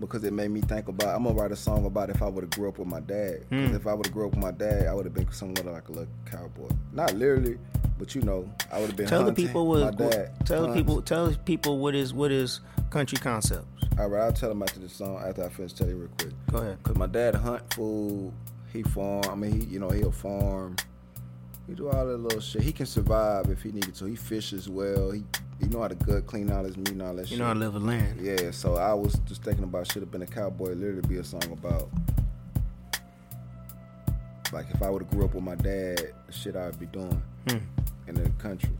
because 0.00 0.24
it 0.24 0.32
made 0.32 0.50
me 0.50 0.60
think 0.62 0.88
about. 0.88 1.14
I'm 1.14 1.24
gonna 1.24 1.34
write 1.36 1.52
a 1.52 1.56
song 1.56 1.84
about 1.86 2.10
if 2.10 2.22
I 2.22 2.26
would 2.28 2.42
have 2.44 2.50
grew 2.50 2.68
up 2.68 2.78
with 2.78 2.88
my 2.88 3.00
dad. 3.00 3.40
'Cause 3.50 3.68
Hmm. 3.68 3.74
if 3.76 3.86
I 3.86 3.94
would 3.94 4.06
have 4.06 4.14
grew 4.14 4.26
up 4.26 4.32
with 4.34 4.42
my 4.42 4.50
dad, 4.50 4.86
I 4.86 4.94
would 4.94 5.04
have 5.04 5.14
been 5.14 5.30
somewhat 5.32 5.66
like 5.66 5.88
a 5.88 5.92
little 5.92 6.08
cowboy. 6.24 6.68
Not 6.92 7.14
literally, 7.14 7.58
but 7.98 8.14
you 8.14 8.22
know, 8.22 8.48
I 8.72 8.80
would 8.80 8.88
have 8.88 8.96
been. 8.96 9.06
Tell 9.06 9.24
the 9.24 9.32
people 9.32 9.64
my 9.66 9.84
what. 9.86 9.96
dad. 9.98 10.30
Tell 10.46 10.66
the 10.66 10.72
people. 10.74 11.02
Tell 11.02 11.32
people 11.44 11.78
what 11.78 11.94
is 11.94 12.12
what 12.14 12.30
is 12.32 12.60
country 12.90 13.18
concepts. 13.18 13.66
All 13.98 14.08
right, 14.08 14.22
I'll 14.22 14.32
tell 14.32 14.48
them 14.48 14.62
after 14.62 14.80
this 14.80 14.94
song. 14.94 15.16
After 15.24 15.44
I 15.44 15.48
finish 15.50 15.74
telling 15.74 15.94
you 15.94 16.00
real 16.00 16.10
quick. 16.18 16.32
Go 16.50 16.58
ahead. 16.58 16.82
Cause 16.82 16.96
my 16.96 17.06
dad 17.06 17.34
hunt 17.34 17.62
food. 17.74 18.32
He 18.72 18.82
farm. 18.82 19.24
I 19.30 19.34
mean, 19.34 19.52
he 19.60 19.66
you 19.66 19.78
know 19.80 19.90
he'll 19.90 20.12
farm. 20.12 20.76
He 21.66 21.74
do 21.74 21.88
all 21.88 22.06
that 22.06 22.16
little 22.16 22.40
shit. 22.40 22.62
He 22.62 22.72
can 22.72 22.86
survive 22.86 23.48
if 23.50 23.62
he 23.62 23.70
needed 23.72 23.94
to. 23.96 24.06
He 24.06 24.16
fishes 24.16 24.68
well. 24.68 25.10
He 25.10 25.24
he 25.60 25.66
know 25.66 25.82
how 25.82 25.88
to 25.88 25.94
good, 25.94 26.26
clean 26.26 26.50
out 26.50 26.64
his 26.64 26.76
meat 26.76 26.90
and 26.90 27.02
all 27.02 27.14
that 27.14 27.28
shit. 27.28 27.38
You 27.38 27.44
know 27.44 27.50
I 27.50 27.52
live 27.54 27.74
in 27.74 27.86
land. 27.86 28.18
Yeah, 28.20 28.50
so 28.50 28.76
I 28.76 28.94
was 28.94 29.14
just 29.26 29.42
thinking 29.42 29.64
about 29.64 29.90
should 29.92 30.02
have 30.02 30.10
been 30.10 30.22
a 30.22 30.26
cowboy. 30.26 30.72
Literally, 30.74 31.02
be 31.08 31.18
a 31.18 31.24
song 31.24 31.42
about 31.52 31.88
like 34.52 34.66
if 34.74 34.82
I 34.82 34.90
would 34.90 35.02
have 35.02 35.10
grew 35.10 35.24
up 35.24 35.34
with 35.34 35.44
my 35.44 35.54
dad, 35.54 36.12
the 36.26 36.32
shit 36.32 36.56
I'd 36.56 36.78
be 36.78 36.86
doing 36.86 37.22
Hmm. 37.48 37.58
in 38.08 38.14
the 38.16 38.28
country. 38.38 38.70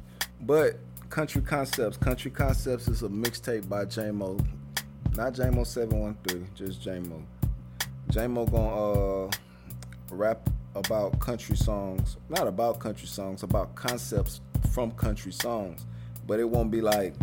But 0.40 0.78
country 1.10 1.42
concepts, 1.42 1.96
country 1.96 2.30
concepts 2.30 2.88
is 2.88 3.02
a 3.02 3.08
mixtape 3.08 3.68
by 3.68 3.84
J-Mo, 3.84 4.38
not 5.16 5.34
J-Mo 5.34 5.64
seven 5.64 6.00
one 6.00 6.16
three, 6.26 6.44
just 6.54 6.82
J-Mo. 6.82 7.22
J-Mo 8.10 8.46
gonna 8.46 9.26
uh, 9.26 9.30
rap 10.10 10.48
about 10.74 11.18
country 11.20 11.56
songs, 11.56 12.16
not 12.28 12.46
about 12.48 12.80
country 12.80 13.06
songs, 13.06 13.42
about 13.44 13.74
concepts 13.76 14.40
from 14.72 14.90
country 14.92 15.32
songs. 15.32 15.86
But 16.26 16.40
it 16.40 16.48
won't 16.48 16.70
be 16.70 16.80
like 16.80 17.14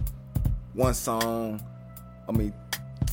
one 0.74 0.94
song, 0.94 1.62
I 2.28 2.32
mean, 2.32 2.54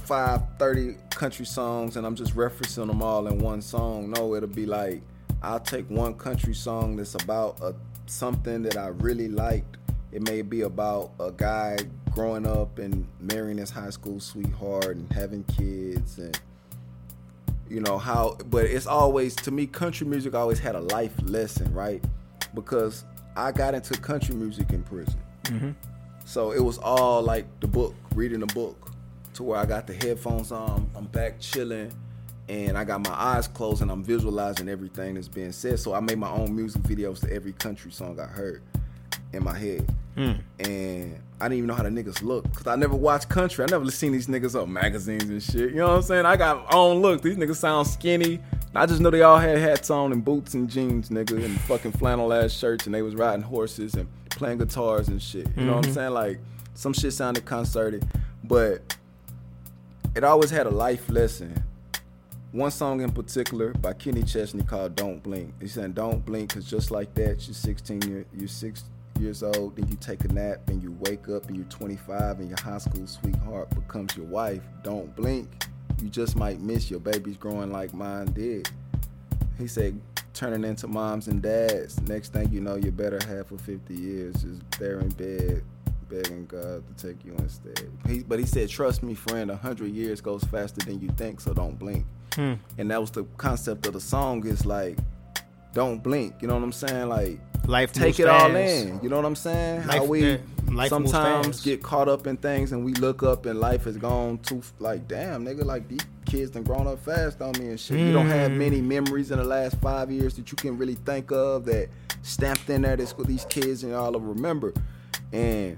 five, 0.05 0.43
30 0.59 0.97
country 1.11 1.47
songs, 1.47 1.97
and 1.97 2.07
I'm 2.07 2.15
just 2.15 2.35
referencing 2.35 2.87
them 2.87 3.03
all 3.03 3.27
in 3.27 3.39
one 3.39 3.63
song. 3.63 4.11
No, 4.11 4.35
it'll 4.35 4.49
be 4.49 4.67
like, 4.67 5.03
I'll 5.43 5.61
take 5.61 5.89
one 5.89 6.15
country 6.15 6.55
song 6.55 6.97
that's 6.97 7.15
about 7.15 7.61
a, 7.61 7.75
something 8.07 8.63
that 8.63 8.77
I 8.77 8.89
really 8.89 9.29
liked. 9.29 9.77
It 10.13 10.23
may 10.23 10.43
be 10.43 10.63
about 10.63 11.13
a 11.19 11.33
guy 11.33 11.79
growing 12.15 12.47
up 12.47 12.79
and 12.79 13.07
marrying 13.21 13.59
his 13.59 13.71
high 13.71 13.91
school 13.91 14.21
sweetheart 14.21 14.97
and 14.97 15.13
having 15.13 15.43
kids 15.45 16.19
and 16.19 16.39
you 17.69 17.81
know 17.81 17.99
how 17.99 18.37
but 18.47 18.65
it's 18.67 18.87
always 18.87 19.35
to 19.35 19.51
me 19.51 19.67
country 19.67 20.07
music 20.07 20.33
always 20.33 20.61
had 20.61 20.77
a 20.77 20.81
life 20.81 21.13
lesson 21.25 21.73
right 21.75 22.05
because 22.55 23.05
i 23.37 23.51
got 23.51 23.75
into 23.75 23.99
country 24.01 24.35
music 24.35 24.71
in 24.71 24.83
prison 24.85 25.19
Mm-hmm. 25.45 25.71
so 26.25 26.53
it 26.53 26.61
was 26.61 26.79
all 26.79 27.23
like 27.23 27.47
the 27.61 27.67
book 27.67 27.95
reading 28.15 28.41
the 28.41 28.47
book 28.47 28.91
to 29.35 29.43
where 29.43 29.59
i 29.59 29.67
got 29.67 29.87
the 29.87 29.95
headphones 29.95 30.53
on 30.53 30.89
i'm 30.95 31.07
back 31.07 31.41
chilling 31.41 31.93
and 32.49 32.79
i 32.79 32.85
got 32.85 33.07
my 33.07 33.13
eyes 33.13 33.49
closed 33.49 33.83
and 33.83 33.91
i'm 33.91 34.03
visualizing 34.03 34.69
everything 34.69 35.15
that's 35.15 35.29
being 35.29 35.53
said 35.53 35.79
so 35.79 35.93
i 35.93 36.01
made 36.01 36.19
my 36.19 36.31
own 36.31 36.55
music 36.55 36.83
videos 36.83 37.21
to 37.21 37.33
every 37.33 37.53
country 37.53 37.91
song 37.91 38.19
i 38.21 38.25
heard 38.25 38.63
in 39.33 39.43
my 39.43 39.57
head 39.57 39.89
hmm. 40.15 40.33
and 40.61 41.21
I 41.41 41.49
didn't 41.49 41.59
even 41.59 41.69
know 41.69 41.75
how 41.75 41.83
the 41.83 41.89
niggas 41.91 42.23
look 42.23 42.45
because 42.45 42.67
I 42.67 42.77
never 42.77 42.95
watched 42.95 43.29
country. 43.29 43.65
I 43.65 43.67
never 43.69 43.91
seen 43.91 44.13
these 44.13 44.29
niggas 44.29 44.61
on 44.61 44.73
magazines 44.73 45.25
and 45.25 45.43
shit. 45.43 45.71
You 45.71 45.77
know 45.77 45.89
what 45.89 45.97
I'm 45.97 46.03
saying? 46.03 46.27
I 46.27 46.37
got 46.37 46.73
own 46.73 47.03
look. 47.03 47.23
These 47.23 47.37
niggas 47.37 47.57
sound 47.57 47.87
skinny. 47.87 48.41
I 48.77 48.87
just 48.87 49.01
know 49.01 49.11
they 49.11 49.23
all 49.23 49.39
had 49.39 49.59
hats 49.59 49.89
on 49.91 50.13
and 50.13 50.25
boots 50.25 50.55
and 50.55 50.69
jeans, 50.69 51.09
nigga, 51.09 51.45
and 51.45 51.61
fucking 51.63 51.93
flannel 51.93 52.33
ass 52.33 52.53
shirts, 52.53 52.87
and 52.87 52.95
they 52.95 53.03
was 53.03 53.15
riding 53.15 53.43
horses 53.43 53.95
and 53.95 54.09
playing 54.31 54.59
guitars 54.59 55.09
and 55.09 55.23
shit. 55.23 55.47
You 55.57 55.65
know 55.65 55.77
what 55.77 55.79
I'm 55.79 55.83
mm-hmm. 55.85 55.93
saying? 55.93 56.11
Like 56.13 56.41
some 56.75 56.93
shit 56.93 57.13
sounded 57.13 57.45
concerted, 57.45 58.05
but 58.43 58.97
it 60.17 60.25
always 60.25 60.51
had 60.51 60.67
a 60.67 60.71
life 60.71 61.09
lesson. 61.09 61.63
One 62.51 62.71
song 62.71 63.01
in 63.01 63.11
particular 63.11 63.73
by 63.75 63.93
Kenny 63.93 64.23
Chesney 64.23 64.65
called 64.65 64.97
"Don't 64.97 65.23
Blink." 65.23 65.55
He 65.61 65.69
said, 65.69 65.95
"Don't 65.95 66.25
blink, 66.25 66.55
cause 66.55 66.69
just 66.69 66.91
like 66.91 67.15
that, 67.15 67.47
you're 67.47 67.55
16, 67.55 68.03
year, 68.03 68.25
you're 68.33 68.49
six 68.49 68.85
years 69.21 69.43
old, 69.43 69.77
then 69.77 69.87
you 69.89 69.97
take 69.97 70.25
a 70.25 70.29
nap 70.29 70.69
and 70.69 70.83
you 70.83 70.97
wake 71.01 71.29
up 71.29 71.47
and 71.47 71.57
you're 71.57 71.67
25 71.67 72.41
and 72.41 72.49
your 72.49 72.59
high 72.61 72.79
school 72.79 73.07
sweetheart 73.07 73.71
becomes 73.75 74.17
your 74.17 74.27
wife. 74.27 74.63
Don't 74.83 75.15
blink, 75.15 75.49
you 76.03 76.09
just 76.09 76.37
might 76.37 76.61
miss 76.61 76.91
your 76.91 77.01
babies 77.01 77.37
growing 77.37 77.73
like 77.73 77.95
mine 77.95 78.27
did. 78.33 78.69
He 79.59 79.67
said, 79.67 80.01
turning 80.35 80.65
into 80.65 80.89
moms 80.89 81.29
and 81.29 81.41
dads. 81.41 82.01
Next 82.03 82.33
thing 82.33 82.51
you 82.51 82.61
know, 82.61 82.77
your 82.77 82.93
better 82.93 83.19
half 83.27 83.53
of 83.53 83.61
50 83.61 83.95
years 83.95 84.45
is 84.45 84.61
there 84.79 84.99
in 85.01 85.09
bed, 85.11 85.63
begging 86.09 86.47
God 86.47 86.83
to 86.87 87.07
take 87.07 87.25
you 87.25 87.35
instead. 87.39 87.91
He, 88.07 88.21
but 88.21 88.39
he 88.39 88.47
said, 88.47 88.69
trust 88.69 89.03
me, 89.03 89.15
friend, 89.15 89.51
a 89.51 89.57
hundred 89.57 89.93
years 89.93 90.21
goes 90.21 90.45
faster 90.45 90.85
than 90.85 91.01
you 91.01 91.09
think, 91.11 91.41
so 91.41 91.55
don't 91.55 91.79
blink. 91.79 92.05
Hmm. 92.35 92.55
And 92.79 92.91
that 92.91 93.01
was 93.01 93.11
the 93.13 93.25
concept 93.37 93.87
of 93.87 93.93
the 93.93 94.01
song. 94.01 94.45
Is 94.47 94.67
like, 94.67 94.99
don't 95.73 96.03
blink. 96.03 96.35
You 96.41 96.49
know 96.49 96.55
what 96.55 96.65
I'm 96.65 96.73
saying? 96.73 97.09
Like, 97.09 97.39
Life 97.67 97.93
take 97.93 98.21
it 98.21 98.29
all 98.29 98.55
in. 98.55 99.01
You 99.03 99.09
know 99.09 99.17
what 99.17 99.25
I'm 99.25 99.37
saying? 99.37 99.83
How 99.83 100.05
we 100.05 100.39
life 100.77 100.89
sometimes 100.89 101.61
get 101.63 101.83
caught 101.83 102.09
up 102.09 102.27
in 102.27 102.37
things 102.37 102.73
and 102.73 102.85
we 102.85 102.93
look 102.95 103.23
up 103.23 103.47
and 103.47 103.61
life 103.61 103.85
has 103.85 103.97
gone 103.97 104.39
too 104.39 104.63
like 104.79 105.07
damn 105.09 105.45
nigga 105.45 105.65
like 105.65 105.87
these 105.89 106.01
kids 106.27 106.51
done 106.51 106.63
grown 106.63 106.87
up 106.87 106.99
fast 107.05 107.41
on 107.43 107.53
me 107.59 107.69
and 107.69 107.79
shit. 107.81 107.99
You 107.99 108.13
don't 108.13 108.27
have 108.27 108.51
Mm. 108.51 108.57
many 108.57 108.81
memories 108.81 109.31
in 109.31 109.39
the 109.39 109.45
last 109.45 109.77
five 109.81 110.11
years 110.11 110.35
that 110.37 110.51
you 110.51 110.57
can 110.57 110.77
really 110.79 110.95
think 110.95 111.31
of 111.31 111.65
that 111.67 111.89
stamped 112.23 112.69
in 112.71 112.83
there 112.83 112.97
that's 112.97 113.17
what 113.17 113.27
these 113.27 113.45
kids 113.47 113.83
and 113.83 113.93
y'all 113.93 114.13
will 114.13 114.21
remember. 114.21 114.73
And 115.33 115.77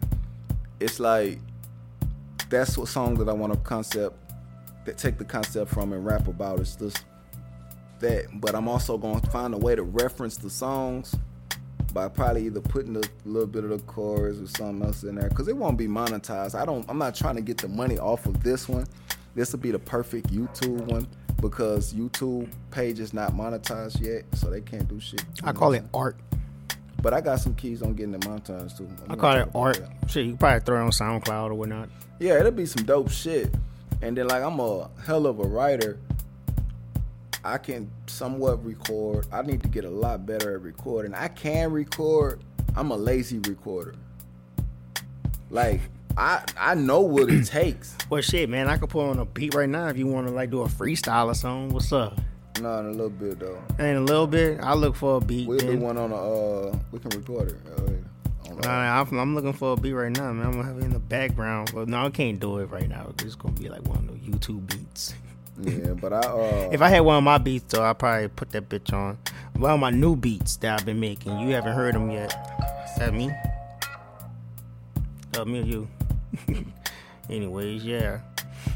it's 0.81 1.01
like 1.01 1.39
that's 2.49 2.79
what 2.79 2.89
song 2.89 3.15
that 3.17 3.29
I 3.29 3.33
want 3.33 3.53
to 3.53 3.59
concept 3.61 4.17
that 4.85 4.97
take 4.99 5.19
the 5.19 5.25
concept 5.25 5.73
from 5.73 5.93
and 5.93 6.07
rap 6.07 6.29
about. 6.29 6.61
It's 6.61 6.77
just 6.77 7.05
that, 7.99 8.27
but 8.35 8.55
I'm 8.55 8.69
also 8.69 8.97
going 8.99 9.21
to 9.21 9.31
find 9.31 9.53
a 9.53 9.59
way 9.59 9.75
to 9.75 9.83
reference 9.83 10.37
the 10.37 10.51
songs 10.51 11.15
by 11.97 12.09
probably 12.09 12.45
either 12.45 12.61
putting 12.61 12.95
a 12.95 13.01
little 13.25 13.47
bit 13.47 13.65
of 13.65 13.71
the 13.71 13.79
chorus 13.87 14.39
or 14.39 14.47
something 14.47 14.87
else 14.87 15.03
in 15.03 15.15
there 15.15 15.31
because 15.31 15.49
it 15.49 15.57
won't 15.57 15.79
be 15.79 15.87
monetized. 15.89 16.55
I 16.55 16.67
don't. 16.67 16.85
I'm 16.91 16.99
not 16.99 17.15
trying 17.15 17.37
to 17.37 17.41
get 17.41 17.57
the 17.57 17.69
money 17.69 17.99
off 17.99 18.27
of 18.27 18.43
this 18.43 18.69
one. 18.69 18.87
This 19.35 19.53
will 19.53 19.61
be 19.61 19.71
the 19.71 19.79
perfect 19.79 20.27
YouTube 20.31 20.83
one 20.93 21.07
because 21.41 21.95
YouTube 21.95 22.51
page 22.71 23.01
is 23.01 23.15
not 23.15 23.33
monetized 23.33 24.03
yet, 24.03 24.25
so 24.35 24.51
they 24.51 24.61
can't 24.61 24.87
do 24.87 25.01
shit. 25.01 25.25
I 25.43 25.53
call 25.53 25.73
it 25.73 25.85
art. 25.95 26.17
But 27.01 27.15
I 27.15 27.23
got 27.23 27.41
some 27.41 27.55
keys 27.55 27.81
on 27.81 27.95
getting 27.95 28.13
it 28.13 28.21
monetized 28.21 28.77
too. 28.77 28.89
I'm 29.07 29.13
I 29.13 29.17
call 29.17 29.33
it 29.35 29.49
art. 29.55 29.79
that. 29.79 30.11
Shit, 30.11 30.27
you 30.27 30.33
can 30.33 30.39
probably 30.39 30.61
throw 30.61 30.83
it 30.83 30.85
on 30.85 30.91
SoundCloud 30.91 31.49
or 31.49 31.55
whatnot. 31.55 31.89
Yeah, 32.19 32.39
it'll 32.39 32.53
be 32.53 32.67
some 32.67 32.85
dope 32.85 33.11
shit. 33.11 33.55
And 34.03 34.15
then 34.15 34.29
like 34.29 34.43
I'm 34.43 34.61
a 34.61 34.91
hell 35.07 35.27
of 35.27 35.41
a 35.41 35.45
writer. 35.45 35.99
I 37.47 37.59
can 37.59 37.91
somewhat 38.07 38.65
record. 38.65 39.27
I 39.33 39.43
need 39.43 39.63
to 39.63 39.69
get 39.69 39.85
a 39.85 39.91
lot 39.91 40.27
better 40.27 40.55
at 40.57 40.63
recording. 40.63 41.15
I 41.15 41.29
can 41.29 41.71
record. 41.73 42.43
I'm 42.75 42.91
a 42.91 42.97
lazy 42.97 43.39
recorder. 43.39 43.95
Like 45.51 45.81
I 46.17 46.43
I 46.59 46.75
know 46.75 47.01
what 47.01 47.31
it 47.31 47.47
takes. 47.47 47.95
Well, 48.09 48.23
shit, 48.23 48.49
man, 48.49 48.69
I 48.69 48.77
could 48.79 48.89
put 48.91 49.05
on 49.09 49.19
a 49.19 49.25
beat 49.25 49.55
right 49.55 49.69
now 49.69 49.89
if 49.89 49.97
you 49.97 50.07
want 50.07 50.29
to 50.29 50.33
like 50.33 50.51
do 50.51 50.63
a 50.63 50.69
freestyle 50.69 51.27
or 51.27 51.35
something. 51.35 51.75
What's 51.75 51.93
up? 51.93 52.17
No, 52.61 52.79
in 52.79 52.87
a 52.87 52.91
little 52.91 53.11
bit 53.11 53.41
though. 53.41 53.61
And 53.79 53.99
a 53.99 54.01
little 54.01 54.29
bit, 54.29 54.61
I 54.61 54.75
look 54.75 54.95
for 54.95 55.17
a 55.17 55.21
beat. 55.21 55.49
We'll 55.49 55.59
do 55.59 55.77
one 55.77 55.99
on 55.99 56.13
a. 56.13 56.17
Uh, 56.17 56.79
we 56.93 57.01
can 57.01 57.11
record 57.11 57.49
it. 57.51 57.57
Uh, 57.67 57.83
a- 58.65 58.69
I'm, 58.69 59.19
I'm 59.19 59.35
looking 59.35 59.53
for 59.53 59.73
a 59.73 59.77
beat 59.77 59.93
right 59.93 60.13
now, 60.13 60.33
man. 60.33 60.47
I'm 60.47 60.53
gonna 60.53 60.65
have 60.65 60.79
it 60.79 60.85
in 60.85 60.93
the 60.93 60.99
background, 60.99 61.73
but 61.75 61.89
no, 61.89 62.07
I 62.07 62.11
can't 62.11 62.39
do 62.41 62.59
it 62.59 62.67
right 62.67 62.89
now. 62.89 63.13
It's 63.23 63.35
gonna 63.35 63.55
be 63.55 63.69
like 63.69 63.83
one 63.87 63.99
of 63.99 64.07
those 64.09 64.19
YouTube 64.19 64.67
beats. 64.69 65.15
yeah, 65.61 65.93
but 65.95 66.13
I. 66.13 66.21
Uh, 66.21 66.69
If 66.73 66.81
I 66.83 66.89
had 66.89 67.01
one 67.01 67.17
of 67.19 67.25
my 67.25 67.39
beats, 67.39 67.65
though, 67.73 67.83
I'd 67.85 67.99
probably 67.99 68.29
put 68.29 68.51
that 68.53 68.69
bitch 68.69 68.93
on. 68.93 69.19
One 69.57 69.71
of 69.73 69.81
my 69.81 69.91
new 69.91 70.17
beats 70.17 70.57
that 70.57 70.81
I've 70.81 70.87
been 70.87 71.01
making. 71.01 71.39
You 71.41 71.55
haven't 71.55 71.75
heard 71.75 71.95
them 71.95 72.11
yet. 72.11 72.33
Is 72.93 72.99
that 72.99 73.15
me? 73.15 73.31
Uh, 75.37 75.45
me 75.45 75.61
or 75.61 75.65
you? 75.65 75.89
Anyways, 77.31 77.85
yeah. 77.85 78.21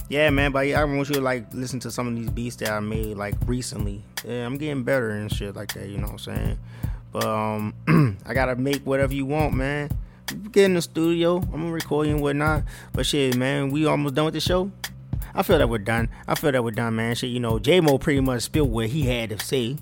Yeah, 0.09 0.31
man, 0.31 0.53
but 0.53 0.67
yeah, 0.67 0.81
I 0.81 0.85
want 0.85 1.09
you 1.09 1.17
to 1.17 1.21
like 1.21 1.53
listen 1.55 1.79
to 1.81 1.91
some 1.91 2.09
of 2.09 2.17
these 2.17 2.31
beats 2.31 2.57
that 2.57 2.71
I 2.71 2.81
made 2.81 3.17
like 3.17 3.35
recently. 3.47 4.03
Yeah, 4.25 4.45
I'm 4.45 4.57
getting 4.59 4.83
better 4.83 5.11
and 5.11 5.33
shit 5.33 5.55
like 5.55 5.73
that, 5.75 5.89
you 5.89 5.99
know 5.99 6.09
what 6.09 6.13
I'm 6.13 6.19
saying? 6.19 6.59
But 7.13 7.25
um 7.25 7.75
I 8.27 8.35
gotta 8.35 8.57
make 8.57 8.83
whatever 8.85 9.15
you 9.15 9.27
want, 9.27 9.55
man. 9.55 9.91
Get 10.53 10.65
in 10.65 10.75
the 10.75 10.83
studio, 10.83 11.37
I'm 11.37 11.51
gonna 11.51 11.71
record 11.73 12.07
you 12.09 12.15
and 12.15 12.23
whatnot. 12.23 12.65
But 12.93 13.07
shit, 13.07 13.37
man, 13.37 13.71
we 13.71 13.87
almost 13.87 14.15
done 14.15 14.25
with 14.27 14.35
the 14.35 14.41
show. 14.41 14.71
I 15.35 15.43
feel 15.43 15.59
that 15.59 15.69
we're 15.69 15.79
done. 15.79 16.09
I 16.27 16.35
feel 16.35 16.53
that 16.53 16.63
we're 16.65 16.71
done, 16.73 16.97
man. 16.97 17.15
Shit, 17.15 17.31
you 17.31 17.41
know, 17.41 17.59
J 17.59 17.81
Mo 17.81 17.99
pretty 17.99 18.21
much 18.21 18.43
spilled 18.43 18.71
what 18.71 18.89
he 18.89 19.03
had 19.03 19.31
to 19.31 19.39
say 19.39 19.77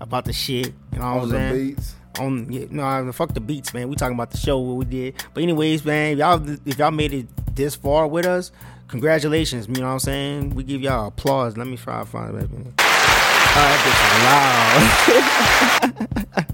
about 0.00 0.24
the 0.24 0.32
shit. 0.32 0.72
You 0.92 0.98
know 0.98 1.14
what 1.16 1.22
I'm 1.24 1.28
the 1.28 1.34
saying? 1.36 1.66
beats. 1.74 1.94
on 2.18 2.52
yeah, 2.52 2.66
no 2.70 3.12
fuck 3.12 3.32
the 3.32 3.40
beats 3.40 3.72
man 3.72 3.88
we 3.88 3.96
talking 3.96 4.14
about 4.14 4.30
the 4.30 4.36
show 4.36 4.58
what 4.58 4.76
we 4.76 4.84
did 4.84 5.14
but 5.32 5.42
anyways 5.42 5.82
man 5.82 6.12
if 6.12 6.18
y'all 6.18 6.50
if 6.66 6.78
y'all 6.78 6.90
made 6.90 7.14
it 7.14 7.26
this 7.56 7.74
far 7.74 8.06
with 8.06 8.26
us 8.26 8.52
congratulations 8.88 9.66
you 9.66 9.72
know 9.76 9.86
what 9.86 9.92
i'm 9.94 9.98
saying 9.98 10.54
we 10.54 10.62
give 10.62 10.82
y'all 10.82 11.06
applause 11.06 11.56
let 11.56 11.66
me 11.66 11.74
try 11.78 12.00
to 12.00 12.04
find 12.04 12.36
it. 12.36 12.50
Oh, 12.52 12.72
that 13.56 16.36
loud 16.36 16.46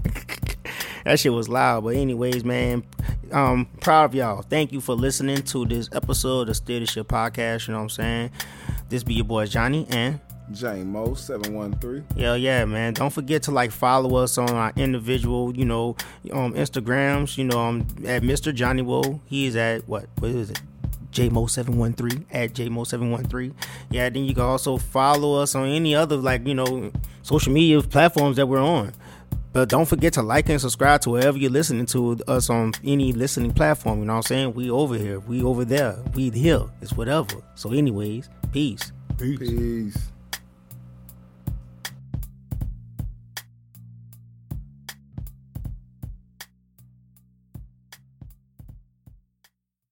that 1.04 1.18
shit 1.18 1.32
was 1.32 1.48
loud 1.48 1.82
but 1.82 1.96
anyways 1.96 2.44
man 2.44 2.84
um 3.32 3.66
proud 3.80 4.04
of 4.04 4.14
y'all 4.14 4.42
thank 4.42 4.72
you 4.72 4.80
for 4.80 4.94
listening 4.94 5.42
to 5.42 5.64
this 5.64 5.88
episode 5.92 6.48
of 6.48 6.56
Steer 6.56 6.80
the 6.80 6.86
Shit 6.86 7.08
podcast 7.08 7.68
you 7.68 7.72
know 7.72 7.78
what 7.78 7.84
i'm 7.84 7.88
saying 7.90 8.30
this 8.88 9.02
be 9.02 9.14
your 9.14 9.24
boy 9.24 9.46
johnny 9.46 9.86
and 9.90 10.20
Mo 10.62 11.12
seven 11.12 11.52
one 11.52 11.78
three. 11.78 12.02
yeah, 12.16 12.34
yeah, 12.34 12.64
man. 12.64 12.94
Don't 12.94 13.12
forget 13.12 13.42
to 13.42 13.50
like 13.50 13.70
follow 13.70 14.16
us 14.16 14.38
on 14.38 14.48
our 14.48 14.72
individual, 14.76 15.54
you 15.54 15.66
know, 15.66 15.94
um, 16.32 16.54
Instagrams. 16.54 17.36
You 17.36 17.44
know, 17.44 17.60
um, 17.60 17.80
at 18.06 18.22
Mr. 18.22 18.54
Johnny 18.54 18.80
Woe. 18.80 19.20
He 19.26 19.44
is 19.44 19.56
at 19.56 19.86
what? 19.86 20.06
What 20.20 20.30
is 20.30 20.48
it? 20.48 20.62
JMO713 21.12 22.24
at 22.30 22.54
JMO713. 22.54 23.54
Yeah, 23.90 24.08
then 24.08 24.24
you 24.24 24.34
can 24.34 24.44
also 24.44 24.76
follow 24.76 25.40
us 25.40 25.54
on 25.54 25.68
any 25.68 25.94
other 25.94 26.16
like, 26.16 26.46
you 26.46 26.54
know, 26.54 26.92
social 27.22 27.52
media 27.52 27.80
platforms 27.82 28.36
that 28.36 28.46
we're 28.46 28.62
on. 28.62 28.94
But 29.52 29.68
don't 29.68 29.86
forget 29.86 30.12
to 30.14 30.22
like 30.22 30.48
and 30.48 30.60
subscribe 30.60 31.00
to 31.02 31.10
wherever 31.10 31.38
you're 31.38 31.50
listening 31.50 31.86
to 31.86 32.18
us 32.28 32.50
on 32.50 32.72
any 32.84 33.12
listening 33.12 33.52
platform. 33.52 34.00
You 34.00 34.04
know 34.04 34.14
what 34.14 34.18
I'm 34.18 34.22
saying? 34.22 34.54
We 34.54 34.70
over 34.70 34.96
here. 34.96 35.20
We 35.20 35.42
over 35.42 35.64
there. 35.64 35.96
We 36.14 36.30
here. 36.30 36.64
It's 36.82 36.92
whatever. 36.92 37.36
So 37.54 37.72
anyways, 37.72 38.28
peace. 38.52 38.92
Peace. 39.16 39.38
Peace. 39.38 40.10